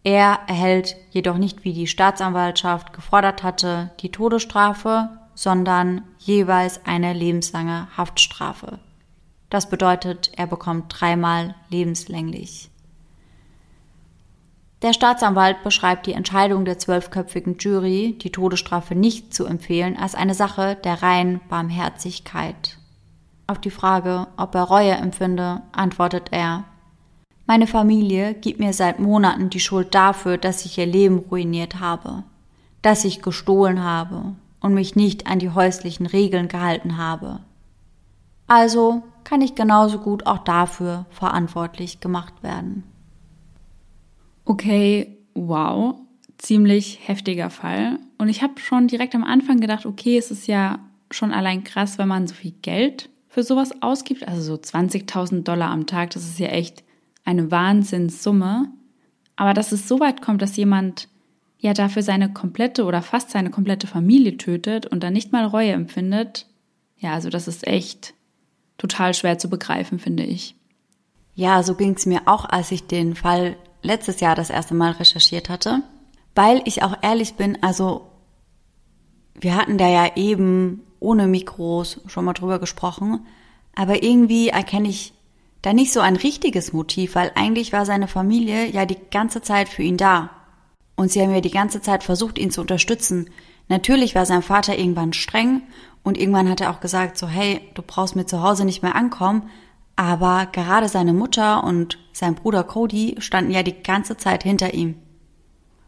Er 0.04 0.40
erhält 0.48 0.98
jedoch 1.12 1.38
nicht, 1.38 1.64
wie 1.64 1.74
die 1.74 1.88
Staatsanwaltschaft 1.88 2.92
gefordert 2.92 3.42
hatte, 3.42 3.92
die 4.02 4.12
Todesstrafe, 4.12 5.10
sondern 5.34 6.04
jeweils 6.20 6.86
eine 6.86 7.14
lebenslange 7.14 7.88
Haftstrafe. 7.96 8.80
Das 9.50 9.70
bedeutet, 9.70 10.32
er 10.36 10.48
bekommt 10.48 10.94
dreimal 11.00 11.56
lebenslänglich. 11.70 12.70
Der 14.82 14.92
Staatsanwalt 14.92 15.64
beschreibt 15.64 16.08
die 16.08 16.14
Entscheidung 16.14 16.66
der 16.66 16.78
zwölfköpfigen 16.78 17.58
Jury, 17.58 18.18
die 18.22 18.32
Todesstrafe 18.32 18.96
nicht 18.96 19.34
zu 19.34 19.46
empfehlen, 19.46 19.96
als 19.96 20.14
eine 20.14 20.34
Sache 20.34 20.76
der 20.84 21.02
reinen 21.02 21.40
Barmherzigkeit. 21.48 22.78
Auf 23.48 23.60
die 23.60 23.72
Frage, 23.72 24.28
ob 24.36 24.54
er 24.56 24.64
Reue 24.64 24.92
empfinde, 24.92 25.62
antwortet 25.72 26.30
er, 26.32 26.66
meine 27.54 27.68
Familie 27.68 28.34
gibt 28.34 28.60
mir 28.60 28.74
seit 28.74 29.00
Monaten 29.00 29.52
die 29.52 29.60
Schuld 29.60 29.94
dafür, 29.94 30.40
dass 30.40 30.66
ich 30.66 30.80
ihr 30.80 30.88
Leben 30.88 31.20
ruiniert 31.20 31.80
habe, 31.80 32.24
dass 32.82 33.06
ich 33.06 33.22
gestohlen 33.22 33.84
habe 33.84 34.34
und 34.60 34.74
mich 34.74 34.96
nicht 34.96 35.28
an 35.28 35.38
die 35.38 35.52
häuslichen 35.52 36.08
Regeln 36.08 36.48
gehalten 36.48 36.98
habe. 36.98 37.42
Also 38.48 39.04
kann 39.24 39.42
ich 39.42 39.54
genauso 39.54 40.00
gut 40.00 40.26
auch 40.26 40.40
dafür 40.40 41.06
verantwortlich 41.12 42.00
gemacht 42.00 42.42
werden. 42.42 42.86
Okay, 44.46 45.16
wow, 45.36 45.94
ziemlich 46.40 47.08
heftiger 47.08 47.52
Fall. 47.52 48.00
Und 48.18 48.30
ich 48.30 48.42
habe 48.42 48.60
schon 48.60 48.88
direkt 48.88 49.14
am 49.14 49.24
Anfang 49.24 49.60
gedacht, 49.60 49.86
okay, 49.86 50.18
es 50.18 50.32
ist 50.32 50.48
ja 50.48 50.80
schon 51.12 51.32
allein 51.32 51.64
krass, 51.64 52.00
wenn 52.00 52.08
man 52.08 52.26
so 52.26 52.34
viel 52.34 52.56
Geld 52.64 53.12
für 53.28 53.44
sowas 53.44 53.84
ausgibt. 53.84 54.28
Also 54.28 54.42
so 54.42 54.54
20.000 54.56 55.44
Dollar 55.44 55.70
am 55.70 55.86
Tag, 55.86 56.10
das 56.10 56.24
ist 56.24 56.40
ja 56.40 56.48
echt 56.48 56.84
eine 57.24 57.52
Wahnsinnssumme. 57.52 58.72
Aber 59.36 59.54
dass 59.54 59.72
es 59.72 59.88
so 59.88 60.00
weit 60.00 60.22
kommt, 60.22 60.42
dass 60.42 60.58
jemand 60.58 61.08
ja 61.58 61.74
dafür 61.74 62.04
seine 62.04 62.32
komplette 62.32 62.86
oder 62.86 63.02
fast 63.02 63.32
seine 63.32 63.50
komplette 63.50 63.88
Familie 63.88 64.38
tötet 64.38 64.86
und 64.86 65.02
dann 65.02 65.14
nicht 65.14 65.32
mal 65.32 65.46
Reue 65.46 65.72
empfindet, 65.72 66.48
ja, 66.98 67.14
also 67.14 67.30
das 67.30 67.48
ist 67.48 67.68
echt 67.68 68.14
total 68.78 69.14
schwer 69.14 69.38
zu 69.38 69.50
begreifen, 69.50 70.00
finde 70.00 70.24
ich. 70.24 70.56
Ja, 71.36 71.64
so 71.64 71.76
ging 71.76 71.96
es 71.96 72.06
mir 72.06 72.22
auch, 72.26 72.46
als 72.46 72.72
ich 72.72 72.88
den 72.88 73.16
Fall 73.16 73.58
letztes 73.82 74.20
Jahr 74.20 74.36
das 74.36 74.50
erste 74.50 74.74
Mal 74.74 74.92
recherchiert 74.92 75.50
hatte, 75.50 75.84
weil 76.36 76.62
ich 76.66 76.84
auch 76.84 76.96
ehrlich 77.02 77.34
bin, 77.36 77.62
also 77.62 78.08
wir 79.40 79.56
hatten 79.56 79.78
da 79.78 79.88
ja 79.88 80.16
eben 80.16 80.82
ohne 81.00 81.28
Mikros 81.28 82.02
schon 82.08 82.26
mal 82.26 82.34
drüber 82.34 82.60
gesprochen, 82.60 83.26
aber 83.76 84.04
irgendwie 84.04 84.50
erkenne 84.50 84.88
ich 84.88 85.14
da 85.64 85.74
nicht 85.74 85.94
so 85.94 86.02
ein 86.02 86.18
richtiges 86.18 86.74
Motiv, 86.74 87.16
weil 87.16 87.32
eigentlich 87.36 87.74
war 87.74 87.86
seine 87.86 88.08
Familie 88.08 88.68
ja 88.68 88.86
die 88.86 89.00
ganze 89.12 89.42
Zeit 89.42 89.70
für 89.70 89.82
ihn 89.82 89.98
da. 89.98 90.30
Und 90.96 91.10
sie 91.12 91.22
haben 91.22 91.34
ja 91.34 91.42
die 91.42 91.52
ganze 91.52 91.82
Zeit 91.82 92.04
versucht, 92.04 92.38
ihn 92.38 92.52
zu 92.52 92.62
unterstützen. 92.62 93.30
Natürlich 93.70 94.14
war 94.14 94.26
sein 94.26 94.44
Vater 94.44 94.78
irgendwann 94.78 95.14
streng 95.14 95.64
und 96.04 96.18
irgendwann 96.18 96.50
hat 96.50 96.60
er 96.62 96.70
auch 96.70 96.82
gesagt, 96.82 97.18
so 97.18 97.28
hey, 97.28 97.62
du 97.74 97.82
brauchst 97.82 98.16
mir 98.16 98.26
zu 98.26 98.44
Hause 98.44 98.66
nicht 98.66 98.84
mehr 98.84 98.96
ankommen. 98.96 99.50
Aber 99.96 100.48
gerade 100.52 100.90
seine 100.90 101.14
Mutter 101.14 101.64
und 101.64 101.98
sein 102.12 102.36
Bruder 102.36 102.64
Cody 102.64 103.16
standen 103.20 103.52
ja 103.52 103.64
die 103.64 103.84
ganze 103.84 104.18
Zeit 104.18 104.44
hinter 104.44 104.74
ihm. 104.74 104.96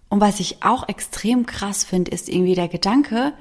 Und 0.07 0.21
was 0.21 0.39
ich 0.39 0.63
auch 0.63 0.87
extrem 0.87 1.45
krass 1.45 1.83
finde, 1.83 2.11
ist 2.11 2.29
irgendwie 2.29 2.55
der 2.55 2.69
Gedanke, 2.69 3.33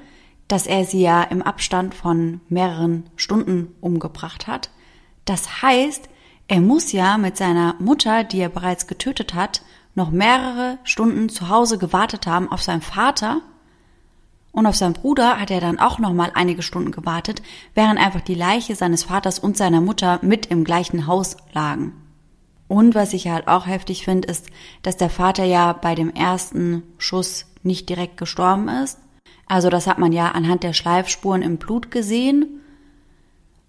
dass 0.49 0.67
er 0.67 0.83
sie 0.83 1.01
ja 1.01 1.23
im 1.23 1.41
Abstand 1.41 1.95
von 1.95 2.41
mehreren 2.49 3.09
Stunden 3.15 3.73
umgebracht 3.79 4.47
hat. 4.47 4.69
Das 5.23 5.61
heißt, 5.61 6.09
er 6.47 6.61
muss 6.61 6.91
ja 6.91 7.17
mit 7.17 7.37
seiner 7.37 7.75
Mutter, 7.79 8.23
die 8.23 8.39
er 8.39 8.49
bereits 8.49 8.87
getötet 8.87 9.33
hat, 9.33 9.61
noch 9.95 10.11
mehrere 10.11 10.77
Stunden 10.83 11.29
zu 11.29 11.49
Hause 11.49 11.77
gewartet 11.77 12.27
haben 12.27 12.51
auf 12.51 12.61
seinen 12.61 12.81
Vater 12.81 13.41
und 14.55 14.67
auf 14.67 14.75
seinen 14.75 14.93
Bruder 14.93 15.37
hat 15.37 15.51
er 15.51 15.59
dann 15.59 15.79
auch 15.79 15.99
noch 15.99 16.13
mal 16.13 16.31
einige 16.33 16.61
Stunden 16.61 16.91
gewartet, 16.91 17.41
während 17.73 17.99
einfach 17.99 18.21
die 18.21 18.35
Leiche 18.35 18.73
seines 18.75 19.03
Vaters 19.03 19.37
und 19.37 19.57
seiner 19.57 19.81
Mutter 19.81 20.19
mit 20.21 20.45
im 20.45 20.63
gleichen 20.63 21.07
Haus 21.07 21.35
lagen. 21.51 21.91
Und 22.69 22.95
was 22.95 23.11
ich 23.11 23.27
halt 23.27 23.49
auch 23.49 23.67
heftig 23.67 24.05
finde, 24.05 24.29
ist, 24.29 24.47
dass 24.81 24.95
der 24.95 25.09
Vater 25.09 25.43
ja 25.43 25.73
bei 25.73 25.93
dem 25.93 26.09
ersten 26.09 26.83
Schuss 26.97 27.47
nicht 27.63 27.89
direkt 27.89 28.15
gestorben 28.15 28.69
ist. 28.69 28.97
Also 29.45 29.69
das 29.69 29.87
hat 29.87 29.99
man 29.99 30.13
ja 30.13 30.29
anhand 30.29 30.63
der 30.63 30.73
Schleifspuren 30.73 31.41
im 31.41 31.57
Blut 31.57 31.91
gesehen. 31.91 32.61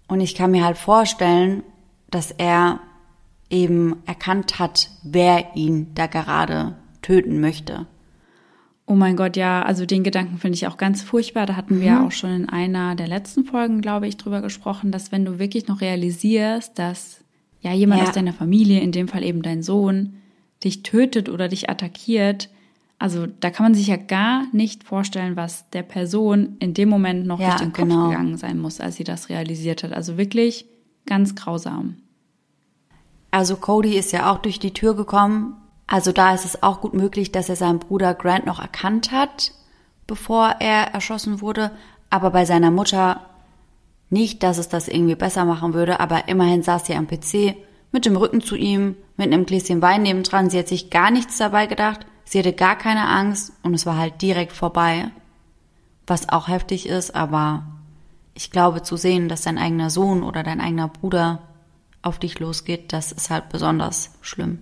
Und 0.07 0.21
ich 0.21 0.35
kann 0.35 0.51
mir 0.51 0.63
halt 0.63 0.77
vorstellen, 0.77 1.63
dass 2.09 2.31
er 2.31 2.79
eben 3.49 3.97
erkannt 4.05 4.59
hat, 4.59 4.89
wer 5.03 5.55
ihn 5.55 5.93
da 5.95 6.07
gerade 6.07 6.75
töten 7.01 7.39
möchte. 7.39 7.87
Oh 8.85 8.95
mein 8.95 9.17
Gott, 9.17 9.35
ja, 9.35 9.63
also 9.63 9.85
den 9.85 10.03
Gedanken 10.03 10.37
finde 10.37 10.55
ich 10.55 10.67
auch 10.67 10.77
ganz 10.77 11.01
furchtbar. 11.01 11.45
Da 11.45 11.55
hatten 11.55 11.77
mhm. 11.77 11.81
wir 11.81 12.03
auch 12.03 12.11
schon 12.11 12.31
in 12.31 12.49
einer 12.49 12.95
der 12.95 13.07
letzten 13.07 13.43
Folgen, 13.43 13.81
glaube 13.81 14.07
ich, 14.07 14.15
drüber 14.15 14.41
gesprochen, 14.41 14.91
dass 14.91 15.11
wenn 15.11 15.25
du 15.25 15.39
wirklich 15.39 15.67
noch 15.67 15.81
realisierst, 15.81 16.79
dass 16.79 17.21
ja 17.61 17.73
jemand 17.73 18.01
ja. 18.01 18.07
aus 18.07 18.13
deiner 18.13 18.33
Familie, 18.33 18.79
in 18.79 18.93
dem 18.93 19.09
Fall 19.09 19.23
eben 19.23 19.41
dein 19.41 19.61
Sohn, 19.61 20.17
dich 20.63 20.83
tötet 20.83 21.27
oder 21.27 21.49
dich 21.49 21.69
attackiert, 21.69 22.49
also 22.99 23.27
da 23.27 23.51
kann 23.51 23.65
man 23.65 23.75
sich 23.75 23.87
ja 23.87 23.97
gar 23.97 24.45
nicht 24.53 24.83
vorstellen, 24.83 25.35
was 25.35 25.69
der 25.69 25.83
Person 25.83 26.55
in 26.59 26.73
dem 26.73 26.89
Moment 26.89 27.27
noch 27.27 27.39
ja, 27.39 27.49
durch 27.49 27.61
den 27.61 27.73
Kopf 27.73 27.87
genau. 27.87 28.09
gegangen 28.09 28.37
sein 28.37 28.57
muss, 28.57 28.79
als 28.79 28.95
sie 28.95 29.03
das 29.03 29.29
realisiert 29.29 29.83
hat. 29.83 29.93
Also 29.93 30.17
wirklich 30.17 30.65
ganz 31.07 31.35
grausam. 31.35 31.97
Also 33.31 33.57
Cody 33.57 33.97
ist 33.97 34.11
ja 34.11 34.31
auch 34.31 34.39
durch 34.39 34.59
die 34.59 34.73
Tür 34.73 34.95
gekommen. 34.95 35.57
Also 35.87 36.11
da 36.11 36.33
ist 36.33 36.45
es 36.45 36.63
auch 36.63 36.81
gut 36.81 36.93
möglich, 36.93 37.31
dass 37.31 37.49
er 37.49 37.55
seinen 37.55 37.79
Bruder 37.79 38.13
Grant 38.13 38.45
noch 38.45 38.59
erkannt 38.59 39.11
hat, 39.11 39.51
bevor 40.05 40.55
er 40.59 40.93
erschossen 40.93 41.41
wurde. 41.41 41.71
Aber 42.09 42.31
bei 42.31 42.45
seiner 42.45 42.71
Mutter 42.71 43.21
nicht, 44.09 44.43
dass 44.43 44.57
es 44.57 44.69
das 44.69 44.87
irgendwie 44.87 45.15
besser 45.15 45.45
machen 45.45 45.73
würde. 45.73 45.99
Aber 45.99 46.27
immerhin 46.27 46.63
saß 46.63 46.85
sie 46.85 46.95
am 46.95 47.07
PC 47.07 47.55
mit 47.91 48.05
dem 48.05 48.15
Rücken 48.15 48.41
zu 48.41 48.55
ihm, 48.55 48.95
mit 49.15 49.27
einem 49.27 49.45
Gläschen 49.45 49.81
Wein 49.81 50.03
nebendran. 50.03 50.49
Sie 50.49 50.59
hat 50.59 50.67
sich 50.67 50.89
gar 50.89 51.11
nichts 51.11 51.37
dabei 51.37 51.67
gedacht. 51.67 52.05
Sie 52.25 52.39
hatte 52.39 52.53
gar 52.53 52.77
keine 52.77 53.07
Angst 53.07 53.53
und 53.63 53.73
es 53.73 53.85
war 53.85 53.97
halt 53.97 54.21
direkt 54.21 54.53
vorbei. 54.53 55.09
Was 56.05 56.29
auch 56.29 56.47
heftig 56.47 56.87
ist, 56.87 57.15
aber 57.15 57.63
ich 58.37 58.51
glaube 58.51 58.83
zu 58.83 58.97
sehen, 58.97 59.29
dass 59.29 59.41
dein 59.41 59.57
eigener 59.57 59.89
Sohn 59.89 60.21
oder 60.21 60.43
dein 60.43 60.61
eigener 60.61 60.87
Bruder 60.87 61.41
auf 62.03 62.19
dich 62.19 62.39
losgeht, 62.39 62.93
das 62.93 63.11
ist 63.11 63.31
halt 63.31 63.49
besonders 63.49 64.11
schlimm. 64.21 64.59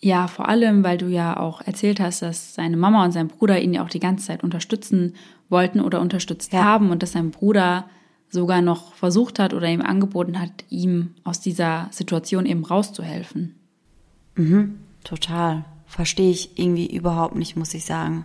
Ja, 0.00 0.28
vor 0.28 0.48
allem, 0.48 0.84
weil 0.84 0.96
du 0.96 1.08
ja 1.08 1.36
auch 1.36 1.62
erzählt 1.62 1.98
hast, 1.98 2.22
dass 2.22 2.54
seine 2.54 2.76
Mama 2.76 3.04
und 3.04 3.12
sein 3.12 3.26
Bruder 3.26 3.60
ihn 3.60 3.74
ja 3.74 3.82
auch 3.82 3.88
die 3.88 4.00
ganze 4.00 4.26
Zeit 4.26 4.44
unterstützen 4.44 5.14
wollten 5.48 5.80
oder 5.80 6.00
unterstützt 6.00 6.52
ja. 6.52 6.62
haben 6.62 6.90
und 6.90 7.02
dass 7.02 7.12
sein 7.12 7.32
Bruder 7.32 7.88
sogar 8.28 8.62
noch 8.62 8.94
versucht 8.94 9.38
hat 9.40 9.52
oder 9.52 9.68
ihm 9.68 9.82
angeboten 9.82 10.40
hat, 10.40 10.52
ihm 10.68 11.14
aus 11.24 11.40
dieser 11.40 11.88
Situation 11.90 12.46
eben 12.46 12.64
rauszuhelfen. 12.64 13.56
Mhm, 14.36 14.78
total. 15.02 15.64
Verstehe 15.86 16.30
ich 16.30 16.56
irgendwie 16.58 16.94
überhaupt 16.94 17.34
nicht, 17.34 17.56
muss 17.56 17.74
ich 17.74 17.84
sagen. 17.84 18.24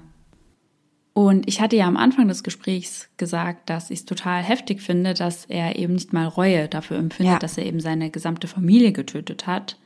Und 1.20 1.50
ich 1.50 1.60
hatte 1.60 1.76
ja 1.76 1.86
am 1.86 1.98
Anfang 1.98 2.30
des 2.30 2.44
Gesprächs 2.44 3.10
gesagt, 3.18 3.70
dass 3.70 3.92
ich 3.92 4.00
es 4.00 4.06
total 4.06 4.42
heftig 4.42 4.82
finde, 4.82 5.14
dass 5.14 5.44
er 5.44 5.78
eben 5.78 5.96
nicht 5.96 6.14
mal 6.14 6.26
Reue 6.26 6.70
dafür 6.70 6.98
empfindet, 6.98 7.34
ja. 7.34 7.40
dass 7.40 7.58
er 7.58 7.66
eben 7.66 7.82
seine 7.82 8.10
gesamte 8.10 8.48
Familie 8.48 8.94
getötet 8.94 9.46
hat. 9.46 9.78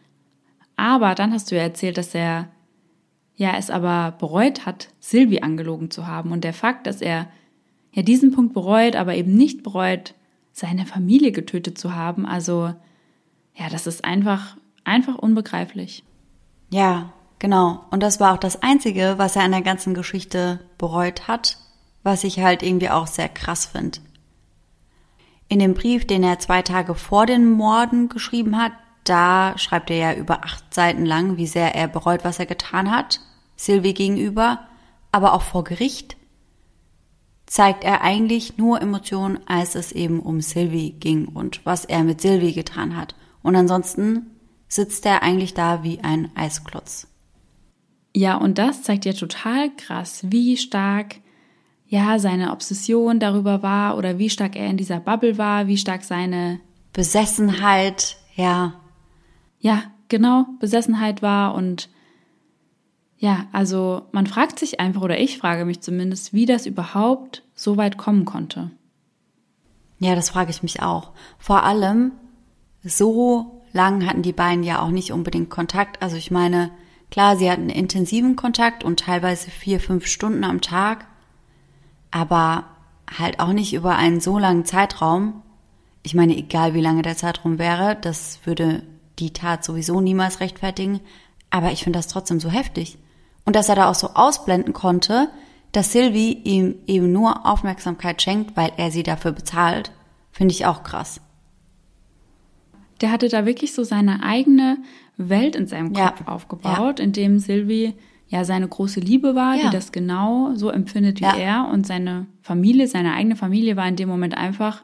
Aber 0.76 1.16
dann 1.16 1.34
hast 1.34 1.50
du 1.50 1.56
ja 1.56 1.64
erzählt, 1.64 1.98
dass 1.98 2.14
er 2.14 2.50
ja 3.36 3.58
es 3.58 3.72
aber 3.72 4.16
bereut 4.20 4.68
hat, 4.68 4.90
Sylvie 5.00 5.42
angelogen 5.42 5.90
zu 5.90 6.06
haben. 6.06 6.32
Und 6.32 6.44
der 6.44 6.54
Fakt, 6.54 6.86
dass 6.86 7.02
er 7.02 7.28
ja 7.94 8.04
diesen 8.04 8.30
Punkt 8.30 8.54
bereut, 8.54 8.96
aber 8.96 9.16
eben 9.16 9.34
nicht 9.34 9.64
bereut, 9.64 10.14
seine 10.52 10.86
Familie 10.86 11.32
getötet 11.32 11.80
zu 11.80 11.96
haben, 11.96 12.28
also 12.28 12.76
ja, 13.56 13.70
das 13.72 13.88
ist 13.88 14.06
einfach, 14.06 14.56
einfach 14.84 15.16
unbegreiflich. 15.16 16.04
Ja, 16.70 17.12
Genau. 17.44 17.84
Und 17.92 18.02
das 18.02 18.22
war 18.22 18.34
auch 18.34 18.38
das 18.38 18.64
Einzige, 18.64 19.16
was 19.18 19.36
er 19.36 19.42
an 19.44 19.52
der 19.52 19.62
ganzen 19.62 19.94
Geschichte 19.94 20.62
bereut 20.78 21.28
hat, 21.28 21.58
was 22.02 22.24
ich 22.24 22.40
halt 22.40 22.64
irgendwie 22.64 22.90
auch 22.90 23.06
sehr 23.06 23.28
krass 23.28 23.66
finde. 23.66 24.00
In 25.50 25.60
dem 25.60 25.74
Brief, 25.74 26.08
den 26.08 26.24
er 26.24 26.40
zwei 26.40 26.62
Tage 26.62 26.96
vor 26.96 27.26
den 27.26 27.52
Morden 27.52 28.08
geschrieben 28.08 28.58
hat, 28.58 28.72
da 29.04 29.58
schreibt 29.58 29.90
er 29.90 29.98
ja 29.98 30.14
über 30.14 30.46
acht 30.46 30.74
Seiten 30.74 31.06
lang, 31.06 31.36
wie 31.36 31.46
sehr 31.46 31.76
er 31.76 31.90
bereut, 31.90 32.24
was 32.24 32.40
er 32.40 32.46
getan 32.46 32.90
hat, 32.90 33.20
Sylvie 33.58 33.94
gegenüber, 33.94 34.60
aber 35.12 35.34
auch 35.34 35.42
vor 35.42 35.66
Gericht 35.66 36.16
zeigt 37.46 37.84
er 37.84 38.00
eigentlich 38.04 38.58
nur 38.58 38.82
Emotionen, 38.82 39.46
als 39.48 39.76
es 39.76 39.92
eben 39.92 40.22
um 40.22 40.40
Sylvie 40.40 40.92
ging 40.94 41.28
und 41.28 41.66
was 41.66 41.84
er 41.84 42.06
mit 42.06 42.22
Sylvie 42.22 42.54
getan 42.54 42.96
hat. 42.96 43.16
Und 43.42 43.58
ansonsten 43.58 44.32
sitzt 44.70 45.06
er 45.06 45.24
eigentlich 45.24 45.54
da 45.54 45.84
wie 45.84 46.00
ein 46.00 46.32
Eisklotz. 46.36 47.10
Ja, 48.16 48.38
und 48.38 48.58
das 48.58 48.84
zeigt 48.84 49.06
ja 49.06 49.14
total 49.14 49.76
krass, 49.76 50.24
wie 50.30 50.56
stark 50.58 51.16
ja 51.88 52.20
seine 52.20 52.52
Obsession 52.52 53.20
darüber 53.20 53.64
war 53.64 53.98
oder 53.98 54.20
wie 54.20 54.30
stark 54.30 54.56
er 54.56 54.68
in 54.68 54.78
dieser 54.78 55.00
Bubble 55.00 55.38
war, 55.38 55.68
wie 55.68 55.78
stark 55.78 56.04
seine 56.04 56.60
Besessenheit, 56.92 58.18
ja. 58.36 58.74
Ja, 59.60 59.84
genau, 60.10 60.46
Besessenheit 60.60 61.22
war 61.22 61.56
und 61.56 61.90
Ja, 63.18 63.48
also 63.54 64.02
man 64.12 64.28
fragt 64.28 64.60
sich 64.60 64.82
einfach, 64.82 65.02
oder 65.02 65.18
ich 65.18 65.38
frage 65.38 65.64
mich 65.64 65.80
zumindest, 65.80 66.34
wie 66.34 66.46
das 66.46 66.66
überhaupt 66.66 67.42
so 67.56 67.78
weit 67.78 67.98
kommen 67.98 68.26
konnte. 68.26 68.70
Ja, 70.00 70.14
das 70.14 70.30
frage 70.30 70.52
ich 70.52 70.62
mich 70.62 70.82
auch. 70.82 71.14
Vor 71.38 71.64
allem, 71.64 72.12
so 72.84 73.64
lang 73.72 74.06
hatten 74.06 74.24
die 74.24 74.34
beiden 74.34 74.64
ja 74.64 74.82
auch 74.82 74.90
nicht 74.90 75.14
unbedingt 75.14 75.50
Kontakt. 75.50 76.02
Also 76.02 76.18
ich 76.18 76.32
meine, 76.32 76.72
klar, 77.14 77.38
sie 77.38 77.52
hatten 77.52 77.70
intensiven 77.70 78.36
Kontakt 78.36 78.84
und 78.84 79.02
teilweise 79.02 79.52
vier, 79.52 79.80
fünf 79.80 80.08
Stunden 80.08 80.44
am 80.44 80.62
Tag, 80.62 81.06
aber 82.10 82.66
halt 83.08 83.40
auch 83.40 83.54
nicht 83.54 83.76
über 83.76 83.96
einen 83.96 84.20
so 84.20 84.40
langen 84.40 84.66
Zeitraum. 84.66 85.44
Ich 86.02 86.16
meine, 86.16 86.36
egal 86.36 86.74
wie 86.74 86.82
lange 86.82 87.04
der 87.04 87.16
Zeitraum 87.16 87.60
wäre, 87.60 87.96
das 88.02 88.40
würde 88.46 88.82
die 89.20 89.32
Tat 89.32 89.64
sowieso 89.64 90.02
niemals 90.02 90.40
rechtfertigen, 90.40 91.02
aber 91.52 91.72
ich 91.72 91.84
finde 91.84 92.00
das 92.00 92.08
trotzdem 92.08 92.40
so 92.40 92.50
heftig. 92.50 92.98
Und 93.46 93.56
dass 93.56 93.70
er 93.70 93.76
da 93.76 93.92
auch 93.92 93.96
so 93.96 94.16
ausblenden 94.16 94.74
konnte, 94.74 95.30
dass 95.72 95.92
Sylvie 95.92 96.34
ihm 96.44 96.78
eben 96.88 97.12
nur 97.12 97.46
Aufmerksamkeit 97.46 98.24
schenkt, 98.24 98.58
weil 98.58 98.72
er 98.78 98.90
sie 98.90 99.04
dafür 99.04 99.34
bezahlt, 99.34 99.92
finde 100.32 100.56
ich 100.56 100.66
auch 100.66 100.82
krass. 100.82 101.22
Der 103.02 103.12
hatte 103.12 103.30
da 103.30 103.46
wirklich 103.46 103.76
so 103.76 103.84
seine 103.84 104.24
eigene 104.24 104.80
Welt 105.18 105.56
in 105.56 105.68
seinem 105.68 105.94
Kopf 105.94 106.22
ja. 106.22 106.28
aufgebaut, 106.28 107.00
ja. 107.00 107.06
in 107.06 107.12
dem 107.12 107.40
Sylvie 107.40 107.94
ja 108.28 108.46
seine 108.46 108.68
große 108.68 109.00
Liebe 109.00 109.36
war, 109.36 109.56
ja. 109.56 109.66
die 109.66 109.70
das 109.70 109.92
genau 109.92 110.54
so 110.56 110.70
empfindet 110.70 111.22
wie 111.22 111.40
er 111.40 111.70
und 111.72 111.86
seine 111.86 112.26
Familie, 112.42 112.88
seine 112.88 113.14
eigene 113.14 113.36
Familie 113.36 113.76
war 113.76 113.88
in 113.88 113.96
dem 113.96 114.10
Moment 114.10 114.36
einfach 114.36 114.84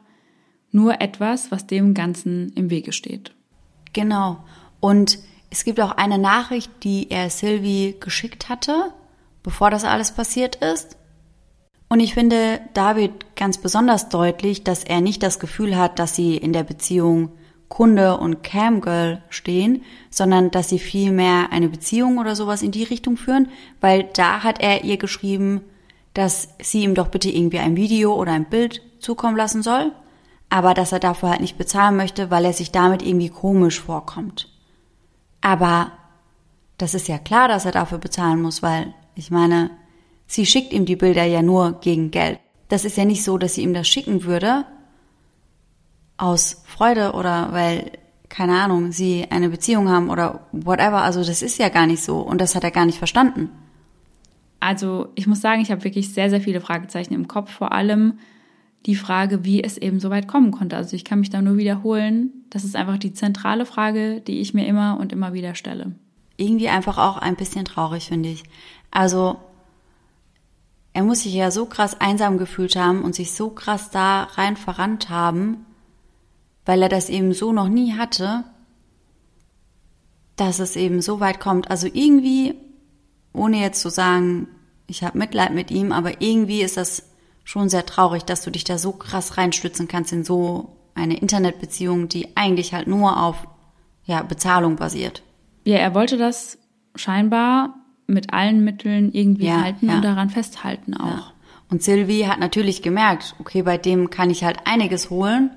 nur 0.70 1.00
etwas, 1.00 1.50
was 1.50 1.66
dem 1.66 1.94
Ganzen 1.94 2.52
im 2.54 2.70
Wege 2.70 2.92
steht. 2.92 3.34
Genau. 3.92 4.44
Und 4.78 5.18
es 5.50 5.64
gibt 5.64 5.80
auch 5.80 5.92
eine 5.92 6.18
Nachricht, 6.18 6.70
die 6.84 7.10
er 7.10 7.28
Sylvie 7.28 7.96
geschickt 7.98 8.48
hatte, 8.48 8.92
bevor 9.42 9.70
das 9.70 9.84
alles 9.84 10.12
passiert 10.12 10.56
ist. 10.56 10.96
Und 11.88 11.98
ich 11.98 12.14
finde, 12.14 12.60
da 12.72 12.94
wird 12.94 13.34
ganz 13.34 13.58
besonders 13.58 14.08
deutlich, 14.08 14.62
dass 14.62 14.84
er 14.84 15.00
nicht 15.00 15.24
das 15.24 15.40
Gefühl 15.40 15.76
hat, 15.76 15.98
dass 15.98 16.14
sie 16.14 16.36
in 16.36 16.52
der 16.52 16.62
Beziehung 16.62 17.32
Kunde 17.70 18.18
und 18.18 18.42
Camgirl 18.42 19.22
stehen, 19.30 19.84
sondern 20.10 20.50
dass 20.50 20.68
sie 20.68 20.80
vielmehr 20.80 21.52
eine 21.52 21.68
Beziehung 21.68 22.18
oder 22.18 22.34
sowas 22.34 22.62
in 22.62 22.72
die 22.72 22.82
Richtung 22.82 23.16
führen, 23.16 23.48
weil 23.80 24.10
da 24.12 24.42
hat 24.42 24.60
er 24.60 24.84
ihr 24.84 24.98
geschrieben, 24.98 25.62
dass 26.12 26.48
sie 26.60 26.82
ihm 26.82 26.94
doch 26.94 27.08
bitte 27.08 27.30
irgendwie 27.30 27.60
ein 27.60 27.76
Video 27.76 28.14
oder 28.14 28.32
ein 28.32 28.50
Bild 28.50 28.82
zukommen 28.98 29.36
lassen 29.36 29.62
soll, 29.62 29.92
aber 30.50 30.74
dass 30.74 30.90
er 30.90 30.98
dafür 30.98 31.30
halt 31.30 31.40
nicht 31.40 31.56
bezahlen 31.56 31.96
möchte, 31.96 32.30
weil 32.30 32.44
er 32.44 32.52
sich 32.52 32.72
damit 32.72 33.02
irgendwie 33.02 33.30
komisch 33.30 33.80
vorkommt. 33.80 34.48
Aber 35.40 35.92
das 36.76 36.92
ist 36.94 37.06
ja 37.06 37.18
klar, 37.18 37.46
dass 37.46 37.66
er 37.66 37.72
dafür 37.72 37.98
bezahlen 37.98 38.42
muss, 38.42 38.62
weil 38.62 38.92
ich 39.14 39.30
meine, 39.30 39.70
sie 40.26 40.44
schickt 40.44 40.72
ihm 40.72 40.86
die 40.86 40.96
Bilder 40.96 41.24
ja 41.24 41.40
nur 41.40 41.78
gegen 41.80 42.10
Geld. 42.10 42.40
Das 42.68 42.84
ist 42.84 42.96
ja 42.96 43.04
nicht 43.04 43.22
so, 43.22 43.38
dass 43.38 43.54
sie 43.54 43.62
ihm 43.62 43.74
das 43.74 43.86
schicken 43.86 44.24
würde 44.24 44.64
aus 46.20 46.62
Freude 46.66 47.12
oder 47.12 47.52
weil, 47.52 47.92
keine 48.28 48.60
Ahnung, 48.60 48.92
sie 48.92 49.26
eine 49.30 49.48
Beziehung 49.48 49.88
haben 49.88 50.10
oder 50.10 50.46
whatever. 50.52 51.02
Also 51.02 51.24
das 51.24 51.42
ist 51.42 51.58
ja 51.58 51.70
gar 51.70 51.86
nicht 51.86 52.02
so 52.02 52.20
und 52.20 52.40
das 52.40 52.54
hat 52.54 52.62
er 52.62 52.70
gar 52.70 52.84
nicht 52.84 52.98
verstanden. 52.98 53.50
Also 54.60 55.08
ich 55.14 55.26
muss 55.26 55.40
sagen, 55.40 55.62
ich 55.62 55.70
habe 55.70 55.84
wirklich 55.84 56.12
sehr, 56.12 56.28
sehr 56.28 56.42
viele 56.42 56.60
Fragezeichen 56.60 57.14
im 57.14 57.26
Kopf. 57.26 57.50
Vor 57.50 57.72
allem 57.72 58.18
die 58.86 58.94
Frage, 58.94 59.44
wie 59.44 59.64
es 59.64 59.78
eben 59.78 59.98
so 59.98 60.10
weit 60.10 60.28
kommen 60.28 60.50
konnte. 60.50 60.76
Also 60.76 60.94
ich 60.94 61.04
kann 61.04 61.20
mich 61.20 61.30
da 61.30 61.40
nur 61.40 61.56
wiederholen. 61.56 62.44
Das 62.50 62.64
ist 62.64 62.76
einfach 62.76 62.98
die 62.98 63.14
zentrale 63.14 63.64
Frage, 63.64 64.20
die 64.20 64.40
ich 64.40 64.52
mir 64.52 64.66
immer 64.66 64.98
und 65.00 65.12
immer 65.12 65.32
wieder 65.32 65.54
stelle. 65.54 65.94
Irgendwie 66.36 66.68
einfach 66.68 66.98
auch 66.98 67.16
ein 67.16 67.36
bisschen 67.36 67.64
traurig, 67.64 68.08
finde 68.08 68.28
ich. 68.28 68.44
Also 68.90 69.38
er 70.92 71.02
muss 71.02 71.22
sich 71.22 71.32
ja 71.32 71.50
so 71.50 71.64
krass 71.64 71.98
einsam 72.00 72.36
gefühlt 72.36 72.76
haben 72.76 73.02
und 73.02 73.14
sich 73.14 73.32
so 73.32 73.48
krass 73.50 73.90
da 73.90 74.24
rein 74.24 74.56
verrannt 74.56 75.08
haben, 75.08 75.64
weil 76.64 76.82
er 76.82 76.88
das 76.88 77.08
eben 77.08 77.32
so 77.32 77.52
noch 77.52 77.68
nie 77.68 77.94
hatte, 77.94 78.44
dass 80.36 80.58
es 80.58 80.76
eben 80.76 81.02
so 81.02 81.20
weit 81.20 81.40
kommt. 81.40 81.70
Also 81.70 81.86
irgendwie, 81.92 82.54
ohne 83.32 83.60
jetzt 83.60 83.80
zu 83.80 83.90
sagen, 83.90 84.48
ich 84.86 85.04
habe 85.04 85.18
Mitleid 85.18 85.52
mit 85.52 85.70
ihm, 85.70 85.92
aber 85.92 86.20
irgendwie 86.20 86.62
ist 86.62 86.76
das 86.76 87.10
schon 87.44 87.68
sehr 87.68 87.86
traurig, 87.86 88.24
dass 88.24 88.42
du 88.42 88.50
dich 88.50 88.64
da 88.64 88.78
so 88.78 88.92
krass 88.92 89.36
reinstützen 89.36 89.88
kannst 89.88 90.12
in 90.12 90.24
so 90.24 90.76
eine 90.94 91.18
Internetbeziehung, 91.18 92.08
die 92.08 92.36
eigentlich 92.36 92.74
halt 92.74 92.88
nur 92.88 93.22
auf 93.22 93.46
ja, 94.04 94.22
Bezahlung 94.22 94.76
basiert. 94.76 95.22
Ja, 95.64 95.76
er 95.76 95.94
wollte 95.94 96.16
das 96.16 96.58
scheinbar 96.94 97.74
mit 98.06 98.32
allen 98.32 98.64
Mitteln 98.64 99.12
irgendwie 99.12 99.46
ja, 99.46 99.62
halten 99.62 99.88
ja. 99.88 99.96
und 99.96 100.02
daran 100.02 100.30
festhalten 100.30 100.94
auch. 100.94 101.06
Ja. 101.06 101.32
Und 101.70 101.82
Sylvie 101.82 102.26
hat 102.26 102.40
natürlich 102.40 102.82
gemerkt, 102.82 103.36
okay, 103.38 103.62
bei 103.62 103.78
dem 103.78 104.10
kann 104.10 104.30
ich 104.30 104.42
halt 104.42 104.58
einiges 104.64 105.10
holen 105.10 105.50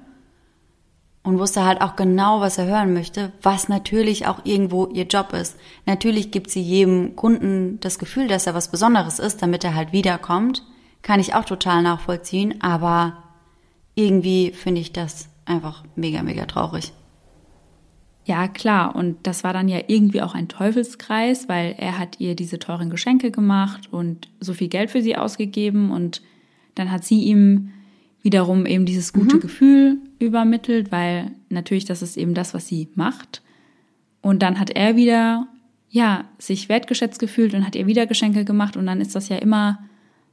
und 1.24 1.40
wusste 1.40 1.64
halt 1.64 1.82
auch 1.82 1.96
genau, 1.96 2.42
was 2.42 2.58
er 2.58 2.66
hören 2.66 2.94
möchte, 2.94 3.32
was 3.42 3.70
natürlich 3.70 4.28
auch 4.28 4.42
irgendwo 4.44 4.88
ihr 4.88 5.06
Job 5.06 5.34
ist. 5.34 5.58
Natürlich 5.86 6.32
gibt 6.32 6.50
sie 6.50 6.62
jedem 6.62 7.16
Kunden 7.16 7.80
das 7.80 7.98
Gefühl, 7.98 8.28
dass 8.28 8.46
er 8.46 8.54
was 8.54 8.70
Besonderes 8.70 9.20
ist, 9.20 9.42
damit 9.42 9.64
er 9.64 9.76
halt 9.76 9.94
wiederkommt 9.94 10.64
kann 11.04 11.20
ich 11.20 11.36
auch 11.36 11.46
total 11.46 11.84
nachvollziehen, 11.84 12.62
aber 12.62 13.24
irgendwie 13.94 14.52
finde 14.52 14.82
ich 14.82 14.94
das 14.94 15.30
einfach 15.46 15.84
mega, 15.96 16.24
mega 16.24 16.46
traurig. 16.46 16.94
Ja, 18.26 18.48
klar. 18.48 18.96
Und 18.96 19.28
das 19.28 19.44
war 19.44 19.52
dann 19.52 19.68
ja 19.68 19.82
irgendwie 19.88 20.22
auch 20.22 20.34
ein 20.34 20.48
Teufelskreis, 20.48 21.50
weil 21.50 21.76
er 21.78 22.00
hat 22.00 22.22
ihr 22.22 22.36
diese 22.36 22.58
teuren 22.58 22.90
Geschenke 22.90 23.32
gemacht 23.32 23.92
und 23.92 24.30
so 24.40 24.54
viel 24.54 24.70
Geld 24.70 24.90
für 24.90 25.02
sie 25.02 25.18
ausgegeben 25.18 25.92
und 25.92 26.22
dann 26.76 26.90
hat 26.90 27.04
sie 27.04 27.20
ihm 27.20 27.72
wiederum 28.24 28.66
eben 28.66 28.86
dieses 28.86 29.14
gute 29.14 29.36
mhm. 29.36 29.42
Gefühl 29.42 29.98
übermittelt, 30.18 30.92
weil 30.92 31.32
natürlich 31.50 31.86
das 31.86 32.02
ist 32.02 32.18
eben 32.18 32.34
das, 32.34 32.54
was 32.54 32.68
sie 32.68 32.90
macht. 32.96 33.44
Und 34.22 34.42
dann 34.42 34.60
hat 34.60 34.72
er 34.72 34.96
wieder, 34.96 35.48
ja, 35.90 36.26
sich 36.40 36.70
wertgeschätzt 36.70 37.20
gefühlt 37.20 37.54
und 37.54 37.68
hat 37.68 37.76
ihr 37.76 37.86
wieder 37.86 38.08
Geschenke 38.08 38.46
gemacht 38.46 38.78
und 38.78 38.88
dann 38.88 39.02
ist 39.02 39.16
das 39.16 39.30
ja 39.30 39.38
immer 39.38 39.80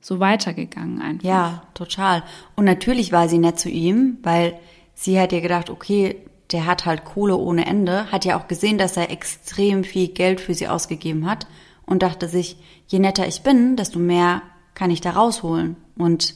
so 0.01 0.21
weitergegangen 0.21 1.03
einfach. 1.03 1.29
Ja, 1.29 1.63
total. 1.75 2.23
Und 2.57 2.65
natürlich 2.65 3.13
war 3.13 3.29
sie 3.29 3.39
nett 3.39 3.59
zu 3.59 3.69
ihm, 3.69 4.19
weil 4.23 4.59
sie 4.95 5.21
hat 5.21 5.33
ja 5.33 5.41
gedacht, 5.41 5.69
okay, 5.69 6.17
der 6.53 6.67
hat 6.67 6.87
halt 6.87 7.05
Kohle 7.05 7.37
ohne 7.37 7.67
Ende, 7.67 8.11
hat 8.11 8.25
ja 8.25 8.39
auch 8.39 8.49
gesehen, 8.49 8.79
dass 8.79 8.97
er 8.97 9.11
extrem 9.11 9.85
viel 9.85 10.09
Geld 10.09 10.41
für 10.41 10.55
sie 10.55 10.69
ausgegeben 10.69 11.29
hat 11.29 11.47
und 11.87 12.03
dachte 12.03 12.29
sich, 12.29 12.57
je 12.87 13.01
netter 13.01 13.27
ich 13.27 13.43
bin, 13.43 13.77
desto 13.77 13.99
mehr 13.99 14.43
kann 14.75 14.91
ich 14.91 15.01
da 15.01 15.11
rausholen. 15.11 15.77
Und 15.97 16.35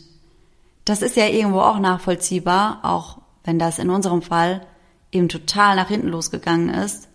das 0.84 1.02
ist 1.02 1.16
ja 1.16 1.26
irgendwo 1.26 1.60
auch 1.60 1.78
nachvollziehbar, 1.78 2.80
auch 2.82 3.18
wenn 3.44 3.58
das 3.58 3.78
in 3.78 3.90
unserem 3.90 4.22
Fall 4.22 4.66
eben 5.12 5.28
total 5.28 5.76
nach 5.76 5.88
hinten 5.88 6.08
losgegangen 6.08 6.68
ist. 6.68 7.08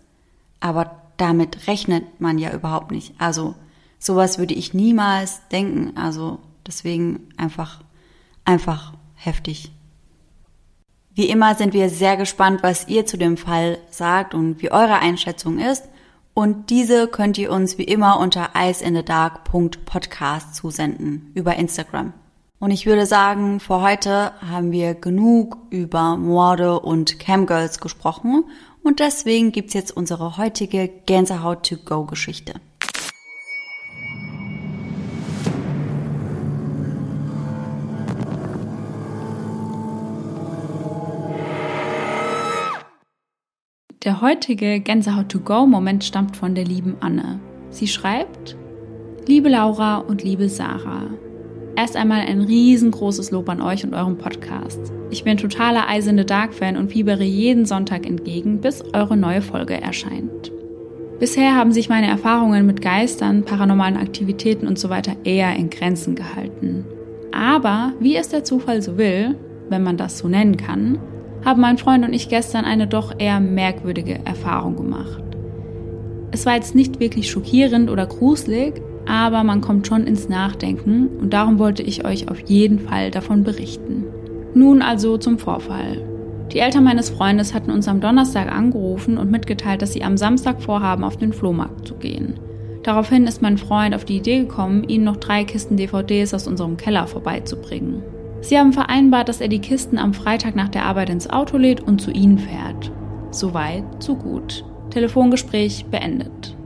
Aber 0.60 1.02
damit 1.16 1.66
rechnet 1.66 2.20
man 2.20 2.38
ja 2.38 2.52
überhaupt 2.52 2.90
nicht. 2.90 3.14
Also 3.18 3.54
sowas 3.98 4.38
würde 4.38 4.54
ich 4.54 4.74
niemals 4.74 5.46
denken. 5.48 5.96
Also 5.96 6.38
deswegen 6.66 7.28
einfach, 7.36 7.82
einfach 8.44 8.92
heftig. 9.14 9.72
Wie 11.14 11.28
immer 11.28 11.54
sind 11.54 11.74
wir 11.74 11.90
sehr 11.90 12.16
gespannt, 12.16 12.62
was 12.62 12.88
ihr 12.88 13.04
zu 13.04 13.18
dem 13.18 13.36
Fall 13.36 13.78
sagt 13.90 14.34
und 14.34 14.62
wie 14.62 14.70
eure 14.70 15.00
Einschätzung 15.00 15.58
ist. 15.58 15.84
Und 16.32 16.70
diese 16.70 17.08
könnt 17.08 17.36
ihr 17.36 17.52
uns 17.52 17.76
wie 17.76 17.84
immer 17.84 18.20
unter 18.20 18.50
iceinthedark.podcast 18.54 20.54
zusenden 20.54 21.32
über 21.34 21.56
Instagram. 21.56 22.14
Und 22.60 22.72
ich 22.72 22.84
würde 22.84 23.06
sagen, 23.06 23.58
für 23.58 23.80
heute 23.80 24.32
haben 24.46 24.70
wir 24.70 24.94
genug 24.94 25.56
über 25.70 26.18
Morde 26.18 26.78
und 26.78 27.18
Camgirls 27.18 27.80
gesprochen 27.80 28.44
und 28.82 29.00
deswegen 29.00 29.50
gibt's 29.50 29.72
jetzt 29.72 29.96
unsere 29.96 30.36
heutige 30.36 30.88
Gänsehaut-to-go-Geschichte. 31.06 32.60
Der 44.04 44.20
heutige 44.20 44.80
Gänsehaut-to-go-Moment 44.80 46.04
stammt 46.04 46.36
von 46.36 46.54
der 46.54 46.64
lieben 46.64 46.98
Anne. 47.00 47.40
Sie 47.70 47.88
schreibt, 47.88 48.58
Liebe 49.26 49.48
Laura 49.48 49.96
und 49.98 50.22
liebe 50.22 50.48
Sarah, 50.50 51.08
erst 51.80 51.96
einmal 51.96 52.20
ein 52.20 52.42
riesengroßes 52.42 53.30
Lob 53.30 53.48
an 53.48 53.62
euch 53.62 53.84
und 53.84 53.94
eurem 53.94 54.18
Podcast. 54.18 54.78
Ich 55.10 55.24
bin 55.24 55.38
totaler 55.38 55.88
Eisende 55.88 56.26
Dark-Fan 56.26 56.76
und 56.76 56.92
fiebere 56.92 57.24
jeden 57.24 57.64
Sonntag 57.64 58.04
entgegen, 58.04 58.60
bis 58.60 58.84
eure 58.92 59.16
neue 59.16 59.40
Folge 59.40 59.80
erscheint. 59.80 60.52
Bisher 61.18 61.56
haben 61.56 61.72
sich 61.72 61.88
meine 61.88 62.08
Erfahrungen 62.08 62.66
mit 62.66 62.82
Geistern, 62.82 63.46
paranormalen 63.46 63.96
Aktivitäten 63.96 64.66
und 64.66 64.78
so 64.78 64.90
weiter 64.90 65.12
eher 65.24 65.56
in 65.56 65.70
Grenzen 65.70 66.16
gehalten. 66.16 66.84
Aber, 67.32 67.94
wie 67.98 68.14
es 68.14 68.28
der 68.28 68.44
Zufall 68.44 68.82
so 68.82 68.98
will, 68.98 69.36
wenn 69.70 69.82
man 69.82 69.96
das 69.96 70.18
so 70.18 70.28
nennen 70.28 70.58
kann, 70.58 70.98
haben 71.46 71.62
mein 71.62 71.78
Freund 71.78 72.04
und 72.04 72.12
ich 72.12 72.28
gestern 72.28 72.66
eine 72.66 72.88
doch 72.88 73.14
eher 73.18 73.40
merkwürdige 73.40 74.20
Erfahrung 74.26 74.76
gemacht. 74.76 75.22
Es 76.30 76.44
war 76.44 76.56
jetzt 76.56 76.74
nicht 76.74 77.00
wirklich 77.00 77.30
schockierend 77.30 77.88
oder 77.88 78.04
gruselig, 78.04 78.82
aber 79.10 79.44
man 79.44 79.60
kommt 79.60 79.86
schon 79.86 80.06
ins 80.06 80.28
Nachdenken 80.28 81.08
und 81.20 81.32
darum 81.32 81.58
wollte 81.58 81.82
ich 81.82 82.04
euch 82.04 82.30
auf 82.30 82.38
jeden 82.48 82.78
Fall 82.78 83.10
davon 83.10 83.42
berichten. 83.42 84.04
Nun 84.54 84.82
also 84.82 85.18
zum 85.18 85.38
Vorfall. 85.38 86.02
Die 86.52 86.60
Eltern 86.60 86.84
meines 86.84 87.10
Freundes 87.10 87.52
hatten 87.52 87.70
uns 87.70 87.88
am 87.88 88.00
Donnerstag 88.00 88.50
angerufen 88.50 89.18
und 89.18 89.30
mitgeteilt, 89.30 89.82
dass 89.82 89.92
sie 89.92 90.04
am 90.04 90.16
Samstag 90.16 90.62
vorhaben, 90.62 91.04
auf 91.04 91.16
den 91.16 91.32
Flohmarkt 91.32 91.86
zu 91.86 91.94
gehen. 91.96 92.34
Daraufhin 92.82 93.26
ist 93.26 93.42
mein 93.42 93.58
Freund 93.58 93.94
auf 93.94 94.04
die 94.04 94.16
Idee 94.16 94.40
gekommen, 94.40 94.88
ihnen 94.88 95.04
noch 95.04 95.16
drei 95.16 95.44
Kisten 95.44 95.76
DVDs 95.76 96.32
aus 96.32 96.46
unserem 96.46 96.76
Keller 96.76 97.06
vorbeizubringen. 97.06 98.02
Sie 98.40 98.58
haben 98.58 98.72
vereinbart, 98.72 99.28
dass 99.28 99.40
er 99.40 99.48
die 99.48 99.60
Kisten 99.60 99.98
am 99.98 100.14
Freitag 100.14 100.56
nach 100.56 100.68
der 100.68 100.86
Arbeit 100.86 101.10
ins 101.10 101.28
Auto 101.28 101.58
lädt 101.58 101.80
und 101.80 102.00
zu 102.00 102.10
ihnen 102.10 102.38
fährt. 102.38 102.90
Soweit, 103.30 103.84
so 103.98 104.14
gut. 104.14 104.64
Telefongespräch 104.90 105.84
beendet. 105.90 106.56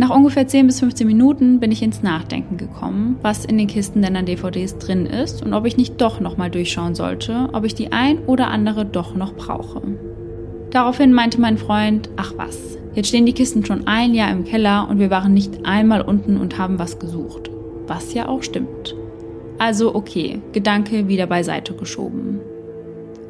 Nach 0.00 0.08
ungefähr 0.08 0.48
10 0.48 0.66
bis 0.66 0.80
15 0.80 1.06
Minuten 1.06 1.60
bin 1.60 1.70
ich 1.70 1.82
ins 1.82 2.02
Nachdenken 2.02 2.56
gekommen, 2.56 3.18
was 3.20 3.44
in 3.44 3.58
den 3.58 3.66
Kisten 3.66 4.00
denn 4.00 4.16
an 4.16 4.24
DVDs 4.24 4.78
drin 4.78 5.04
ist 5.04 5.42
und 5.42 5.52
ob 5.52 5.66
ich 5.66 5.76
nicht 5.76 6.00
doch 6.00 6.20
nochmal 6.20 6.50
durchschauen 6.50 6.94
sollte, 6.94 7.50
ob 7.52 7.66
ich 7.66 7.74
die 7.74 7.92
ein 7.92 8.20
oder 8.20 8.48
andere 8.48 8.86
doch 8.86 9.14
noch 9.14 9.34
brauche. 9.34 9.82
Daraufhin 10.70 11.12
meinte 11.12 11.38
mein 11.38 11.58
Freund, 11.58 12.08
ach 12.16 12.32
was, 12.38 12.78
jetzt 12.94 13.08
stehen 13.08 13.26
die 13.26 13.34
Kisten 13.34 13.62
schon 13.66 13.86
ein 13.86 14.14
Jahr 14.14 14.32
im 14.32 14.44
Keller 14.44 14.88
und 14.88 15.00
wir 15.00 15.10
waren 15.10 15.34
nicht 15.34 15.66
einmal 15.66 16.00
unten 16.00 16.38
und 16.38 16.56
haben 16.56 16.78
was 16.78 16.98
gesucht. 16.98 17.50
Was 17.86 18.14
ja 18.14 18.26
auch 18.26 18.42
stimmt. 18.42 18.96
Also 19.58 19.94
okay, 19.94 20.40
Gedanke 20.52 21.08
wieder 21.08 21.26
beiseite 21.26 21.74
geschoben. 21.74 22.40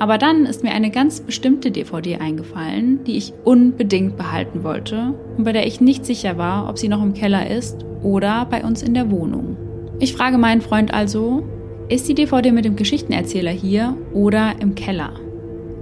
Aber 0.01 0.16
dann 0.16 0.46
ist 0.46 0.64
mir 0.64 0.72
eine 0.72 0.90
ganz 0.90 1.20
bestimmte 1.20 1.70
DVD 1.70 2.16
eingefallen, 2.16 3.05
die 3.05 3.18
ich 3.18 3.34
unbedingt 3.44 4.16
behalten 4.16 4.64
wollte 4.64 5.14
und 5.36 5.44
bei 5.44 5.53
der 5.53 5.66
ich 5.66 5.82
nicht 5.82 6.07
sicher 6.07 6.38
war, 6.38 6.70
ob 6.70 6.78
sie 6.78 6.88
noch 6.88 7.03
im 7.03 7.12
Keller 7.12 7.51
ist 7.51 7.84
oder 8.03 8.46
bei 8.46 8.64
uns 8.64 8.82
in 8.82 8.94
der 8.94 9.11
Wohnung. 9.11 9.59
Ich 9.98 10.14
frage 10.14 10.38
meinen 10.38 10.62
Freund 10.62 10.94
also, 10.94 11.42
ist 11.90 12.09
die 12.09 12.14
DVD 12.14 12.51
mit 12.51 12.64
dem 12.64 12.76
Geschichtenerzähler 12.76 13.51
hier 13.51 13.94
oder 14.14 14.55
im 14.59 14.74
Keller? 14.74 15.12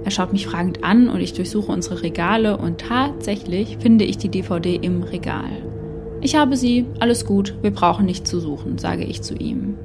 Er 0.03 0.11
schaut 0.11 0.33
mich 0.33 0.47
fragend 0.47 0.83
an 0.83 1.07
und 1.07 1.21
ich 1.21 1.31
durchsuche 1.31 1.71
unsere 1.71 2.03
Regale 2.03 2.57
und 2.57 2.81
tatsächlich 2.81 3.77
finde 3.79 4.03
ich 4.03 4.17
die 4.17 4.29
DVD 4.29 4.75
im 4.75 5.01
Regal. 5.01 5.63
Ich 6.19 6.35
habe 6.35 6.57
sie, 6.57 6.85
alles 6.99 7.25
gut, 7.25 7.55
wir 7.61 7.71
brauchen 7.71 8.05
nicht 8.05 8.27
zu 8.27 8.41
suchen, 8.41 8.79
sage 8.79 9.05
ich 9.05 9.21
zu 9.21 9.35
ihm. 9.35 9.75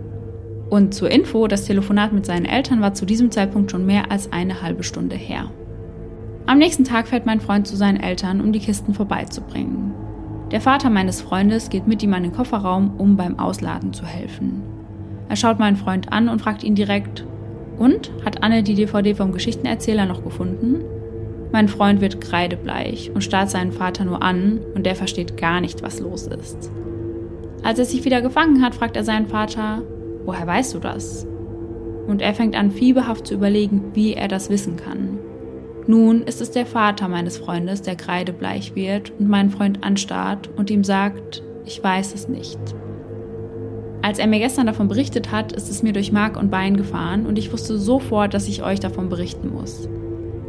Und 0.70 0.94
zur 0.94 1.10
Info, 1.10 1.46
das 1.46 1.64
Telefonat 1.64 2.12
mit 2.12 2.26
seinen 2.26 2.46
Eltern 2.46 2.80
war 2.80 2.94
zu 2.94 3.06
diesem 3.06 3.30
Zeitpunkt 3.30 3.70
schon 3.70 3.86
mehr 3.86 4.10
als 4.10 4.32
eine 4.32 4.62
halbe 4.62 4.82
Stunde 4.82 5.16
her. 5.16 5.50
Am 6.46 6.58
nächsten 6.58 6.84
Tag 6.84 7.08
fährt 7.08 7.26
mein 7.26 7.40
Freund 7.40 7.66
zu 7.66 7.76
seinen 7.76 8.00
Eltern, 8.00 8.40
um 8.40 8.52
die 8.52 8.60
Kisten 8.60 8.94
vorbeizubringen. 8.94 9.94
Der 10.50 10.60
Vater 10.60 10.90
meines 10.90 11.22
Freundes 11.22 11.70
geht 11.70 11.86
mit 11.86 12.02
ihm 12.02 12.12
an 12.14 12.22
den 12.22 12.32
Kofferraum, 12.32 12.94
um 12.98 13.16
beim 13.16 13.38
Ausladen 13.38 13.92
zu 13.92 14.04
helfen. 14.04 14.62
Er 15.28 15.36
schaut 15.36 15.58
meinen 15.58 15.76
Freund 15.76 16.12
an 16.12 16.28
und 16.28 16.42
fragt 16.42 16.62
ihn 16.62 16.74
direkt, 16.74 17.26
und, 17.78 18.12
hat 18.24 18.42
Anne 18.42 18.62
die 18.62 18.74
DVD 18.74 19.14
vom 19.14 19.32
Geschichtenerzähler 19.32 20.06
noch 20.06 20.22
gefunden? 20.22 20.84
Mein 21.50 21.68
Freund 21.68 22.00
wird 22.00 22.20
kreidebleich 22.20 23.10
und 23.14 23.22
starrt 23.22 23.50
seinen 23.50 23.72
Vater 23.72 24.04
nur 24.04 24.22
an 24.22 24.60
und 24.74 24.86
der 24.86 24.96
versteht 24.96 25.36
gar 25.36 25.60
nicht, 25.60 25.82
was 25.82 26.00
los 26.00 26.26
ist. 26.26 26.70
Als 27.62 27.78
er 27.78 27.84
sich 27.84 28.04
wieder 28.04 28.22
gefangen 28.22 28.62
hat, 28.62 28.74
fragt 28.74 28.96
er 28.96 29.04
seinen 29.04 29.26
Vater, 29.26 29.82
Woher 30.24 30.46
weißt 30.46 30.74
du 30.74 30.78
das? 30.78 31.26
Und 32.06 32.20
er 32.20 32.34
fängt 32.34 32.56
an, 32.56 32.70
fieberhaft 32.70 33.26
zu 33.26 33.34
überlegen, 33.34 33.92
wie 33.94 34.14
er 34.14 34.28
das 34.28 34.50
wissen 34.50 34.76
kann. 34.76 35.18
Nun 35.86 36.22
ist 36.22 36.40
es 36.40 36.50
der 36.50 36.66
Vater 36.66 37.08
meines 37.08 37.36
Freundes, 37.36 37.82
der 37.82 37.96
kreidebleich 37.96 38.74
wird 38.74 39.12
und 39.18 39.28
meinen 39.28 39.50
Freund 39.50 39.84
anstarrt 39.84 40.48
und 40.56 40.70
ihm 40.70 40.82
sagt, 40.82 41.42
ich 41.66 41.82
weiß 41.82 42.14
es 42.14 42.28
nicht. 42.28 42.58
Als 44.00 44.18
er 44.18 44.26
mir 44.26 44.38
gestern 44.38 44.66
davon 44.66 44.88
berichtet 44.88 45.32
hat, 45.32 45.52
ist 45.52 45.70
es 45.70 45.82
mir 45.82 45.92
durch 45.92 46.12
Mark 46.12 46.36
und 46.36 46.50
Bein 46.50 46.76
gefahren 46.76 47.26
und 47.26 47.38
ich 47.38 47.52
wusste 47.52 47.78
sofort, 47.78 48.34
dass 48.34 48.48
ich 48.48 48.62
euch 48.62 48.80
davon 48.80 49.08
berichten 49.08 49.50
muss. 49.50 49.88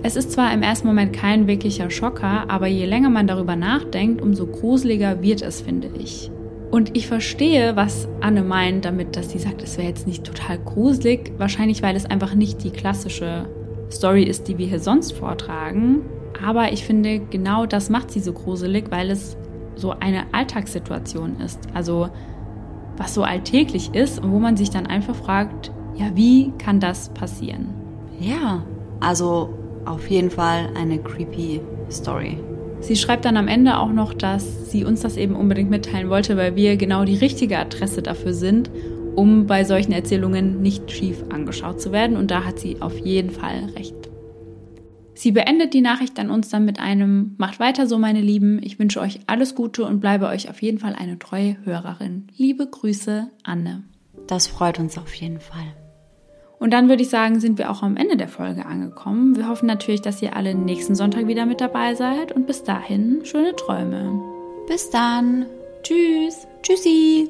Es 0.03 0.15
ist 0.15 0.33
zwar 0.33 0.53
im 0.53 0.61
ersten 0.61 0.87
Moment 0.87 1.13
kein 1.13 1.47
wirklicher 1.47 1.89
Schocker, 1.89 2.45
aber 2.49 2.67
je 2.67 2.85
länger 2.85 3.09
man 3.09 3.27
darüber 3.27 3.55
nachdenkt, 3.55 4.21
umso 4.21 4.45
gruseliger 4.45 5.21
wird 5.21 5.41
es, 5.41 5.61
finde 5.61 5.89
ich. 5.97 6.31
Und 6.75 6.97
ich 6.97 7.07
verstehe, 7.07 7.77
was 7.77 8.05
Anne 8.19 8.43
meint 8.43 8.83
damit, 8.83 9.15
dass 9.15 9.29
sie 9.29 9.39
sagt, 9.39 9.61
es 9.61 9.77
wäre 9.77 9.87
jetzt 9.87 10.07
nicht 10.07 10.25
total 10.25 10.57
gruselig. 10.57 11.31
Wahrscheinlich, 11.37 11.81
weil 11.81 11.95
es 11.95 12.05
einfach 12.05 12.35
nicht 12.35 12.65
die 12.65 12.69
klassische 12.69 13.47
Story 13.89 14.23
ist, 14.23 14.49
die 14.49 14.57
wir 14.57 14.67
hier 14.67 14.81
sonst 14.81 15.13
vortragen. 15.13 16.01
Aber 16.45 16.73
ich 16.73 16.83
finde, 16.83 17.19
genau 17.19 17.65
das 17.65 17.89
macht 17.89 18.11
sie 18.11 18.19
so 18.19 18.33
gruselig, 18.33 18.91
weil 18.91 19.09
es 19.09 19.37
so 19.75 19.91
eine 19.91 20.25
Alltagssituation 20.33 21.39
ist. 21.39 21.61
Also 21.73 22.09
was 22.97 23.13
so 23.13 23.23
alltäglich 23.23 23.95
ist 23.95 24.21
und 24.21 24.33
wo 24.33 24.39
man 24.39 24.57
sich 24.57 24.69
dann 24.69 24.85
einfach 24.85 25.15
fragt, 25.15 25.71
ja, 25.95 26.07
wie 26.13 26.51
kann 26.57 26.81
das 26.81 27.07
passieren? 27.07 27.69
Ja, 28.19 28.65
also 28.99 29.53
auf 29.85 30.09
jeden 30.09 30.29
Fall 30.29 30.67
eine 30.75 30.97
creepy 30.97 31.61
Story. 31.89 32.37
Sie 32.85 32.95
schreibt 32.95 33.25
dann 33.25 33.35
am 33.35 33.47
Ende 33.47 33.79
auch 33.79 33.91
noch, 33.91 34.13
dass 34.13 34.69
sie 34.69 34.85
uns 34.85 35.01
das 35.01 35.17
eben 35.17 35.35
unbedingt 35.35 35.71
mitteilen 35.71 36.07
wollte, 36.11 36.37
weil 36.37 36.55
wir 36.55 36.77
genau 36.77 37.03
die 37.03 37.15
richtige 37.15 37.57
Adresse 37.57 38.03
dafür 38.03 38.31
sind, 38.31 38.69
um 39.15 39.47
bei 39.47 39.63
solchen 39.63 39.91
Erzählungen 39.91 40.61
nicht 40.61 40.91
schief 40.91 41.23
angeschaut 41.29 41.81
zu 41.81 41.91
werden. 41.91 42.15
Und 42.15 42.29
da 42.29 42.45
hat 42.45 42.59
sie 42.59 42.83
auf 42.83 42.95
jeden 42.99 43.31
Fall 43.31 43.71
recht. 43.75 43.95
Sie 45.15 45.31
beendet 45.31 45.73
die 45.73 45.81
Nachricht 45.81 46.19
an 46.19 46.29
uns 46.29 46.49
dann 46.49 46.63
mit 46.63 46.79
einem 46.79 47.33
Macht 47.39 47.59
weiter 47.59 47.87
so, 47.87 47.97
meine 47.97 48.21
Lieben. 48.21 48.61
Ich 48.61 48.77
wünsche 48.77 49.01
euch 49.01 49.19
alles 49.25 49.55
Gute 49.55 49.83
und 49.83 49.99
bleibe 49.99 50.27
euch 50.27 50.47
auf 50.47 50.61
jeden 50.61 50.77
Fall 50.77 50.93
eine 50.93 51.17
treue 51.17 51.57
Hörerin. 51.65 52.27
Liebe 52.37 52.67
Grüße, 52.67 53.31
Anne. 53.41 53.81
Das 54.27 54.45
freut 54.45 54.77
uns 54.77 54.99
auf 54.99 55.15
jeden 55.15 55.39
Fall. 55.39 55.73
Und 56.59 56.71
dann 56.71 56.87
würde 56.89 57.03
ich 57.03 57.09
sagen, 57.09 57.39
sind 57.39 57.57
wir 57.57 57.69
auch 57.69 57.83
am 57.83 57.97
Ende 57.97 58.17
der 58.17 58.27
Folge 58.27 58.65
angekommen. 58.65 59.35
Wir 59.35 59.47
hoffen 59.47 59.67
natürlich, 59.67 60.01
dass 60.01 60.21
ihr 60.21 60.35
alle 60.35 60.55
nächsten 60.55 60.95
Sonntag 60.95 61.27
wieder 61.27 61.45
mit 61.45 61.61
dabei 61.61 61.95
seid 61.95 62.31
und 62.31 62.47
bis 62.47 62.63
dahin 62.63 63.25
schöne 63.25 63.55
Träume. 63.55 64.21
Bis 64.67 64.89
dann. 64.89 65.45
Tschüss. 65.83 66.47
Tschüssi. 66.63 67.29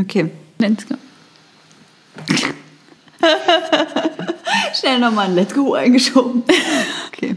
Okay, 0.00 0.30
let's 0.58 0.86
go. 0.88 0.94
Schnell 4.74 4.98
nochmal 4.98 5.28
ein 5.28 5.34
Let's 5.34 5.54
Go 5.54 5.74
eingeschoben. 5.74 6.44
Okay 7.08 7.36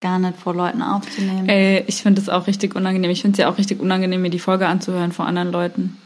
gar 0.00 0.18
nicht 0.18 0.38
vor 0.38 0.54
Leuten 0.54 0.82
aufzunehmen. 0.82 1.48
Ey, 1.48 1.84
ich 1.86 2.02
finde 2.02 2.20
es 2.20 2.28
auch 2.28 2.46
richtig 2.46 2.74
unangenehm. 2.74 3.10
Ich 3.10 3.22
finde 3.22 3.34
es 3.34 3.38
ja 3.38 3.50
auch 3.50 3.58
richtig 3.58 3.80
unangenehm, 3.80 4.22
mir 4.22 4.30
die 4.30 4.38
Folge 4.38 4.66
anzuhören 4.66 5.12
vor 5.12 5.26
anderen 5.26 5.52
Leuten. 5.52 5.98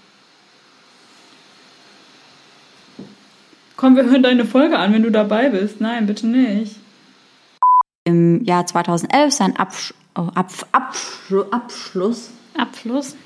Komm, 3.76 3.96
wir 3.96 4.04
hören 4.04 4.22
deine 4.22 4.44
Folge 4.44 4.78
an, 4.78 4.92
wenn 4.92 5.02
du 5.02 5.10
dabei 5.10 5.50
bist. 5.50 5.80
Nein, 5.80 6.06
bitte 6.06 6.26
nicht. 6.26 6.76
Im 8.04 8.44
Jahr 8.44 8.66
2011 8.66 9.32
sein 9.32 9.56
Absch 9.56 9.94
oh, 10.16 10.28
Ab 10.34 10.50
Abschlu 10.72 11.44
Abschluss. 11.50 12.30
Abschluss? 12.56 13.16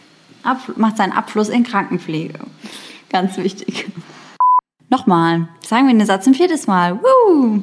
Ab 0.42 0.58
macht 0.76 0.96
seinen 0.96 1.12
Abschluss 1.12 1.48
in 1.48 1.64
Krankenpflege. 1.64 2.38
Ganz 3.10 3.36
wichtig. 3.38 3.90
Nochmal. 4.88 5.48
Sagen 5.64 5.86
wir 5.86 5.94
den 5.94 6.06
Satz 6.06 6.26
ein 6.26 6.34
viertes 6.34 6.66
Mal. 6.66 6.98
Woo! 7.00 7.62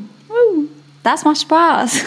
Das 1.05 1.23
macht 1.23 1.39
Spaß. 1.39 2.03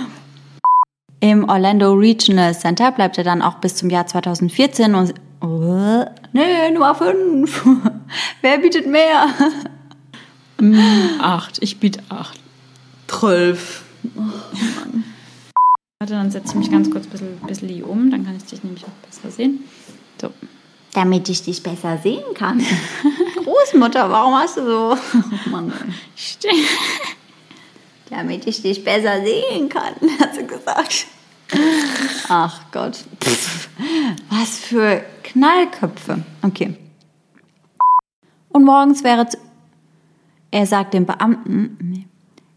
Im 1.20 1.48
Orlando 1.48 1.94
Regional 1.94 2.54
Center 2.54 2.92
bleibt 2.92 3.16
er 3.16 3.24
dann 3.24 3.40
auch 3.40 3.54
bis 3.54 3.74
zum 3.76 3.88
Jahr 3.88 4.06
2014 4.06 4.94
und 4.94 5.14
oh, 5.40 6.04
nee, 6.34 6.70
Nummer 6.72 6.94
5. 6.94 7.64
Wer 8.42 8.58
bietet 8.58 8.86
mehr? 8.86 9.28
acht, 11.20 11.62
ich 11.62 11.80
biete 11.80 12.02
acht. 12.10 12.38
Zwölf. 13.06 13.84
Oh, 14.14 14.20
Warte, 15.98 16.12
dann 16.12 16.30
setze 16.30 16.50
ich 16.50 16.54
mich 16.54 16.70
ganz 16.70 16.90
kurz 16.90 17.06
ein 17.06 17.10
bisschen, 17.10 17.38
bisschen 17.46 17.82
um, 17.82 18.10
dann 18.10 18.26
kann 18.26 18.36
ich 18.36 18.44
dich 18.44 18.62
nämlich 18.62 18.84
auch 18.84 19.06
besser 19.08 19.30
sehen. 19.30 19.64
So. 20.20 20.28
Damit 20.92 21.30
ich 21.30 21.42
dich 21.44 21.62
besser 21.62 21.96
sehen 21.96 22.34
kann. 22.34 22.62
Großmutter, 23.42 24.10
warum 24.10 24.34
hast 24.34 24.58
du 24.58 24.66
so? 24.66 24.96
Oh 25.14 25.48
Mann. 25.48 25.72
Stimmt. 26.14 26.56
Damit 28.10 28.46
ich 28.46 28.62
dich 28.62 28.84
besser 28.84 29.24
sehen 29.24 29.68
kann, 29.68 29.94
hat 30.20 30.34
sie 30.34 30.46
gesagt. 30.46 31.06
Ach 32.28 32.60
Gott. 32.72 33.04
Was 34.30 34.58
für 34.58 35.04
Knallköpfe. 35.22 36.24
Okay. 36.42 36.76
Und 38.48 38.64
morgens 38.64 39.04
wäre. 39.04 39.26
Er 40.50 40.66
sagt 40.66 40.94
dem 40.94 41.06
Beamten. 41.06 41.76
Nee. 41.82 42.06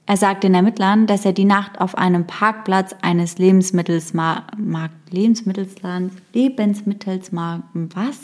Er 0.10 0.18
sagt 0.18 0.44
den 0.44 0.56
Ermittlern, 0.56 1.06
dass 1.06 1.24
er 1.24 1.34
die 1.34 1.46
Nacht 1.46 1.80
auf 1.80 1.96
einem 1.96 2.26
Parkplatz 2.26 2.96
eines 3.04 3.38
Lebensmittelsmarkt, 3.38 4.56
Lebensmittelslands, 5.12 6.16
Lebensmittelsmarkt, 6.34 7.66
was? 7.94 8.18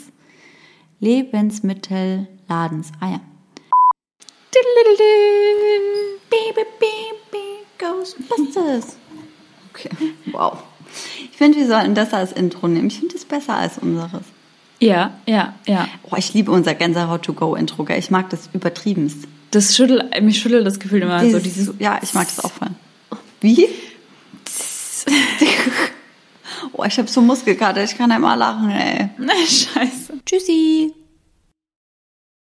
Lebensmittelladens. 0.98 2.90
Ah 2.98 3.10
ja. 3.10 3.20
Ghostbusters. 7.78 8.96
Okay, 9.70 9.90
wow. 10.32 10.58
Ich 11.30 11.36
finde, 11.36 11.58
wir 11.58 11.66
sollten 11.66 11.94
das 11.94 12.14
als 12.14 12.32
Intro 12.32 12.68
nehmen. 12.68 12.86
Ich 12.88 12.98
finde 12.98 13.16
es 13.16 13.24
besser 13.24 13.56
als 13.56 13.78
unseres. 13.78 14.22
Ja, 14.78 15.18
ja, 15.26 15.54
ja. 15.66 15.88
Oh, 16.02 16.16
ich 16.16 16.34
liebe 16.34 16.50
unser 16.50 16.74
Gänsehaut 16.74 17.22
to 17.22 17.32
go 17.32 17.54
Intro, 17.54 17.84
gell? 17.84 17.98
Ich 17.98 18.10
mag 18.10 18.30
das 18.30 18.48
übertriebenst. 18.52 19.26
Das 19.50 19.74
schüttelt, 19.76 20.22
mich 20.22 20.38
schüttelt 20.38 20.66
das 20.66 20.78
Gefühl 20.78 21.02
immer 21.02 21.28
so 21.30 21.38
dieses. 21.38 21.72
ja, 21.78 21.98
ich 22.02 22.14
mag 22.14 22.26
das 22.26 22.44
auch 22.44 22.52
voll. 22.52 22.68
Wie? 23.40 23.68
oh, 26.72 26.84
ich 26.84 26.98
habe 26.98 27.08
so 27.08 27.20
Muskelkater, 27.20 27.84
ich 27.84 27.96
kann 27.96 28.10
einmal 28.10 28.38
lachen, 28.38 28.70
ey. 28.70 29.10
Scheiße. 29.46 30.14
Tschüssi. 30.24 30.92